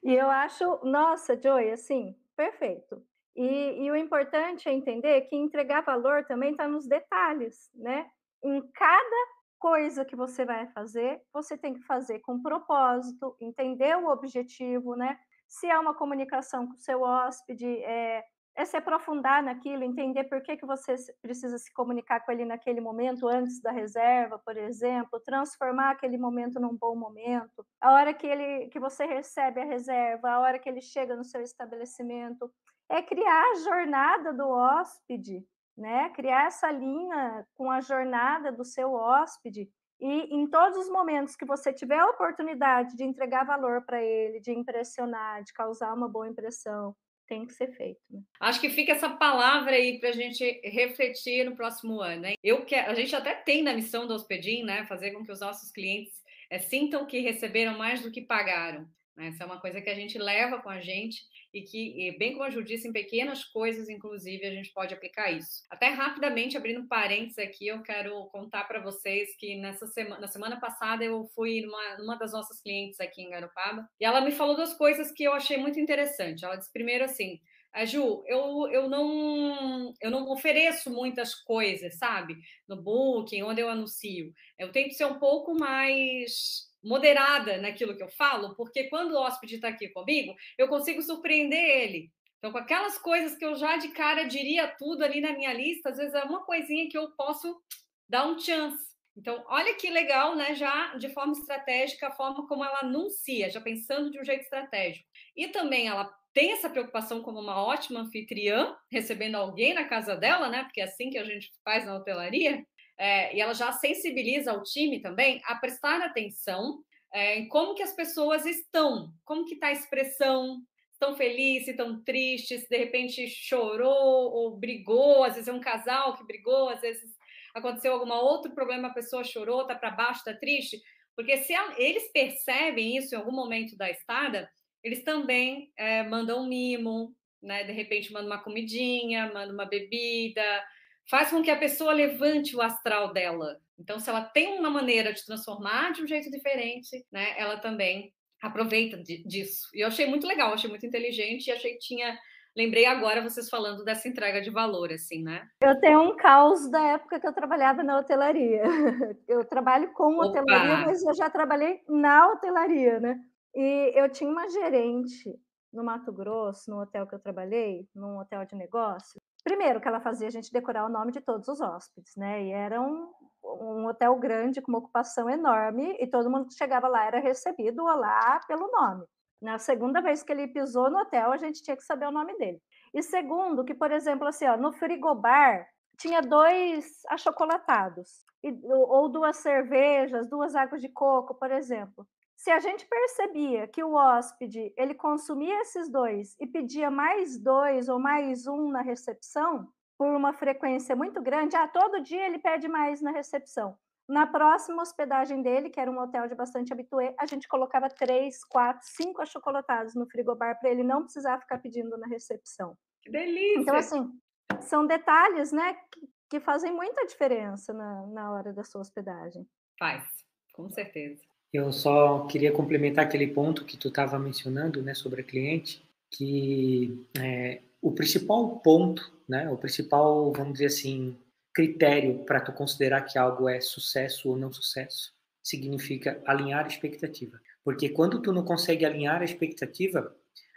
e 0.04 0.14
eu 0.14 0.30
acho, 0.30 0.78
nossa, 0.84 1.36
Joy, 1.36 1.72
assim, 1.72 2.14
perfeito. 2.36 3.02
E, 3.34 3.84
e 3.84 3.90
o 3.90 3.96
importante 3.96 4.68
é 4.68 4.72
entender 4.72 5.22
que 5.22 5.34
entregar 5.34 5.80
valor 5.80 6.24
também 6.26 6.52
está 6.52 6.68
nos 6.68 6.86
detalhes, 6.86 7.72
né? 7.74 8.06
Em 8.44 8.62
cada 8.72 9.26
coisa 9.58 10.04
que 10.04 10.16
você 10.16 10.44
vai 10.44 10.66
fazer, 10.68 11.20
você 11.32 11.56
tem 11.56 11.74
que 11.74 11.82
fazer 11.82 12.20
com 12.20 12.42
propósito, 12.42 13.36
entender 13.40 13.96
o 13.96 14.08
objetivo, 14.08 14.94
né? 14.94 15.18
se 15.48 15.66
é 15.66 15.78
uma 15.78 15.94
comunicação 15.94 16.66
com 16.66 16.74
o 16.74 16.78
seu 16.78 17.02
hóspede, 17.02 17.66
é, 17.84 18.24
é 18.54 18.64
se 18.64 18.76
aprofundar 18.76 19.42
naquilo, 19.42 19.84
entender 19.84 20.24
por 20.24 20.42
que, 20.42 20.56
que 20.56 20.66
você 20.66 20.94
precisa 21.22 21.58
se 21.58 21.72
comunicar 21.72 22.20
com 22.20 22.32
ele 22.32 22.44
naquele 22.44 22.80
momento, 22.80 23.28
antes 23.28 23.60
da 23.60 23.70
reserva, 23.70 24.38
por 24.38 24.56
exemplo, 24.56 25.20
transformar 25.20 25.90
aquele 25.90 26.18
momento 26.18 26.58
num 26.60 26.76
bom 26.76 26.96
momento, 26.96 27.64
a 27.80 27.92
hora 27.92 28.14
que, 28.14 28.26
ele, 28.26 28.68
que 28.68 28.80
você 28.80 29.04
recebe 29.04 29.60
a 29.60 29.64
reserva, 29.64 30.30
a 30.30 30.40
hora 30.40 30.58
que 30.58 30.68
ele 30.68 30.80
chega 30.80 31.14
no 31.14 31.24
seu 31.24 31.42
estabelecimento, 31.42 32.50
é 32.88 33.02
criar 33.02 33.42
a 33.52 33.56
jornada 33.56 34.32
do 34.32 34.48
hóspede, 34.48 35.44
né? 35.76 36.08
Criar 36.10 36.46
essa 36.46 36.70
linha 36.70 37.46
com 37.54 37.70
a 37.70 37.80
jornada 37.80 38.50
do 38.50 38.64
seu 38.64 38.92
hóspede 38.92 39.68
e 40.00 40.34
em 40.34 40.46
todos 40.46 40.78
os 40.78 40.90
momentos 40.90 41.34
que 41.34 41.44
você 41.44 41.72
tiver 41.72 41.98
a 41.98 42.10
oportunidade 42.10 42.96
de 42.96 43.04
entregar 43.04 43.44
valor 43.44 43.82
para 43.82 44.02
ele, 44.02 44.40
de 44.40 44.52
impressionar, 44.52 45.42
de 45.42 45.52
causar 45.52 45.94
uma 45.94 46.08
boa 46.08 46.28
impressão, 46.28 46.94
tem 47.26 47.46
que 47.46 47.54
ser 47.54 47.72
feito. 47.72 48.00
Né? 48.10 48.20
Acho 48.40 48.60
que 48.60 48.68
fica 48.68 48.92
essa 48.92 49.08
palavra 49.08 49.72
aí 49.72 49.98
para 49.98 50.10
a 50.10 50.12
gente 50.12 50.60
refletir 50.64 51.44
no 51.44 51.56
próximo 51.56 52.00
ano. 52.00 52.22
Né? 52.22 52.34
Eu 52.42 52.64
quero, 52.64 52.90
a 52.90 52.94
gente 52.94 53.14
até 53.16 53.34
tem 53.34 53.62
na 53.62 53.74
missão 53.74 54.06
do 54.06 54.14
Hospedim, 54.14 54.62
né, 54.62 54.84
fazer 54.86 55.12
com 55.12 55.24
que 55.24 55.32
os 55.32 55.40
nossos 55.40 55.70
clientes 55.70 56.22
é, 56.50 56.58
sintam 56.58 57.06
que 57.06 57.20
receberam 57.20 57.76
mais 57.76 58.02
do 58.02 58.10
que 58.10 58.20
pagaram. 58.20 58.86
Né? 59.16 59.28
Essa 59.28 59.44
é 59.44 59.46
uma 59.46 59.60
coisa 59.60 59.80
que 59.80 59.90
a 59.90 59.94
gente 59.94 60.18
leva 60.18 60.60
com 60.60 60.68
a 60.68 60.80
gente 60.80 61.22
e 61.56 61.62
que, 61.62 62.14
bem 62.18 62.32
como 62.32 62.44
a 62.44 62.50
Ju 62.50 62.62
disse, 62.62 62.86
em 62.86 62.92
pequenas 62.92 63.42
coisas, 63.42 63.88
inclusive, 63.88 64.46
a 64.46 64.50
gente 64.50 64.70
pode 64.74 64.92
aplicar 64.92 65.30
isso. 65.30 65.64
Até 65.70 65.86
rapidamente, 65.86 66.54
abrindo 66.54 66.86
parênteses 66.86 67.38
aqui, 67.38 67.66
eu 67.66 67.82
quero 67.82 68.26
contar 68.26 68.64
para 68.64 68.78
vocês 68.78 69.34
que 69.36 69.56
nessa 69.56 69.86
semana, 69.86 70.20
na 70.20 70.28
semana 70.28 70.60
passada 70.60 71.02
eu 71.02 71.26
fui 71.34 71.62
numa, 71.62 71.96
numa 71.96 72.16
das 72.16 72.32
nossas 72.32 72.60
clientes 72.60 73.00
aqui 73.00 73.22
em 73.22 73.30
Garopaba 73.30 73.88
e 73.98 74.04
ela 74.04 74.20
me 74.20 74.32
falou 74.32 74.54
duas 74.54 74.74
coisas 74.74 75.10
que 75.10 75.24
eu 75.24 75.32
achei 75.32 75.56
muito 75.56 75.80
interessante. 75.80 76.44
Ela 76.44 76.56
disse 76.56 76.70
primeiro 76.70 77.04
assim, 77.04 77.40
a 77.72 77.86
Ju, 77.86 78.22
eu, 78.26 78.68
eu, 78.70 78.88
não, 78.88 79.94
eu 80.00 80.10
não 80.10 80.30
ofereço 80.30 80.90
muitas 80.90 81.34
coisas, 81.34 81.96
sabe? 81.96 82.36
No 82.68 82.76
Booking, 82.76 83.42
onde 83.42 83.62
eu 83.62 83.70
anuncio. 83.70 84.30
Eu 84.58 84.72
tento 84.72 84.92
ser 84.92 85.06
um 85.06 85.18
pouco 85.18 85.54
mais 85.54 86.65
moderada 86.82 87.58
naquilo 87.58 87.96
que 87.96 88.02
eu 88.02 88.08
falo, 88.08 88.54
porque 88.54 88.84
quando 88.84 89.12
o 89.12 89.18
hóspede 89.18 89.56
está 89.56 89.68
aqui 89.68 89.88
comigo, 89.88 90.34
eu 90.56 90.68
consigo 90.68 91.02
surpreender 91.02 91.58
ele. 91.58 92.10
Então, 92.38 92.52
com 92.52 92.58
aquelas 92.58 92.98
coisas 92.98 93.36
que 93.36 93.44
eu 93.44 93.56
já 93.56 93.76
de 93.76 93.88
cara 93.88 94.24
diria 94.24 94.68
tudo 94.68 95.02
ali 95.02 95.20
na 95.20 95.32
minha 95.32 95.52
lista, 95.52 95.90
às 95.90 95.96
vezes 95.96 96.14
é 96.14 96.22
uma 96.22 96.44
coisinha 96.44 96.88
que 96.88 96.96
eu 96.96 97.10
posso 97.16 97.60
dar 98.08 98.26
um 98.26 98.38
chance. 98.38 98.94
Então, 99.16 99.42
olha 99.48 99.74
que 99.74 99.88
legal, 99.88 100.36
né? 100.36 100.54
Já 100.54 100.94
de 100.96 101.08
forma 101.08 101.32
estratégica, 101.32 102.08
a 102.08 102.14
forma 102.14 102.46
como 102.46 102.62
ela 102.62 102.80
anuncia, 102.80 103.48
já 103.48 103.60
pensando 103.60 104.10
de 104.10 104.20
um 104.20 104.24
jeito 104.24 104.42
estratégico. 104.42 105.08
E 105.34 105.48
também 105.48 105.88
ela 105.88 106.14
tem 106.34 106.52
essa 106.52 106.68
preocupação 106.68 107.22
como 107.22 107.40
uma 107.40 107.64
ótima 107.64 108.00
anfitriã, 108.00 108.76
recebendo 108.92 109.36
alguém 109.36 109.72
na 109.72 109.84
casa 109.84 110.14
dela, 110.14 110.50
né? 110.50 110.64
Porque 110.64 110.82
é 110.82 110.84
assim 110.84 111.08
que 111.08 111.16
a 111.16 111.24
gente 111.24 111.50
faz 111.64 111.86
na 111.86 111.96
hotelaria. 111.96 112.62
É, 112.98 113.36
e 113.36 113.40
ela 113.40 113.52
já 113.52 113.72
sensibiliza 113.72 114.52
o 114.52 114.62
time 114.62 115.00
também 115.00 115.40
a 115.44 115.54
prestar 115.56 116.00
atenção 116.00 116.82
é, 117.12 117.38
em 117.38 117.48
como 117.48 117.74
que 117.74 117.82
as 117.82 117.94
pessoas 117.94 118.44
estão, 118.46 119.12
como 119.24 119.44
que 119.44 119.54
está 119.54 119.68
a 119.68 119.72
expressão, 119.72 120.62
estão 120.92 121.14
felizes, 121.14 121.68
estão 121.68 122.02
tristes, 122.02 122.66
de 122.68 122.76
repente 122.76 123.28
chorou 123.28 124.32
ou 124.32 124.56
brigou, 124.56 125.24
às 125.24 125.34
vezes 125.34 125.48
é 125.48 125.52
um 125.52 125.60
casal 125.60 126.16
que 126.16 126.24
brigou, 126.24 126.70
às 126.70 126.80
vezes 126.80 127.14
aconteceu 127.54 127.92
algum 127.92 128.10
outro 128.12 128.54
problema, 128.54 128.88
a 128.88 128.94
pessoa 128.94 129.24
chorou, 129.24 129.62
está 129.62 129.74
para 129.74 129.90
baixo, 129.90 130.20
está 130.20 130.34
triste, 130.34 130.80
porque 131.14 131.38
se 131.38 131.54
eles 131.78 132.10
percebem 132.12 132.96
isso 132.96 133.14
em 133.14 133.18
algum 133.18 133.32
momento 133.32 133.76
da 133.76 133.90
estada, 133.90 134.48
eles 134.82 135.02
também 135.02 135.72
é, 135.76 136.02
mandam 136.02 136.42
um 136.42 136.48
mimo, 136.48 137.14
né? 137.42 137.64
De 137.64 137.72
repente 137.72 138.12
manda 138.12 138.26
uma 138.26 138.42
comidinha, 138.42 139.32
manda 139.32 139.52
uma 139.52 139.64
bebida, 139.64 140.62
faz 141.08 141.30
com 141.30 141.42
que 141.42 141.50
a 141.50 141.58
pessoa 141.58 141.92
levante 141.92 142.56
o 142.56 142.62
astral 142.62 143.12
dela. 143.12 143.58
Então, 143.78 143.98
se 143.98 144.08
ela 144.08 144.22
tem 144.22 144.58
uma 144.58 144.70
maneira 144.70 145.12
de 145.12 145.24
transformar 145.24 145.92
de 145.92 146.02
um 146.02 146.06
jeito 146.06 146.30
diferente, 146.30 147.04
né? 147.12 147.38
Ela 147.38 147.58
também 147.58 148.12
aproveita 148.42 148.96
disso. 149.02 149.68
E 149.74 149.80
eu 149.80 149.88
achei 149.88 150.06
muito 150.06 150.26
legal, 150.26 150.52
achei 150.52 150.68
muito 150.68 150.86
inteligente 150.86 151.46
e 151.46 151.52
achei 151.52 151.72
que 151.72 151.78
tinha 151.78 152.18
Lembrei 152.56 152.86
agora 152.86 153.22
vocês 153.22 153.50
falando 153.50 153.84
dessa 153.84 154.08
entrega 154.08 154.40
de 154.40 154.48
valor, 154.48 154.90
assim, 154.90 155.22
né? 155.22 155.46
Eu 155.60 155.78
tenho 155.78 156.00
um 156.00 156.16
caos 156.16 156.70
da 156.70 156.80
época 156.80 157.20
que 157.20 157.26
eu 157.26 157.32
trabalhava 157.34 157.82
na 157.82 157.98
hotelaria. 157.98 158.62
Eu 159.28 159.44
trabalho 159.44 159.92
com 159.92 160.14
Opa. 160.14 160.28
hotelaria, 160.28 160.78
mas 160.78 161.02
eu 161.02 161.14
já 161.14 161.28
trabalhei 161.28 161.82
na 161.86 162.28
hotelaria, 162.30 162.98
né? 162.98 163.20
E 163.54 163.92
eu 163.94 164.08
tinha 164.08 164.30
uma 164.30 164.48
gerente 164.48 165.38
no 165.70 165.84
Mato 165.84 166.10
Grosso, 166.12 166.70
no 166.70 166.80
hotel 166.80 167.06
que 167.06 167.14
eu 167.14 167.18
trabalhei, 167.18 167.86
num 167.94 168.18
hotel 168.18 168.46
de 168.46 168.54
negócio. 168.54 169.20
Primeiro, 169.46 169.80
que 169.80 169.86
ela 169.86 170.00
fazia 170.00 170.26
a 170.26 170.30
gente 170.30 170.52
decorar 170.52 170.84
o 170.84 170.88
nome 170.88 171.12
de 171.12 171.20
todos 171.20 171.46
os 171.46 171.60
hóspedes, 171.60 172.16
né? 172.16 172.42
E 172.42 172.50
era 172.50 172.80
um, 172.80 173.12
um 173.44 173.86
hotel 173.86 174.16
grande, 174.16 174.60
com 174.60 174.72
uma 174.72 174.80
ocupação 174.80 175.30
enorme, 175.30 175.96
e 176.00 176.06
todo 176.08 176.28
mundo 176.28 176.48
que 176.48 176.54
chegava 176.54 176.88
lá 176.88 177.04
era 177.04 177.20
recebido 177.20 177.84
lá 177.84 178.40
pelo 178.48 178.68
nome. 178.72 179.04
Na 179.40 179.56
segunda 179.56 180.00
vez 180.00 180.24
que 180.24 180.32
ele 180.32 180.48
pisou 180.48 180.90
no 180.90 180.98
hotel, 180.98 181.30
a 181.30 181.36
gente 181.36 181.62
tinha 181.62 181.76
que 181.76 181.84
saber 181.84 182.08
o 182.08 182.10
nome 182.10 182.36
dele. 182.36 182.60
E 182.92 183.00
segundo, 183.04 183.64
que, 183.64 183.72
por 183.72 183.92
exemplo, 183.92 184.26
assim, 184.26 184.48
ó, 184.48 184.56
no 184.56 184.72
frigobar 184.72 185.64
tinha 185.96 186.20
dois 186.20 187.02
achocolatados, 187.08 188.24
ou 188.64 189.08
duas 189.08 189.36
cervejas, 189.36 190.28
duas 190.28 190.56
águas 190.56 190.80
de 190.82 190.88
coco, 190.88 191.36
por 191.36 191.52
exemplo 191.52 192.04
se 192.36 192.50
a 192.50 192.60
gente 192.60 192.86
percebia 192.86 193.66
que 193.66 193.82
o 193.82 193.94
hóspede 193.94 194.72
ele 194.76 194.94
consumia 194.94 195.60
esses 195.62 195.90
dois 195.90 196.36
e 196.38 196.46
pedia 196.46 196.90
mais 196.90 197.38
dois 197.38 197.88
ou 197.88 197.98
mais 197.98 198.46
um 198.46 198.68
na 198.70 198.82
recepção, 198.82 199.72
por 199.98 200.08
uma 200.14 200.32
frequência 200.32 200.94
muito 200.94 201.22
grande, 201.22 201.56
ah, 201.56 201.66
todo 201.66 202.02
dia 202.02 202.26
ele 202.26 202.38
pede 202.38 202.68
mais 202.68 203.00
na 203.00 203.10
recepção. 203.10 203.76
Na 204.06 204.26
próxima 204.26 204.82
hospedagem 204.82 205.42
dele, 205.42 205.70
que 205.70 205.80
era 205.80 205.90
um 205.90 205.98
hotel 205.98 206.28
de 206.28 206.34
bastante 206.34 206.72
habitué, 206.72 207.14
a 207.18 207.26
gente 207.26 207.48
colocava 207.48 207.88
três, 207.88 208.44
quatro, 208.44 208.86
cinco 208.86 209.20
achocolatados 209.20 209.94
no 209.94 210.06
frigobar 210.06 210.60
para 210.60 210.70
ele 210.70 210.84
não 210.84 211.02
precisar 211.02 211.40
ficar 211.40 211.58
pedindo 211.58 211.96
na 211.96 212.06
recepção. 212.06 212.76
Que 213.02 213.10
delícia! 213.10 213.60
Então, 213.62 213.74
assim, 213.74 214.20
são 214.60 214.86
detalhes, 214.86 215.50
né, 215.50 215.74
que, 215.90 216.08
que 216.30 216.40
fazem 216.40 216.72
muita 216.72 217.04
diferença 217.06 217.72
na, 217.72 218.06
na 218.06 218.32
hora 218.32 218.52
da 218.52 218.62
sua 218.62 218.82
hospedagem. 218.82 219.44
Faz, 219.78 220.04
com 220.52 220.68
certeza. 220.70 221.24
Eu 221.56 221.72
só 221.72 222.26
queria 222.26 222.52
complementar 222.52 223.06
aquele 223.06 223.26
ponto 223.26 223.64
que 223.64 223.78
tu 223.78 223.88
estava 223.88 224.18
mencionando, 224.18 224.82
né, 224.82 224.92
sobre 224.92 225.22
a 225.22 225.24
cliente, 225.24 225.82
que 226.10 227.02
é, 227.18 227.62
o 227.80 227.92
principal 227.92 228.60
ponto, 228.60 229.10
né, 229.26 229.48
o 229.48 229.56
principal, 229.56 230.30
vamos 230.34 230.52
dizer 230.52 230.66
assim, 230.66 231.16
critério 231.54 232.24
para 232.26 232.42
tu 232.42 232.52
considerar 232.52 233.00
que 233.02 233.18
algo 233.18 233.48
é 233.48 233.58
sucesso 233.62 234.28
ou 234.28 234.36
não 234.36 234.52
sucesso, 234.52 235.14
significa 235.42 236.20
alinhar 236.26 236.66
a 236.66 236.68
expectativa. 236.68 237.40
Porque 237.64 237.88
quando 237.88 238.20
tu 238.20 238.34
não 238.34 238.44
consegue 238.44 238.84
alinhar 238.84 239.22
a 239.22 239.24
expectativa, 239.24 240.14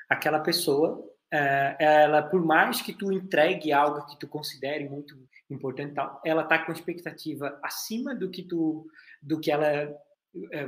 aquela 0.09 0.39
pessoa, 0.39 1.01
é, 1.31 1.77
ela, 1.79 2.21
por 2.21 2.43
mais 2.43 2.81
que 2.81 2.91
tu 2.91 3.09
entregue 3.09 3.71
algo 3.71 4.05
que 4.05 4.19
tu 4.19 4.27
considere 4.27 4.89
muito 4.89 5.17
importante, 5.49 5.93
ela 6.25 6.43
tá 6.43 6.59
com 6.59 6.73
expectativa 6.73 7.57
acima 7.63 8.13
do 8.13 8.29
que 8.29 8.43
tu, 8.43 8.85
do 9.21 9.39
que 9.39 9.49
ela 9.49 9.97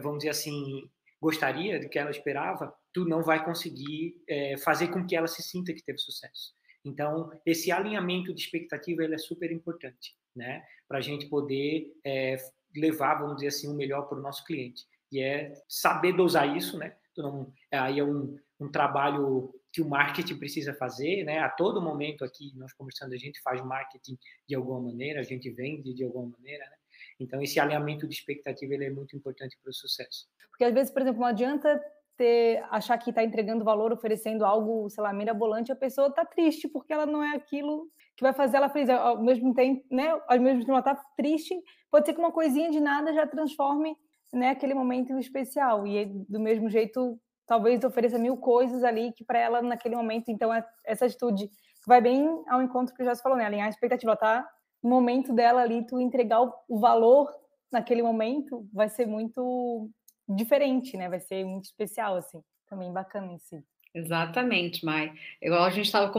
vamos 0.02 0.20
dizer 0.20 0.30
assim, 0.30 0.90
gostaria, 1.22 1.80
do 1.80 1.88
que 1.88 2.00
ela 2.00 2.10
esperava, 2.10 2.74
tu 2.92 3.06
não 3.06 3.22
vai 3.22 3.44
conseguir 3.46 4.16
é, 4.28 4.58
fazer 4.58 4.88
com 4.88 5.06
que 5.06 5.16
ela 5.16 5.28
se 5.28 5.44
sinta 5.44 5.74
que 5.74 5.84
teve 5.84 6.00
sucesso. 6.00 6.54
Então, 6.84 7.32
esse 7.46 7.72
alinhamento 7.72 8.34
de 8.34 8.42
expectativa 8.42 9.04
ele 9.04 9.14
é 9.14 9.20
super 9.20 9.52
importante, 9.52 10.16
né? 10.36 10.64
Para 10.88 10.98
a 10.98 11.02
gente 11.02 11.28
poder 11.28 11.94
é, 12.04 12.38
levar, 12.76 13.20
vamos 13.20 13.36
dizer 13.36 13.50
assim, 13.50 13.70
o 13.70 13.76
melhor 13.76 14.08
para 14.08 14.18
o 14.18 14.22
nosso 14.22 14.44
cliente. 14.46 14.86
E 15.12 15.22
é 15.22 15.54
saber 15.68 16.14
dosar 16.14 16.58
isso, 16.58 16.78
né? 16.78 16.96
Então, 17.12 17.54
aí 17.72 18.00
é 18.00 18.04
um, 18.04 18.36
um 18.60 18.72
trabalho 18.72 19.54
que 19.72 19.82
o 19.82 19.88
marketing 19.88 20.38
precisa 20.38 20.74
fazer, 20.74 21.24
né? 21.24 21.40
A 21.40 21.50
todo 21.50 21.82
momento 21.82 22.26
aqui, 22.26 22.52
nós 22.56 22.74
conversando, 22.74 23.14
a 23.14 23.18
gente 23.18 23.40
faz 23.42 23.64
marketing 23.64 24.18
de 24.48 24.56
alguma 24.56 24.82
maneira, 24.82 25.20
a 25.20 25.24
gente 25.24 25.50
vende 25.52 25.94
de 25.94 26.04
alguma 26.04 26.30
maneira, 26.30 26.66
né? 26.66 26.78
Então, 27.22 27.42
esse 27.42 27.60
alinhamento 27.60 28.08
de 28.08 28.14
expectativa 28.14 28.74
ele 28.74 28.86
é 28.86 28.90
muito 28.90 29.16
importante 29.16 29.58
para 29.62 29.70
o 29.70 29.74
sucesso. 29.74 30.28
Porque, 30.50 30.64
às 30.64 30.74
vezes, 30.74 30.92
por 30.92 31.02
exemplo, 31.02 31.22
não 31.22 31.28
adianta 31.28 31.82
ter, 32.18 32.64
achar 32.70 32.98
que 32.98 33.10
está 33.10 33.24
entregando 33.24 33.64
valor, 33.64 33.92
oferecendo 33.92 34.46
algo, 34.46 34.90
sei 34.90 35.04
lá, 35.04 35.14
mirabolante, 35.14 35.72
a 35.72 35.76
pessoa 35.76 36.08
está 36.08 36.26
triste 36.26 36.68
porque 36.68 36.94
ela 36.94 37.06
não 37.06 37.24
é 37.24 37.36
aquilo 37.36 37.88
que 38.16 38.24
vai 38.24 38.34
fazer 38.34 38.58
ela 38.58 38.70
feliz. 38.70 38.90
Ao 38.90 39.22
mesmo 39.22 39.54
tempo, 39.54 39.84
né, 39.92 40.10
ao 40.28 40.40
mesmo 40.40 40.62
tempo 40.62 40.72
ela 40.72 40.80
está 40.80 40.96
triste, 41.16 41.56
pode 41.90 42.06
ser 42.06 42.14
que 42.14 42.20
uma 42.20 42.32
coisinha 42.32 42.70
de 42.70 42.80
nada 42.80 43.14
já 43.14 43.26
transforme 43.28 43.96
né, 44.34 44.50
aquele 44.50 44.74
momento 44.74 45.18
especial. 45.18 45.86
E 45.86 46.06
do 46.06 46.40
mesmo 46.40 46.70
jeito, 46.70 47.20
talvez 47.46 47.84
ofereça 47.84 48.18
mil 48.18 48.38
coisas 48.38 48.84
ali 48.84 49.12
que 49.14 49.24
para 49.24 49.40
ela, 49.40 49.62
naquele 49.62 49.96
momento, 49.96 50.30
então, 50.30 50.54
é 50.54 50.66
essa 50.86 51.06
atitude 51.06 51.50
vai 51.88 52.00
bem 52.00 52.44
ao 52.48 52.62
encontro 52.62 52.94
que 52.94 53.04
se 53.04 53.24
falou, 53.24 53.38
né? 53.38 53.46
Alinhar 53.46 53.66
a 53.66 53.70
expectativa, 53.70 54.12
ela 54.12 54.18
tá 54.18 54.50
momento 54.88 55.34
dela 55.34 55.62
ali, 55.62 55.86
tu 55.86 56.00
entregar 56.00 56.42
o 56.42 56.80
valor 56.80 57.30
naquele 57.72 58.02
momento, 58.02 58.68
vai 58.74 58.90
ser 58.90 59.06
muito 59.06 59.90
diferente, 60.28 60.98
né? 60.98 61.08
Vai 61.08 61.20
ser 61.20 61.46
muito 61.46 61.66
especial, 61.66 62.16
assim. 62.18 62.44
Também 62.70 62.92
bacana 62.92 63.32
em 63.32 63.38
si. 63.38 63.64
Exatamente, 63.94 64.86
Mai. 64.86 65.14
Igual 65.42 65.64
a 65.64 65.70
gente 65.70 65.86
estava 65.86 66.12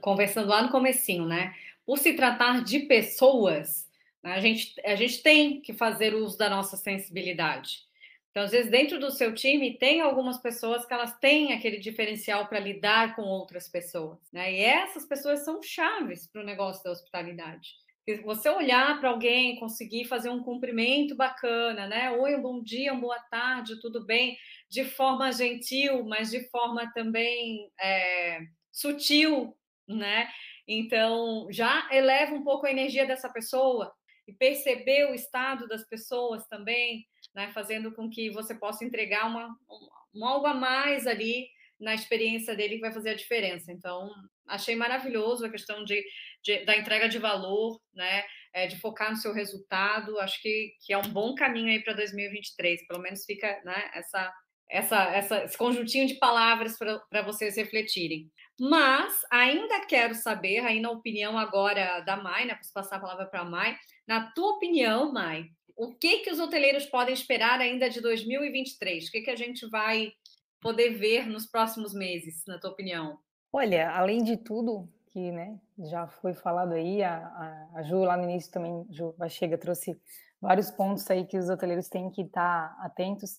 conversando 0.00 0.48
lá 0.48 0.62
no 0.62 0.70
comecinho, 0.70 1.26
né? 1.26 1.54
Por 1.84 1.98
se 1.98 2.14
tratar 2.14 2.62
de 2.62 2.80
pessoas, 2.80 3.88
né, 4.22 4.32
a, 4.34 4.40
gente, 4.40 4.74
a 4.84 4.94
gente 4.96 5.22
tem 5.22 5.60
que 5.60 5.72
fazer 5.72 6.14
uso 6.14 6.36
da 6.38 6.48
nossa 6.48 6.76
sensibilidade. 6.76 7.84
Então, 8.30 8.44
às 8.44 8.50
vezes, 8.50 8.70
dentro 8.70 9.00
do 9.00 9.10
seu 9.10 9.34
time, 9.34 9.78
tem 9.78 10.00
algumas 10.00 10.38
pessoas 10.38 10.84
que 10.84 10.92
elas 10.92 11.18
têm 11.18 11.52
aquele 11.54 11.78
diferencial 11.78 12.46
para 12.46 12.60
lidar 12.60 13.16
com 13.16 13.22
outras 13.22 13.68
pessoas. 13.68 14.18
Né? 14.30 14.52
E 14.52 14.60
essas 14.60 15.06
pessoas 15.06 15.44
são 15.44 15.62
chaves 15.62 16.26
para 16.26 16.42
o 16.42 16.44
negócio 16.44 16.84
da 16.84 16.90
hospitalidade 16.90 17.85
você 18.22 18.48
olhar 18.48 19.00
para 19.00 19.10
alguém, 19.10 19.56
conseguir 19.56 20.04
fazer 20.04 20.30
um 20.30 20.42
cumprimento 20.42 21.16
bacana, 21.16 21.88
né? 21.88 22.12
Oi, 22.12 22.36
um 22.36 22.42
bom 22.42 22.62
dia, 22.62 22.92
uma 22.92 23.00
boa 23.00 23.18
tarde, 23.18 23.80
tudo 23.80 24.04
bem? 24.04 24.38
De 24.70 24.84
forma 24.84 25.32
gentil, 25.32 26.04
mas 26.04 26.30
de 26.30 26.48
forma 26.48 26.90
também 26.92 27.68
é, 27.80 28.40
sutil, 28.70 29.56
né? 29.88 30.28
Então, 30.68 31.48
já 31.50 31.88
eleva 31.90 32.34
um 32.34 32.44
pouco 32.44 32.66
a 32.66 32.70
energia 32.70 33.06
dessa 33.06 33.28
pessoa 33.28 33.92
e 34.26 34.32
perceber 34.32 35.10
o 35.10 35.14
estado 35.14 35.66
das 35.66 35.84
pessoas 35.88 36.46
também, 36.46 37.06
né? 37.34 37.50
Fazendo 37.52 37.92
com 37.92 38.08
que 38.08 38.30
você 38.30 38.54
possa 38.54 38.84
entregar 38.84 39.26
uma, 39.26 39.48
um, 40.14 40.24
algo 40.24 40.46
a 40.46 40.54
mais 40.54 41.08
ali 41.08 41.48
na 41.78 41.94
experiência 41.94 42.54
dele 42.54 42.76
que 42.76 42.80
vai 42.80 42.92
fazer 42.92 43.10
a 43.10 43.14
diferença. 43.14 43.70
Então, 43.70 44.10
achei 44.46 44.74
maravilhoso 44.74 45.44
a 45.44 45.50
questão 45.50 45.84
de, 45.84 46.02
de 46.42 46.64
da 46.64 46.76
entrega 46.76 47.08
de 47.08 47.18
valor, 47.18 47.80
né? 47.94 48.24
É, 48.52 48.66
de 48.66 48.76
focar 48.78 49.10
no 49.10 49.16
seu 49.16 49.32
resultado. 49.32 50.18
Acho 50.18 50.40
que, 50.40 50.72
que 50.80 50.92
é 50.92 50.98
um 50.98 51.08
bom 51.08 51.34
caminho 51.34 51.68
aí 51.68 51.82
para 51.82 51.92
2023. 51.94 52.86
Pelo 52.86 53.02
menos 53.02 53.24
fica 53.24 53.60
né, 53.64 53.90
essa, 53.94 54.32
essa, 54.70 55.04
essa, 55.14 55.44
esse 55.44 55.58
conjuntinho 55.58 56.06
de 56.06 56.14
palavras 56.14 56.78
para 56.78 57.22
vocês 57.22 57.56
refletirem. 57.56 58.30
Mas 58.58 59.14
ainda 59.30 59.84
quero 59.86 60.14
saber, 60.14 60.60
aí 60.60 60.80
na 60.80 60.90
opinião 60.90 61.38
agora 61.38 62.00
da 62.00 62.16
Mai, 62.16 62.46
né? 62.46 62.54
Posso 62.54 62.72
passar 62.72 62.96
a 62.96 63.00
palavra 63.00 63.26
para 63.26 63.40
a 63.40 63.44
Mai. 63.44 63.76
Na 64.08 64.32
tua 64.32 64.52
opinião, 64.52 65.12
Mai, 65.12 65.44
o 65.76 65.94
que, 65.94 66.20
que 66.20 66.30
os 66.30 66.40
hoteleiros 66.40 66.86
podem 66.86 67.12
esperar 67.12 67.60
ainda 67.60 67.90
de 67.90 68.00
2023? 68.00 69.08
O 69.08 69.10
que, 69.10 69.20
que 69.20 69.30
a 69.30 69.36
gente 69.36 69.68
vai 69.68 70.10
poder 70.60 70.94
ver 70.94 71.26
nos 71.26 71.46
próximos 71.46 71.92
meses, 71.92 72.42
na 72.46 72.58
tua 72.58 72.70
opinião? 72.70 73.18
Olha, 73.52 73.90
além 73.90 74.24
de 74.24 74.36
tudo 74.38 74.88
que 75.16 75.32
né, 75.32 75.58
já 75.78 76.06
foi 76.06 76.34
falado 76.34 76.74
aí, 76.74 77.02
a, 77.02 77.68
a, 77.74 77.82
Ju 77.82 78.04
lá 78.04 78.18
no 78.18 78.24
início 78.24 78.52
também, 78.52 78.86
Ju 78.90 79.14
Chega 79.30 79.56
trouxe 79.56 79.98
vários 80.38 80.70
pontos 80.70 81.10
aí 81.10 81.24
que 81.24 81.38
os 81.38 81.48
hoteleiros 81.48 81.88
têm 81.88 82.10
que 82.10 82.20
estar 82.20 82.76
atentos, 82.80 83.38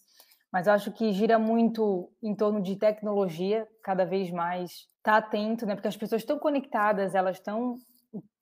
mas 0.52 0.68
acho 0.68 0.92
que 0.92 1.12
gira 1.12 1.38
muito 1.38 2.12
em 2.24 2.34
torno 2.34 2.64
de 2.64 2.76
tecnologia, 2.78 3.68
cada 3.84 4.06
vez 4.06 4.32
mais 4.32 4.88
tá 5.04 5.18
atento, 5.18 5.68
né? 5.68 5.76
Porque 5.76 5.88
as 5.88 5.96
pessoas 5.96 6.24
estão 6.24 6.40
conectadas, 6.40 7.14
elas 7.14 7.38
estão 7.38 7.78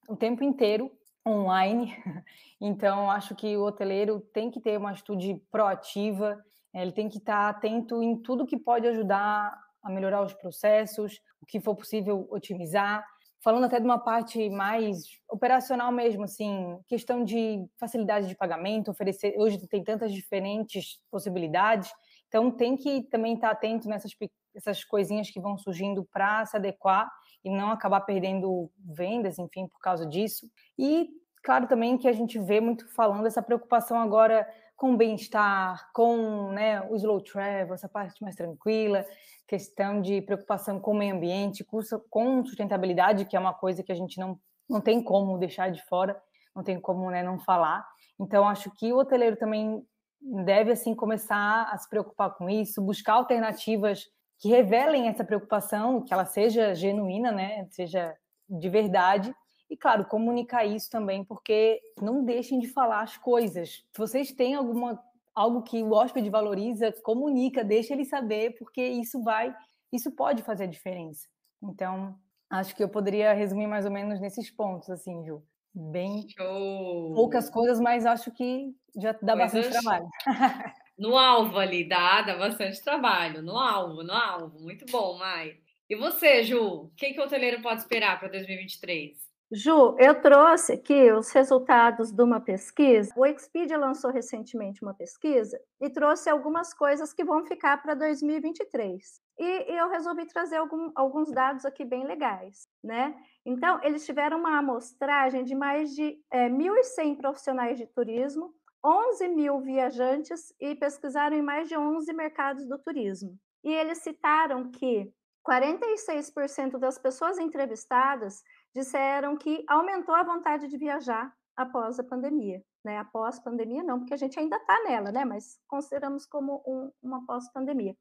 o 0.08 0.16
tempo 0.16 0.42
inteiro 0.42 0.90
online. 1.28 1.94
Então, 2.62 3.12
acho 3.12 3.36
que 3.36 3.58
o 3.58 3.66
hoteleiro 3.66 4.22
tem 4.34 4.50
que 4.50 4.62
ter 4.62 4.78
uma 4.78 4.92
atitude 4.92 5.36
proativa, 5.52 6.42
ele 6.74 6.94
tem 6.94 7.10
que 7.10 7.18
estar 7.18 7.50
atento 7.50 8.02
em 8.02 8.16
tudo 8.16 8.46
que 8.46 8.58
pode 8.58 8.88
ajudar 8.88 9.54
a 9.84 9.90
melhorar 9.92 10.24
os 10.24 10.34
processos, 10.34 11.20
o 11.42 11.46
que 11.46 11.60
for 11.60 11.76
possível 11.76 12.26
otimizar. 12.32 13.06
Falando 13.46 13.66
até 13.66 13.80
de 13.80 13.86
uma 13.86 14.00
parte 14.00 14.50
mais 14.50 15.22
operacional 15.30 15.92
mesmo, 15.92 16.24
assim, 16.24 16.80
questão 16.88 17.24
de 17.24 17.64
facilidade 17.80 18.28
de 18.28 18.36
pagamento, 18.36 18.90
oferecer. 18.90 19.36
Hoje 19.38 19.60
tem 19.68 19.84
tantas 19.84 20.12
diferentes 20.12 21.00
possibilidades, 21.12 21.94
então 22.28 22.50
tem 22.50 22.76
que 22.76 23.04
também 23.04 23.36
estar 23.36 23.52
atento 23.52 23.88
nessas 23.88 24.14
essas 24.56 24.84
coisinhas 24.84 25.30
que 25.30 25.40
vão 25.40 25.60
surgindo 25.60 26.04
para 26.12 26.44
se 26.48 26.58
adequar 26.58 27.08
e 27.44 27.52
não 27.52 27.70
acabar 27.70 28.02
perdendo 28.02 28.72
vendas, 28.80 29.38
enfim, 29.38 29.68
por 29.68 29.80
causa 29.80 30.08
disso. 30.08 30.50
E 30.76 31.08
claro 31.44 31.68
também 31.68 32.00
que 32.00 32.08
a 32.08 32.14
gente 32.14 32.40
vê 32.40 32.60
muito 32.60 32.92
falando 32.96 33.28
essa 33.28 33.44
preocupação 33.44 34.00
agora 34.00 34.48
com 34.76 34.96
bem-estar, 34.98 35.90
com 35.94 36.52
né, 36.52 36.82
o 36.90 36.96
slow 36.96 37.22
travel, 37.22 37.74
essa 37.74 37.88
parte 37.88 38.22
mais 38.22 38.36
tranquila, 38.36 39.06
questão 39.48 40.02
de 40.02 40.22
preocupação 40.22 40.80
com 40.80 40.92
o 40.92 40.96
meio 40.96 41.16
ambiente, 41.16 41.66
com 42.10 42.44
sustentabilidade, 42.44 43.26
que 43.26 43.36
é 43.36 43.40
uma 43.40 43.54
coisa 43.54 43.84
que 43.84 43.92
a 43.92 43.96
gente 43.96 44.20
não, 44.20 44.40
não 44.70 44.82
tem 44.82 45.02
como 45.02 45.38
deixar 45.38 45.72
de 45.72 45.84
fora, 45.86 46.22
não 46.56 46.64
tem 46.64 46.80
como 46.80 47.10
né, 47.10 47.24
não 47.24 47.40
falar. 47.40 47.86
Então, 48.20 48.48
acho 48.48 48.72
que 48.72 48.92
o 48.92 48.98
hoteleiro 48.98 49.38
também 49.38 49.86
deve 50.22 50.72
assim 50.72 50.96
começar 50.96 51.70
a 51.72 51.78
se 51.78 51.90
preocupar 51.90 52.34
com 52.36 52.50
isso, 52.50 52.82
buscar 52.82 53.14
alternativas 53.14 54.06
que 54.40 54.50
revelem 54.50 55.08
essa 55.08 55.24
preocupação, 55.24 56.04
que 56.04 56.14
ela 56.14 56.26
seja 56.26 56.74
genuína, 56.74 57.32
né, 57.32 57.68
seja 57.70 58.16
de 58.50 58.70
verdade, 58.70 59.34
e, 59.70 59.76
claro, 59.76 60.06
comunicar 60.06 60.66
isso 60.66 60.90
também, 60.90 61.24
porque 61.24 61.82
não 62.02 62.24
deixem 62.24 62.60
de 62.60 62.68
falar 62.68 63.02
as 63.02 63.18
coisas. 63.18 63.84
Se 63.92 63.98
vocês 63.98 64.32
têm 64.32 64.56
alguma 64.56 65.02
algo 65.34 65.62
que 65.64 65.84
o 65.84 65.92
hóspede 65.92 66.30
valoriza, 66.30 66.94
comunica, 67.04 67.64
deixa 67.64 67.94
ele 67.94 68.06
saber, 68.06 68.56
porque 68.58 68.82
isso 68.82 69.22
vai, 69.22 69.54
isso 69.92 70.10
pode 70.12 70.42
fazer 70.42 70.64
a 70.64 70.68
diferença. 70.68 71.28
Então, 71.62 72.18
acho 72.50 72.74
que 72.74 72.82
eu 72.82 72.88
poderia 72.88 73.34
resumir 73.34 73.68
mais 73.68 73.86
ou 73.86 73.92
menos 73.92 74.22
nesses 74.22 74.50
pontos, 74.50 74.90
assim, 74.90 75.26
Ju. 75.26 75.44
Bem 75.78 76.26
Show. 76.30 77.14
poucas 77.14 77.50
coisas, 77.50 77.82
mas 77.82 78.06
acho 78.06 78.32
que 78.32 78.74
já 78.96 79.14
dá 79.22 79.36
bastante 79.36 79.70
trabalho. 79.70 80.08
No 80.98 81.18
alvo 81.18 81.60
ali, 81.60 81.84
dá, 81.84 82.22
dá 82.22 82.38
bastante 82.38 82.82
trabalho. 82.82 83.42
No 83.42 83.58
alvo, 83.58 84.02
no 84.02 84.14
alvo. 84.14 84.58
Muito 84.62 84.86
bom, 84.90 85.18
Mai. 85.18 85.58
E 85.90 85.96
você, 85.96 86.42
Ju? 86.42 86.86
O 86.86 86.92
que, 86.96 87.14
que 87.14 87.20
o 87.20 87.24
hoteleiro 87.26 87.62
pode 87.62 87.82
esperar 87.82 88.18
para 88.18 88.30
2023? 88.30 89.25
Ju, 89.52 89.96
eu 90.00 90.20
trouxe 90.20 90.74
aqui 90.74 91.12
os 91.12 91.32
resultados 91.32 92.12
de 92.12 92.24
uma 92.24 92.40
pesquisa. 92.40 93.14
O 93.16 93.26
Expedia 93.26 93.78
lançou 93.78 94.10
recentemente 94.10 94.82
uma 94.82 94.94
pesquisa 94.94 95.60
e 95.80 95.88
trouxe 95.88 96.30
algumas 96.30 96.74
coisas 96.74 97.14
que 97.14 97.24
vão 97.24 97.46
ficar 97.46 97.80
para 97.82 97.94
2023. 97.94 99.22
E, 99.38 99.72
e, 99.72 99.78
eu 99.78 99.88
resolvi 99.88 100.26
trazer 100.26 100.56
algum, 100.56 100.92
alguns 100.96 101.32
dados 101.32 101.64
aqui 101.64 101.86
bem 101.86 102.06
legais, 102.06 102.68
né? 102.84 103.16
Então, 103.46 103.80
eles 103.84 104.04
tiveram 104.04 104.40
uma 104.40 104.58
amostragem 104.58 105.44
de 105.44 105.54
mais 105.54 105.94
de 105.94 106.18
é, 106.32 106.50
1.100 106.50 107.16
profissionais 107.18 107.78
de 107.78 107.86
turismo, 107.86 108.52
11 108.84 109.28
mil 109.28 109.60
viajantes 109.62 110.54
e 110.60 110.74
pesquisaram 110.74 111.38
em 111.38 111.44
mais 111.44 111.70
de 111.70 111.78
11 111.78 112.12
mercados 112.14 112.68
do 112.68 112.80
turismo. 112.80 113.38
E 113.64 113.72
eles 113.72 114.00
citaram 114.00 114.72
que 114.72 115.14
46% 115.48 116.80
das 116.80 116.98
pessoas 116.98 117.38
entrevistadas 117.38 118.42
disseram 118.76 119.38
que 119.38 119.64
aumentou 119.68 120.14
a 120.14 120.24
vontade 120.24 120.68
de 120.68 120.78
viajar 120.78 121.34
após 121.56 121.98
a 121.98 122.04
pandemia. 122.04 122.62
Né? 122.84 122.98
Após 122.98 123.40
pandemia, 123.40 123.82
não, 123.82 124.00
porque 124.00 124.14
a 124.14 124.18
gente 124.18 124.38
ainda 124.38 124.58
está 124.58 124.84
nela, 124.84 125.12
né? 125.12 125.24
mas 125.24 125.58
consideramos 125.68 126.26
como 126.26 126.62
um, 126.68 126.92
uma 127.02 127.26
pós-pandemia. 127.26 127.96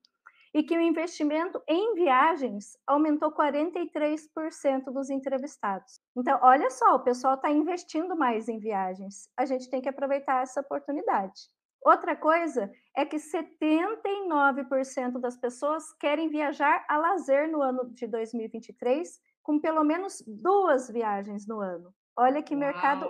E 0.52 0.62
que 0.62 0.76
o 0.76 0.80
investimento 0.80 1.62
em 1.66 1.94
viagens 1.94 2.76
aumentou 2.86 3.32
43% 3.32 4.84
dos 4.92 5.10
entrevistados. 5.10 6.00
Então, 6.16 6.38
olha 6.42 6.70
só, 6.70 6.94
o 6.94 7.02
pessoal 7.02 7.34
está 7.34 7.50
investindo 7.50 8.16
mais 8.16 8.48
em 8.48 8.58
viagens. 8.58 9.28
A 9.36 9.46
gente 9.46 9.68
tem 9.68 9.80
que 9.80 9.88
aproveitar 9.88 10.42
essa 10.42 10.60
oportunidade. 10.60 11.48
Outra 11.84 12.16
coisa 12.16 12.72
é 12.96 13.04
que 13.04 13.16
79% 13.16 15.20
das 15.20 15.36
pessoas 15.36 15.92
querem 15.98 16.30
viajar 16.30 16.82
a 16.88 16.96
lazer 16.96 17.50
no 17.50 17.60
ano 17.60 17.90
de 17.92 18.06
2023 18.06 19.20
com 19.44 19.60
pelo 19.60 19.84
menos 19.84 20.24
duas 20.26 20.90
viagens 20.90 21.46
no 21.46 21.60
ano. 21.60 21.94
Olha 22.16 22.42
que 22.42 22.54
Uau. 22.54 22.60
mercado 22.60 23.08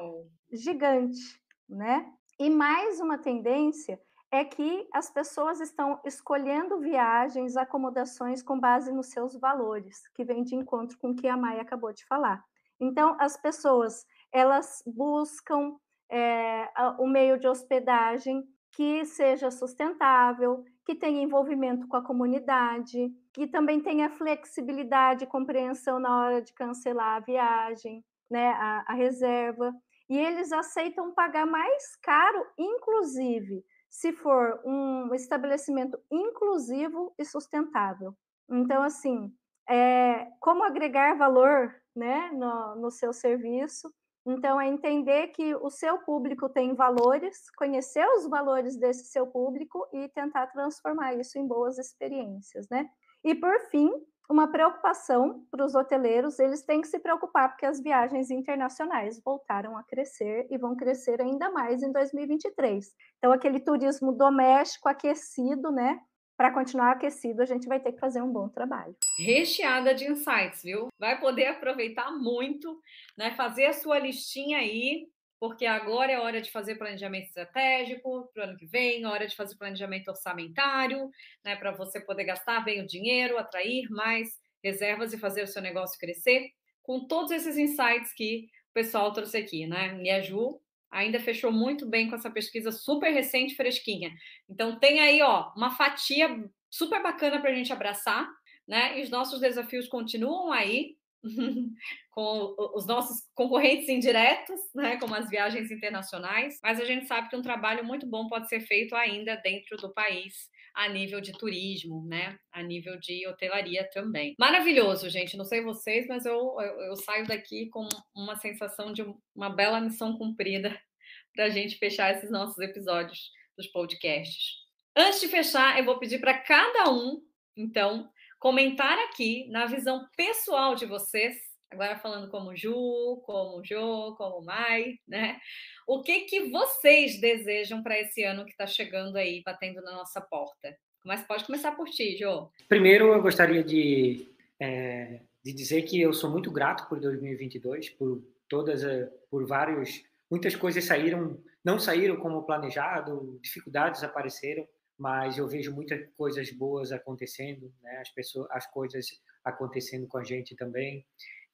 gigante, 0.53 1.41
né? 1.67 2.13
E 2.39 2.51
mais 2.51 3.01
uma 3.01 3.17
tendência 3.17 3.99
é 4.31 4.45
que 4.45 4.87
as 4.93 5.09
pessoas 5.09 5.61
estão 5.61 6.01
escolhendo 6.05 6.81
viagens, 6.81 7.57
acomodações 7.57 8.43
com 8.43 8.59
base 8.59 8.93
nos 8.93 9.11
seus 9.11 9.39
valores, 9.39 9.97
que 10.15 10.25
vem 10.25 10.43
de 10.43 10.57
encontro 10.57 10.99
com 10.99 11.11
o 11.11 11.15
que 11.15 11.29
a 11.29 11.37
Maia 11.37 11.63
acabou 11.63 11.93
de 11.93 12.05
falar. 12.05 12.45
Então, 12.81 13.17
as 13.21 13.37
pessoas 13.37 14.05
elas 14.33 14.83
buscam 14.85 15.77
é, 16.11 16.69
o 16.99 17.07
meio 17.07 17.39
de 17.39 17.47
hospedagem 17.47 18.43
que 18.73 19.05
seja 19.05 19.53
sustentável, 19.53 20.65
que 20.85 20.95
tenha 20.95 21.23
envolvimento 21.23 21.89
com 21.89 21.97
a 21.97 22.05
comunidade, 22.05 23.11
que 23.33 23.47
também 23.47 23.81
tenha 23.81 24.11
flexibilidade 24.11 25.25
e 25.25 25.29
compreensão 25.29 25.99
na 25.99 26.21
hora 26.21 26.43
de 26.43 26.53
cancelar 26.53 27.17
a 27.17 27.21
viagem, 27.21 28.05
né, 28.31 28.51
a, 28.51 28.85
a 28.89 28.93
reserva. 28.93 29.75
E 30.09 30.19
eles 30.19 30.53
aceitam 30.53 31.15
pagar 31.15 31.47
mais 31.47 31.97
caro, 31.97 32.47
inclusive, 32.59 33.65
se 33.89 34.13
for 34.13 34.61
um 34.65 35.15
estabelecimento 35.15 35.99
inclusivo 36.11 37.15
e 37.19 37.25
sustentável. 37.25 38.15
Então, 38.51 38.83
assim, 38.83 39.33
é, 39.69 40.27
como 40.41 40.63
agregar 40.65 41.17
valor 41.17 41.75
né, 41.97 42.31
no, 42.33 42.77
no 42.77 42.91
seu 42.91 43.13
serviço 43.13 43.93
então, 44.27 44.59
é 44.61 44.67
entender 44.67 45.29
que 45.29 45.55
o 45.57 45.69
seu 45.69 45.99
público 45.99 46.49
tem 46.49 46.75
valores, 46.75 47.51
conhecer 47.59 48.07
os 48.17 48.27
valores 48.27 48.77
desse 48.77 49.05
seu 49.05 49.27
público 49.27 49.87
e 49.93 50.09
tentar 50.09 50.47
transformar 50.47 51.15
isso 51.15 51.39
em 51.39 51.47
boas 51.47 51.79
experiências, 51.79 52.67
né? 52.71 52.89
E, 53.23 53.35
por 53.35 53.59
fim, 53.71 53.91
uma 54.29 54.51
preocupação 54.51 55.45
para 55.51 55.65
os 55.65 55.75
hoteleiros, 55.75 56.39
eles 56.39 56.63
têm 56.63 56.81
que 56.81 56.89
se 56.89 56.99
preocupar 56.99 57.51
porque 57.51 57.67
as 57.67 57.81
viagens 57.81 58.31
internacionais 58.31 59.21
voltaram 59.23 59.77
a 59.77 59.83
crescer 59.83 60.47
e 60.51 60.57
vão 60.57 60.75
crescer 60.75 61.21
ainda 61.21 61.51
mais 61.51 61.83
em 61.83 61.93
2023. 61.93 62.95
Então, 63.19 63.33
aquele 63.33 63.61
turismo 63.61 64.13
doméstico 64.13 64.89
aquecido, 64.89 65.71
né? 65.71 66.01
Para 66.37 66.53
continuar 66.53 66.93
aquecido, 66.93 67.43
a 67.43 67.47
gente 67.47 67.69
vai 67.69 67.81
ter 67.81 67.93
que 67.93 68.01
fazer 68.01 68.21
um 68.21 68.33
bom 68.33 68.49
trabalho. 68.49 68.97
Recheada 69.19 69.95
de 69.95 70.05
insights, 70.05 70.63
viu? 70.63 70.89
Vai 70.99 71.21
poder 71.21 71.47
aproveitar 71.47 72.11
muito, 72.11 72.81
né? 73.17 73.31
Fazer 73.33 73.67
a 73.67 73.73
sua 73.73 73.99
listinha 73.99 74.59
aí, 74.59 75.07
porque 75.39 75.67
agora 75.67 76.11
é 76.11 76.19
hora 76.19 76.41
de 76.41 76.51
fazer 76.51 76.77
planejamento 76.77 77.27
estratégico 77.27 78.31
para 78.33 78.41
o 78.41 78.49
ano 78.49 78.57
que 78.57 78.67
vem, 78.67 79.07
hora 79.07 79.27
de 79.27 79.37
fazer 79.37 79.57
planejamento 79.57 80.09
orçamentário, 80.09 81.11
né? 81.45 81.55
Para 81.55 81.73
você 81.73 82.01
poder 82.01 82.25
gastar 82.25 82.65
bem 82.65 82.83
o 82.83 82.87
dinheiro, 82.87 83.39
atrair 83.39 83.89
mais 83.91 84.29
reservas 84.63 85.13
e 85.13 85.19
fazer 85.19 85.43
o 85.43 85.47
seu 85.47 85.63
negócio 85.63 85.99
crescer. 86.01 86.49
Com 86.83 87.07
todos 87.07 87.31
esses 87.31 87.57
insights 87.57 88.13
que 88.15 88.47
o 88.71 88.75
pessoal 88.75 89.13
trouxe 89.13 89.37
aqui, 89.37 89.67
né? 89.67 90.01
E 90.03 90.11
a 90.11 90.21
Ju 90.21 90.61
ainda 90.95 91.21
fechou 91.21 91.53
muito 91.53 91.87
bem 91.87 92.09
com 92.09 92.15
essa 92.15 92.31
pesquisa 92.31 92.71
super 92.71 93.13
recente, 93.13 93.57
fresquinha. 93.57 94.13
Então 94.49 94.79
tem 94.79 95.01
aí, 95.01 95.21
ó, 95.21 95.53
uma 95.57 95.71
fatia 95.71 96.49
super 96.71 97.03
bacana 97.03 97.41
para 97.41 97.51
a 97.51 97.55
gente 97.55 97.73
abraçar, 97.73 98.29
né? 98.67 98.99
E 98.99 99.03
os 99.03 99.11
nossos 99.11 99.41
desafios 99.41 99.89
continuam 99.89 100.53
aí. 100.53 100.97
com 102.11 102.55
os 102.75 102.87
nossos 102.87 103.27
concorrentes 103.35 103.89
indiretos, 103.89 104.61
né, 104.75 104.99
como 104.99 105.15
as 105.15 105.31
viagens 105.31 105.71
internacionais, 105.71 106.61
mas 106.63 106.79
a 106.79 106.85
gente 106.85 107.07
sabe 107.07 107.31
que 107.31 107.37
um 107.37 107.41
trabalho 107.41 107.83
muito 107.83 108.07
bom 108.07 108.29
pode 108.29 108.47
ser 108.47 108.61
feito 108.61 108.95
ainda 108.95 109.35
dentro 109.37 109.79
do 109.79 109.91
país 109.91 110.51
a 110.75 110.89
nível 110.89 111.21
de 111.21 111.33
turismo, 111.33 112.05
né? 112.05 112.37
A 112.53 112.63
nível 112.63 112.99
de 112.99 113.27
hotelaria 113.29 113.89
também. 113.93 114.35
Maravilhoso, 114.39 115.09
gente. 115.09 115.37
Não 115.37 115.45
sei 115.45 115.63
vocês, 115.63 116.07
mas 116.09 116.27
eu, 116.27 116.57
eu, 116.61 116.81
eu 116.81 116.97
saio 116.97 117.27
daqui 117.27 117.69
com 117.71 117.89
uma 118.15 118.37
sensação 118.37 118.93
de 118.93 119.05
uma 119.35 119.51
bela 119.51 119.81
missão 119.81 120.19
cumprida 120.19 120.77
para 121.33 121.45
a 121.45 121.51
gente 121.51 121.79
fechar 121.79 122.13
esses 122.13 122.31
nossos 122.31 122.59
episódios 122.59 123.31
dos 123.57 123.69
podcasts. 123.69 124.65
Antes 124.97 125.21
de 125.21 125.29
fechar, 125.29 125.79
eu 125.79 125.85
vou 125.85 125.99
pedir 125.99 126.21
para 126.21 126.39
cada 126.39 126.91
um, 126.91 127.23
então, 127.57 128.11
comentar 128.39 128.99
aqui 128.99 129.49
na 129.49 129.67
visão 129.67 130.09
pessoal 130.17 130.75
de 130.75 130.87
vocês 130.87 131.37
agora 131.75 131.99
falando 131.99 132.31
como 132.31 132.57
Ju, 132.57 133.21
como 133.27 133.63
Jo, 133.65 134.15
como 134.17 134.43
Mai, 134.43 134.99
né? 135.07 135.39
O 135.87 136.03
que 136.03 136.21
que 136.21 136.49
vocês 136.49 137.21
desejam 137.21 137.83
para 137.83 138.01
esse 138.01 138.23
ano 138.23 138.45
que 138.45 138.53
está 138.53 138.67
chegando 138.67 139.17
aí, 139.17 139.43
batendo 139.45 139.83
na 139.83 139.93
nossa 139.93 140.21
porta? 140.21 140.77
Mas 141.05 141.27
pode 141.27 141.45
começar 141.45 141.73
por 141.73 141.89
ti, 141.91 142.17
Jô. 142.17 142.49
Primeiro, 142.69 143.13
eu 143.13 143.21
gostaria 143.21 143.63
de, 143.63 144.27
é, 144.59 145.21
de 145.45 145.53
dizer 145.53 145.83
que 145.83 146.01
eu 146.01 146.15
sou 146.15 146.31
muito 146.31 146.51
grato 146.51 146.89
por 146.89 146.99
2022, 146.99 147.91
por 147.91 148.23
todas, 148.49 148.83
por 149.31 149.47
vários, 149.47 150.03
muitas 150.31 150.57
coisas 150.57 150.85
saíram, 150.85 151.39
não 151.63 151.79
saíram 151.79 152.17
como 152.17 152.45
planejado, 152.45 153.39
dificuldades 153.43 154.03
apareceram, 154.03 154.67
mas 154.97 155.37
eu 155.37 155.47
vejo 155.47 155.75
muitas 155.75 156.01
coisas 156.17 156.51
boas 156.51 156.93
acontecendo, 156.93 157.71
né? 157.83 157.99
As 157.99 158.11
pessoas, 158.11 158.49
as 158.51 158.67
coisas 158.67 159.07
acontecendo 159.45 160.07
com 160.07 160.17
a 160.17 160.25
gente 160.25 160.57
também 160.57 161.05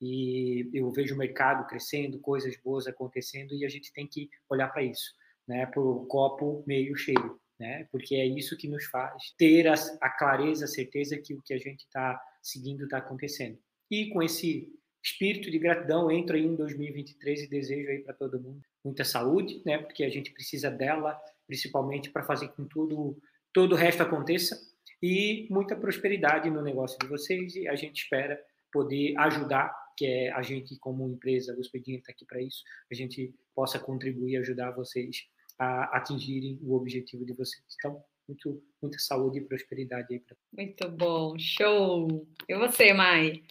e 0.01 0.71
eu 0.73 0.91
vejo 0.91 1.15
o 1.15 1.19
mercado 1.19 1.67
crescendo, 1.67 2.19
coisas 2.19 2.57
boas 2.57 2.87
acontecendo 2.87 3.55
e 3.55 3.65
a 3.65 3.69
gente 3.69 3.93
tem 3.93 4.07
que 4.07 4.31
olhar 4.49 4.69
para 4.69 4.83
isso, 4.83 5.15
né? 5.47 5.67
Para 5.67 5.81
o 5.81 6.07
copo 6.07 6.65
meio 6.67 6.97
cheio, 6.97 7.39
né? 7.59 7.87
Porque 7.93 8.15
é 8.15 8.25
isso 8.25 8.57
que 8.57 8.69
nos 8.69 8.85
faz 8.87 9.35
ter 9.37 9.69
a, 9.69 9.75
a 10.01 10.11
clareza, 10.11 10.65
a 10.65 10.69
certeza 10.69 11.19
que 11.19 11.35
o 11.35 11.43
que 11.43 11.53
a 11.53 11.59
gente 11.59 11.81
está 11.81 12.21
seguindo 12.43 12.85
está 12.85 12.99
acontecendo. 12.99 13.59
E 13.91 14.09
com 14.11 14.23
esse 14.23 14.73
espírito 15.03 15.51
de 15.51 15.59
gratidão 15.59 16.11
entro 16.11 16.37
aí 16.37 16.45
em 16.45 16.57
2023 16.57 17.43
e 17.43 17.49
desejo 17.49 17.91
aí 17.91 17.99
para 18.01 18.15
todo 18.15 18.41
mundo 18.41 18.63
muita 18.85 19.05
saúde, 19.05 19.63
né? 19.65 19.79
Porque 19.79 20.05
a 20.05 20.11
gente 20.11 20.33
precisa 20.33 20.71
dela, 20.71 21.21
principalmente 21.47 22.11
para 22.11 22.23
fazer 22.23 22.49
com 22.49 22.65
tudo 22.65 23.17
todo 23.53 23.73
o 23.73 23.77
resto 23.77 24.03
aconteça 24.03 24.57
e 25.03 25.47
muita 25.51 25.75
prosperidade 25.75 26.49
no 26.51 26.63
negócio 26.63 26.99
de 26.99 27.07
vocês 27.07 27.57
e 27.57 27.67
a 27.67 27.75
gente 27.75 28.03
espera 28.03 28.41
poder 28.73 29.17
ajudar 29.19 29.75
que 29.97 30.07
é 30.07 30.32
a 30.32 30.43
gente 30.43 30.78
como 30.78 31.09
empresa, 31.09 31.57
o 31.57 31.61
Expediente 31.61 32.01
está 32.01 32.12
aqui 32.12 32.24
para 32.24 32.41
isso, 32.43 32.62
a 32.91 32.95
gente 32.95 33.34
possa 33.55 33.78
contribuir 33.78 34.32
e 34.32 34.36
ajudar 34.38 34.70
vocês 34.72 35.28
a 35.59 35.97
atingirem 35.97 36.59
o 36.62 36.74
objetivo 36.74 37.24
de 37.24 37.34
vocês. 37.34 37.62
Então, 37.78 38.03
muito, 38.26 38.62
muita 38.80 38.99
saúde 38.99 39.38
e 39.38 39.45
prosperidade 39.45 40.07
aí. 40.14 40.20
Pra... 40.20 40.36
Muito 40.57 40.88
bom, 40.91 41.38
show! 41.38 42.26
E 42.49 42.57
você, 42.57 42.93
Mai? 42.93 43.43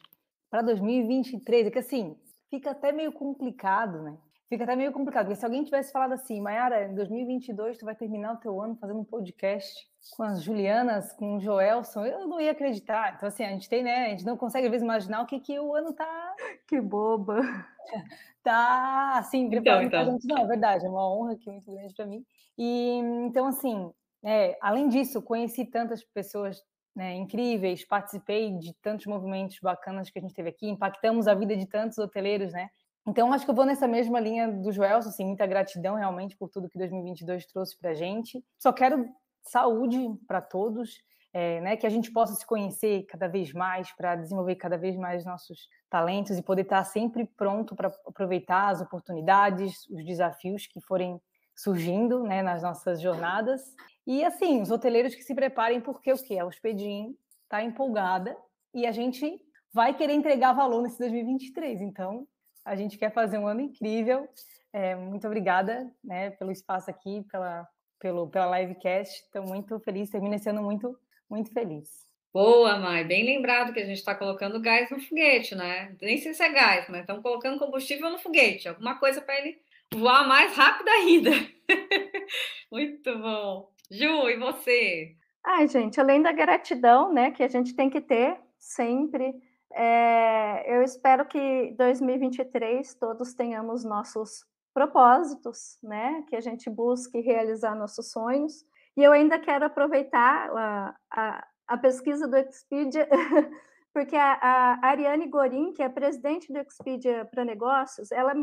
Para 0.49 0.63
2023, 0.63 1.67
é 1.67 1.71
que 1.71 1.79
assim, 1.79 2.15
fica 2.49 2.71
até 2.71 2.91
meio 2.91 3.11
complicado, 3.11 4.01
né? 4.01 4.17
Fica 4.49 4.63
até 4.63 4.75
meio 4.75 4.91
complicado, 4.91 5.27
porque 5.27 5.39
se 5.39 5.45
alguém 5.45 5.63
tivesse 5.63 5.91
falado 5.91 6.13
assim, 6.13 6.41
Mayara, 6.41 6.87
em 6.87 6.95
2022 6.95 7.77
tu 7.77 7.85
vai 7.85 7.93
terminar 7.93 8.33
o 8.33 8.37
teu 8.37 8.59
ano 8.59 8.75
fazendo 8.75 8.99
um 8.99 9.03
podcast 9.05 9.87
com 10.17 10.23
as 10.23 10.41
Julianas, 10.41 11.13
com 11.13 11.35
o 11.35 11.39
Joelson, 11.39 12.03
eu 12.03 12.27
não 12.27 12.41
ia 12.41 12.49
acreditar. 12.49 13.13
Então, 13.15 13.27
assim, 13.27 13.43
a 13.43 13.49
gente 13.49 13.69
tem, 13.69 13.83
né? 13.83 14.07
A 14.07 14.09
gente 14.09 14.25
não 14.25 14.35
consegue, 14.35 14.65
às 14.65 14.71
vezes, 14.71 14.83
imaginar 14.83 15.21
o 15.21 15.27
que, 15.27 15.39
que 15.39 15.59
o 15.59 15.75
ano 15.75 15.93
tá. 15.93 16.35
Que 16.67 16.81
boba! 16.81 17.41
Tá, 18.41 19.17
assim, 19.17 19.49
então, 19.53 19.81
então. 19.81 20.05
Gente. 20.05 20.25
Não, 20.25 20.37
é 20.37 20.47
verdade, 20.47 20.85
é 20.85 20.89
uma 20.89 21.13
honra 21.13 21.33
aqui 21.33 21.51
muito 21.51 21.69
grande 21.69 21.93
para 21.93 22.05
mim. 22.05 22.25
E, 22.57 22.97
então, 23.25 23.47
assim, 23.47 23.91
é, 24.23 24.57
além 24.61 24.87
disso, 24.87 25.21
conheci 25.21 25.65
tantas 25.65 26.03
pessoas 26.05 26.63
né, 26.95 27.15
incríveis, 27.15 27.85
participei 27.85 28.57
de 28.57 28.73
tantos 28.81 29.05
movimentos 29.05 29.59
bacanas 29.61 30.09
que 30.09 30.17
a 30.17 30.21
gente 30.21 30.33
teve 30.33 30.49
aqui, 30.49 30.69
impactamos 30.69 31.27
a 31.27 31.33
vida 31.33 31.55
de 31.55 31.65
tantos 31.65 31.97
hoteleiros, 31.97 32.53
né? 32.53 32.69
Então, 33.07 33.33
acho 33.33 33.45
que 33.45 33.51
eu 33.51 33.55
vou 33.55 33.65
nessa 33.65 33.87
mesma 33.87 34.19
linha 34.19 34.51
do 34.51 34.71
Joelson, 34.71 35.09
assim, 35.09 35.25
muita 35.25 35.47
gratidão 35.47 35.95
realmente 35.95 36.37
por 36.37 36.49
tudo 36.49 36.69
que 36.69 36.77
2022 36.77 37.45
trouxe 37.47 37.77
para 37.77 37.93
gente. 37.93 38.43
Só 38.57 38.71
quero 38.71 39.07
saúde 39.41 39.97
para 40.27 40.41
todos, 40.41 40.97
é, 41.33 41.61
né, 41.61 41.77
que 41.77 41.87
a 41.87 41.89
gente 41.89 42.11
possa 42.11 42.33
se 42.33 42.45
conhecer 42.45 43.05
cada 43.07 43.27
vez 43.27 43.53
mais, 43.53 43.91
para 43.95 44.15
desenvolver 44.15 44.55
cada 44.55 44.77
vez 44.77 44.95
mais 44.95 45.25
nossos 45.25 45.67
talentos 45.89 46.37
e 46.37 46.43
poder 46.43 46.63
estar 46.63 46.83
sempre 46.83 47.25
pronto 47.25 47.75
para 47.75 47.91
aproveitar 48.05 48.69
as 48.69 48.81
oportunidades, 48.81 49.87
os 49.89 50.05
desafios 50.05 50.67
que 50.67 50.81
forem 50.81 51.19
surgindo 51.55 52.23
né, 52.23 52.41
nas 52.41 52.63
nossas 52.63 53.01
jornadas. 53.01 53.61
E 54.07 54.23
assim, 54.23 54.61
os 54.61 54.71
hoteleiros 54.71 55.13
que 55.13 55.23
se 55.23 55.35
preparem, 55.35 55.81
porque 55.81 56.11
o 56.11 56.17
que? 56.17 56.39
A 56.39 56.45
Hospedim 56.45 57.15
está 57.43 57.63
empolgada 57.63 58.35
e 58.73 58.85
a 58.85 58.91
gente 58.91 59.39
vai 59.73 59.93
querer 59.93 60.13
entregar 60.13 60.53
valor 60.53 60.81
nesse 60.81 60.97
2023. 60.99 61.81
Então, 61.81 62.25
a 62.65 62.75
gente 62.75 62.97
quer 62.97 63.11
fazer 63.11 63.37
um 63.37 63.47
ano 63.47 63.61
incrível. 63.61 64.27
É, 64.71 64.95
muito 64.95 65.25
obrigada 65.25 65.91
né, 66.03 66.31
pelo 66.31 66.51
espaço 66.51 66.89
aqui, 66.89 67.25
pela, 67.31 67.67
pelo, 67.99 68.27
pela 68.29 68.59
livecast. 68.59 69.23
Estou 69.23 69.43
muito 69.43 69.79
feliz, 69.79 70.09
termina 70.09 70.35
esse 70.35 70.49
ano 70.49 70.61
muito, 70.61 70.97
muito 71.29 71.51
feliz. 71.51 72.07
Boa, 72.31 72.77
Mai. 72.77 73.03
Bem 73.03 73.25
lembrado 73.25 73.73
que 73.73 73.79
a 73.79 73.85
gente 73.85 73.97
está 73.97 74.13
colocando 74.13 74.61
gás 74.61 74.91
no 74.91 74.99
foguete, 74.99 75.55
né? 75.55 75.95
Nem 75.99 76.19
sei 76.19 76.33
se 76.33 76.43
é 76.43 76.49
gás, 76.49 76.87
mas 76.87 77.01
estamos 77.01 77.23
colocando 77.23 77.57
combustível 77.57 78.11
no 78.11 78.19
foguete. 78.19 78.69
Alguma 78.69 78.99
coisa 78.99 79.19
para 79.19 79.39
ele 79.39 79.59
voar 79.91 80.27
mais 80.27 80.55
rápido 80.55 80.87
ainda. 80.89 81.31
muito 82.71 83.17
bom. 83.17 83.71
Ju, 83.89 84.29
e 84.29 84.37
você? 84.37 85.15
Ai, 85.43 85.67
gente, 85.67 85.99
além 85.99 86.21
da 86.21 86.31
gratidão, 86.31 87.11
né, 87.11 87.31
que 87.31 87.41
a 87.41 87.47
gente 87.47 87.75
tem 87.75 87.89
que 87.89 87.99
ter 87.99 88.37
sempre 88.59 89.33
é, 89.73 90.75
eu 90.75 90.81
espero 90.81 91.25
que 91.25 91.73
2023 91.77 92.95
todos 92.95 93.33
tenhamos 93.33 93.83
nossos 93.83 94.45
propósitos, 94.73 95.77
né? 95.83 96.23
Que 96.27 96.35
a 96.35 96.41
gente 96.41 96.69
busque 96.69 97.19
realizar 97.19 97.75
nossos 97.75 98.11
sonhos. 98.11 98.65
E 98.95 99.03
eu 99.03 99.11
ainda 99.11 99.39
quero 99.39 99.65
aproveitar 99.65 100.49
a, 100.55 100.95
a, 101.11 101.47
a 101.67 101.77
pesquisa 101.77 102.27
do 102.27 102.37
Expedia, 102.37 103.07
porque 103.93 104.15
a, 104.15 104.33
a, 104.33 104.87
Ariane 104.87 105.27
Gorin, 105.27 105.73
que 105.73 105.83
é 105.83 105.89
presidente 105.89 106.51
do 106.51 106.59
Expedia 106.59 107.25
para 107.25 107.45
Negócios, 107.45 108.11
ela 108.11 108.33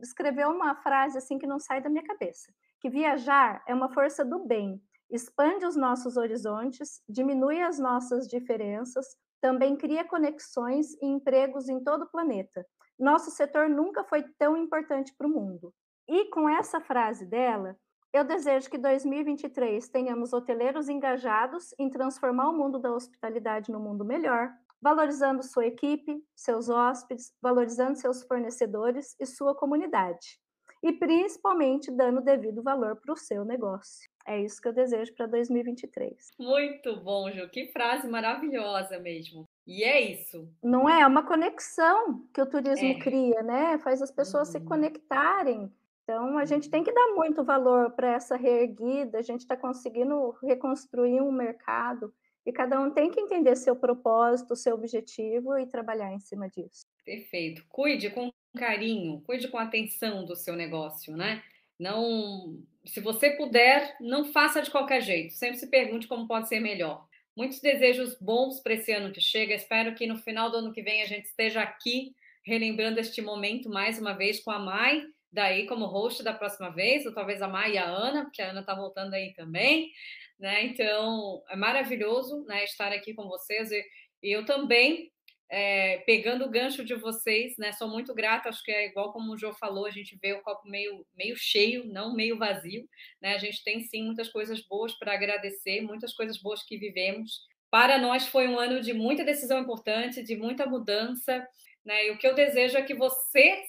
escreveu 0.00 0.50
uma 0.50 0.74
frase 0.76 1.18
assim 1.18 1.38
que 1.38 1.46
não 1.46 1.58
sai 1.58 1.80
da 1.80 1.90
minha 1.90 2.04
cabeça, 2.04 2.52
que 2.80 2.88
viajar 2.88 3.62
é 3.66 3.74
uma 3.74 3.92
força 3.92 4.24
do 4.24 4.38
bem, 4.46 4.82
expande 5.10 5.66
os 5.66 5.76
nossos 5.76 6.16
horizontes, 6.16 7.02
diminui 7.08 7.60
as 7.60 7.78
nossas 7.78 8.26
diferenças, 8.26 9.06
também 9.40 9.76
cria 9.76 10.04
conexões 10.04 10.92
e 11.00 11.06
empregos 11.06 11.68
em 11.68 11.82
todo 11.82 12.02
o 12.02 12.10
planeta. 12.10 12.66
Nosso 12.98 13.30
setor 13.30 13.68
nunca 13.68 14.04
foi 14.04 14.22
tão 14.38 14.56
importante 14.56 15.14
para 15.16 15.26
o 15.26 15.30
mundo. 15.30 15.72
E 16.06 16.26
com 16.30 16.48
essa 16.48 16.80
frase 16.80 17.24
dela, 17.24 17.76
eu 18.12 18.24
desejo 18.24 18.68
que 18.68 18.76
2023 18.76 19.88
tenhamos 19.88 20.32
hoteleiros 20.32 20.88
engajados 20.88 21.72
em 21.78 21.88
transformar 21.88 22.50
o 22.50 22.56
mundo 22.56 22.78
da 22.78 22.92
hospitalidade 22.92 23.70
no 23.70 23.78
mundo 23.78 24.04
melhor, 24.04 24.52
valorizando 24.82 25.42
sua 25.42 25.66
equipe, 25.66 26.20
seus 26.34 26.68
hóspedes, 26.68 27.32
valorizando 27.40 27.96
seus 27.96 28.22
fornecedores 28.24 29.14
e 29.20 29.26
sua 29.26 29.54
comunidade. 29.54 30.40
E 30.82 30.92
principalmente 30.92 31.90
dando 31.90 32.20
devido 32.20 32.62
valor 32.62 32.96
para 32.96 33.12
o 33.12 33.16
seu 33.16 33.44
negócio. 33.44 34.10
É 34.30 34.40
isso 34.40 34.62
que 34.62 34.68
eu 34.68 34.72
desejo 34.72 35.12
para 35.14 35.26
2023. 35.26 36.30
Muito 36.38 37.00
bom, 37.00 37.28
Ju. 37.32 37.48
Que 37.48 37.66
frase 37.72 38.06
maravilhosa 38.06 38.96
mesmo. 39.00 39.48
E 39.66 39.82
é 39.82 40.00
isso. 40.00 40.48
Não 40.62 40.88
é? 40.88 41.00
É 41.00 41.06
uma 41.06 41.26
conexão 41.26 42.24
que 42.32 42.40
o 42.40 42.46
turismo 42.46 42.92
é. 42.92 42.98
cria, 43.00 43.42
né? 43.42 43.76
Faz 43.78 44.00
as 44.00 44.12
pessoas 44.12 44.46
uhum. 44.46 44.52
se 44.52 44.60
conectarem. 44.60 45.68
Então, 46.04 46.38
a 46.38 46.44
gente 46.44 46.70
tem 46.70 46.84
que 46.84 46.92
dar 46.92 47.12
muito 47.16 47.42
valor 47.42 47.90
para 47.90 48.14
essa 48.14 48.36
reerguida. 48.36 49.18
A 49.18 49.22
gente 49.22 49.40
está 49.40 49.56
conseguindo 49.56 50.30
reconstruir 50.44 51.20
um 51.20 51.32
mercado 51.32 52.14
e 52.46 52.52
cada 52.52 52.80
um 52.80 52.88
tem 52.92 53.10
que 53.10 53.20
entender 53.20 53.56
seu 53.56 53.74
propósito, 53.74 54.54
seu 54.54 54.76
objetivo 54.76 55.58
e 55.58 55.66
trabalhar 55.66 56.12
em 56.12 56.20
cima 56.20 56.48
disso. 56.48 56.86
Perfeito. 57.04 57.64
Cuide 57.68 58.10
com 58.10 58.30
carinho, 58.56 59.20
cuide 59.22 59.48
com 59.48 59.58
atenção 59.58 60.24
do 60.24 60.36
seu 60.36 60.54
negócio, 60.54 61.16
né? 61.16 61.42
Não, 61.80 62.62
se 62.84 63.00
você 63.00 63.30
puder, 63.30 63.96
não 64.00 64.26
faça 64.26 64.60
de 64.60 64.70
qualquer 64.70 65.00
jeito. 65.00 65.32
Sempre 65.32 65.56
se 65.56 65.70
pergunte 65.70 66.06
como 66.06 66.28
pode 66.28 66.46
ser 66.46 66.60
melhor. 66.60 67.08
Muitos 67.34 67.58
desejos 67.58 68.18
bons 68.20 68.60
para 68.60 68.74
esse 68.74 68.92
ano 68.92 69.10
que 69.10 69.20
chega. 69.20 69.54
Espero 69.54 69.94
que 69.94 70.06
no 70.06 70.18
final 70.18 70.50
do 70.50 70.58
ano 70.58 70.74
que 70.74 70.82
vem 70.82 71.00
a 71.00 71.06
gente 71.06 71.24
esteja 71.24 71.62
aqui 71.62 72.14
relembrando 72.44 73.00
este 73.00 73.22
momento 73.22 73.70
mais 73.70 73.98
uma 73.98 74.12
vez 74.12 74.40
com 74.40 74.50
a 74.50 74.58
Mai, 74.58 75.02
daí 75.32 75.66
como 75.66 75.86
host 75.86 76.22
da 76.22 76.34
próxima 76.34 76.68
vez, 76.68 77.06
ou 77.06 77.14
talvez 77.14 77.40
a 77.40 77.48
Mai 77.48 77.72
e 77.72 77.78
a 77.78 77.86
Ana, 77.86 78.24
porque 78.24 78.42
a 78.42 78.50
Ana 78.50 78.60
está 78.60 78.74
voltando 78.74 79.14
aí 79.14 79.32
também, 79.32 79.90
né? 80.38 80.64
Então 80.64 81.42
é 81.48 81.56
maravilhoso, 81.56 82.44
né, 82.44 82.64
estar 82.64 82.92
aqui 82.92 83.14
com 83.14 83.26
vocês 83.26 83.70
e, 83.70 83.82
e 84.22 84.36
eu 84.36 84.44
também 84.44 85.10
é, 85.50 85.98
pegando 86.06 86.44
o 86.44 86.48
gancho 86.48 86.84
de 86.84 86.94
vocês, 86.94 87.56
né? 87.58 87.72
Sou 87.72 87.88
muito 87.88 88.14
grata, 88.14 88.48
acho 88.48 88.62
que 88.62 88.70
é 88.70 88.86
igual 88.86 89.12
como 89.12 89.32
o 89.32 89.36
João 89.36 89.52
falou, 89.52 89.84
a 89.84 89.90
gente 89.90 90.16
vê 90.22 90.32
o 90.32 90.42
copo 90.42 90.68
meio, 90.68 91.04
meio 91.16 91.36
cheio, 91.36 91.84
não 91.86 92.14
meio 92.14 92.38
vazio, 92.38 92.88
né? 93.20 93.34
A 93.34 93.38
gente 93.38 93.64
tem 93.64 93.80
sim 93.80 94.04
muitas 94.04 94.28
coisas 94.28 94.60
boas 94.60 94.94
para 94.96 95.12
agradecer, 95.12 95.80
muitas 95.80 96.14
coisas 96.14 96.40
boas 96.40 96.62
que 96.62 96.78
vivemos. 96.78 97.40
Para 97.68 97.98
nós 97.98 98.28
foi 98.28 98.46
um 98.46 98.58
ano 98.58 98.80
de 98.80 98.92
muita 98.92 99.24
decisão 99.24 99.58
importante, 99.58 100.22
de 100.22 100.36
muita 100.36 100.66
mudança, 100.66 101.44
né? 101.84 102.06
E 102.06 102.10
o 102.12 102.18
que 102.18 102.26
eu 102.26 102.34
desejo 102.34 102.78
é 102.78 102.82
que 102.82 102.94
vocês, 102.94 103.66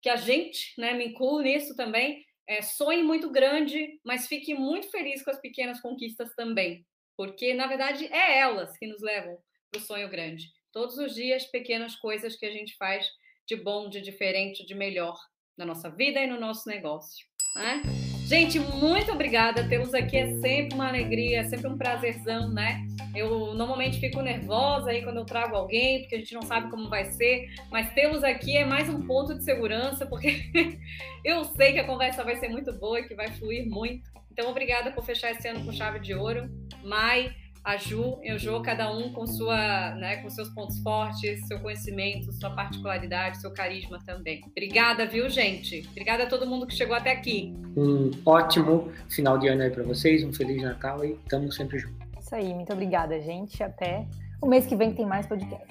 que 0.00 0.08
a 0.08 0.16
gente, 0.16 0.72
né, 0.80 0.94
me 0.94 1.08
incluo 1.08 1.42
nisso 1.42 1.76
também, 1.76 2.24
é, 2.46 2.62
sonhe 2.62 3.02
muito 3.02 3.30
grande, 3.30 4.00
mas 4.02 4.26
fique 4.26 4.54
muito 4.54 4.90
feliz 4.90 5.22
com 5.22 5.30
as 5.30 5.38
pequenas 5.38 5.78
conquistas 5.82 6.34
também, 6.34 6.86
porque 7.14 7.52
na 7.52 7.66
verdade 7.66 8.06
é 8.06 8.38
elas 8.38 8.74
que 8.78 8.86
nos 8.86 9.02
levam 9.02 9.36
para 9.70 9.78
o 9.78 9.82
sonho 9.82 10.08
grande. 10.08 10.57
Todos 10.78 10.96
os 10.96 11.12
dias, 11.12 11.44
pequenas 11.44 11.96
coisas 11.96 12.36
que 12.36 12.46
a 12.46 12.52
gente 12.52 12.76
faz 12.76 13.04
de 13.48 13.56
bom, 13.56 13.90
de 13.90 14.00
diferente, 14.00 14.64
de 14.64 14.76
melhor 14.76 15.18
na 15.56 15.66
nossa 15.66 15.90
vida 15.90 16.20
e 16.20 16.26
no 16.28 16.38
nosso 16.38 16.68
negócio. 16.68 17.26
Né? 17.56 17.82
Gente, 18.28 18.60
muito 18.60 19.10
obrigada. 19.10 19.68
Tê-los 19.68 19.92
aqui 19.92 20.16
é 20.16 20.30
sempre 20.34 20.76
uma 20.76 20.86
alegria, 20.86 21.40
é 21.40 21.44
sempre 21.48 21.66
um 21.66 21.76
prazerzão, 21.76 22.52
né? 22.52 22.86
Eu 23.12 23.54
normalmente 23.54 23.98
fico 23.98 24.22
nervosa 24.22 24.90
aí 24.90 25.02
quando 25.02 25.16
eu 25.16 25.24
trago 25.24 25.56
alguém, 25.56 26.02
porque 26.02 26.14
a 26.14 26.18
gente 26.18 26.34
não 26.34 26.42
sabe 26.42 26.70
como 26.70 26.88
vai 26.88 27.06
ser, 27.06 27.48
mas 27.72 27.92
tê-los 27.92 28.22
aqui 28.22 28.56
é 28.56 28.64
mais 28.64 28.88
um 28.88 29.04
ponto 29.04 29.34
de 29.34 29.42
segurança, 29.42 30.06
porque 30.06 30.48
eu 31.24 31.44
sei 31.44 31.72
que 31.72 31.80
a 31.80 31.86
conversa 31.88 32.22
vai 32.22 32.36
ser 32.36 32.50
muito 32.50 32.72
boa 32.78 33.00
e 33.00 33.08
que 33.08 33.16
vai 33.16 33.32
fluir 33.32 33.68
muito. 33.68 34.08
Então, 34.30 34.48
obrigada 34.48 34.92
por 34.92 35.04
fechar 35.04 35.32
esse 35.32 35.48
ano 35.48 35.64
com 35.64 35.72
chave 35.72 35.98
de 35.98 36.14
ouro. 36.14 36.48
Mai, 36.84 37.34
a 37.68 37.76
Ju 37.76 38.18
e 38.22 38.32
o 38.32 38.38
Jô, 38.38 38.62
cada 38.62 38.90
um 38.90 39.12
com, 39.12 39.26
sua, 39.26 39.94
né, 39.96 40.16
com 40.22 40.30
seus 40.30 40.48
pontos 40.48 40.78
fortes, 40.78 41.46
seu 41.46 41.60
conhecimento, 41.60 42.32
sua 42.32 42.48
particularidade, 42.48 43.38
seu 43.42 43.50
carisma 43.50 43.98
também. 44.06 44.40
Obrigada, 44.46 45.04
viu, 45.04 45.28
gente? 45.28 45.86
Obrigada 45.90 46.24
a 46.24 46.26
todo 46.26 46.46
mundo 46.46 46.66
que 46.66 46.74
chegou 46.74 46.96
até 46.96 47.12
aqui. 47.12 47.54
Um 47.76 48.10
ótimo 48.24 48.90
final 49.10 49.36
de 49.36 49.48
ano 49.48 49.64
aí 49.64 49.70
para 49.70 49.82
vocês, 49.82 50.24
um 50.24 50.32
Feliz 50.32 50.62
Natal 50.62 51.04
e 51.04 51.12
estamos 51.12 51.54
sempre 51.54 51.78
juntos. 51.78 51.98
Isso 52.18 52.34
aí, 52.34 52.54
muito 52.54 52.72
obrigada, 52.72 53.20
gente. 53.20 53.62
Até 53.62 54.06
o 54.40 54.46
mês 54.46 54.64
que 54.64 54.74
vem 54.74 54.94
tem 54.94 55.04
mais 55.04 55.26
podcast. 55.26 55.70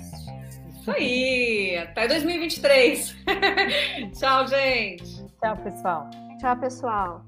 Isso 0.80 0.92
aí, 0.92 1.78
até 1.80 2.08
2023. 2.08 3.16
Tchau, 4.14 4.48
gente. 4.48 5.26
Tchau, 5.42 5.58
pessoal. 5.58 6.10
Tchau, 6.40 6.58
pessoal. 6.58 7.26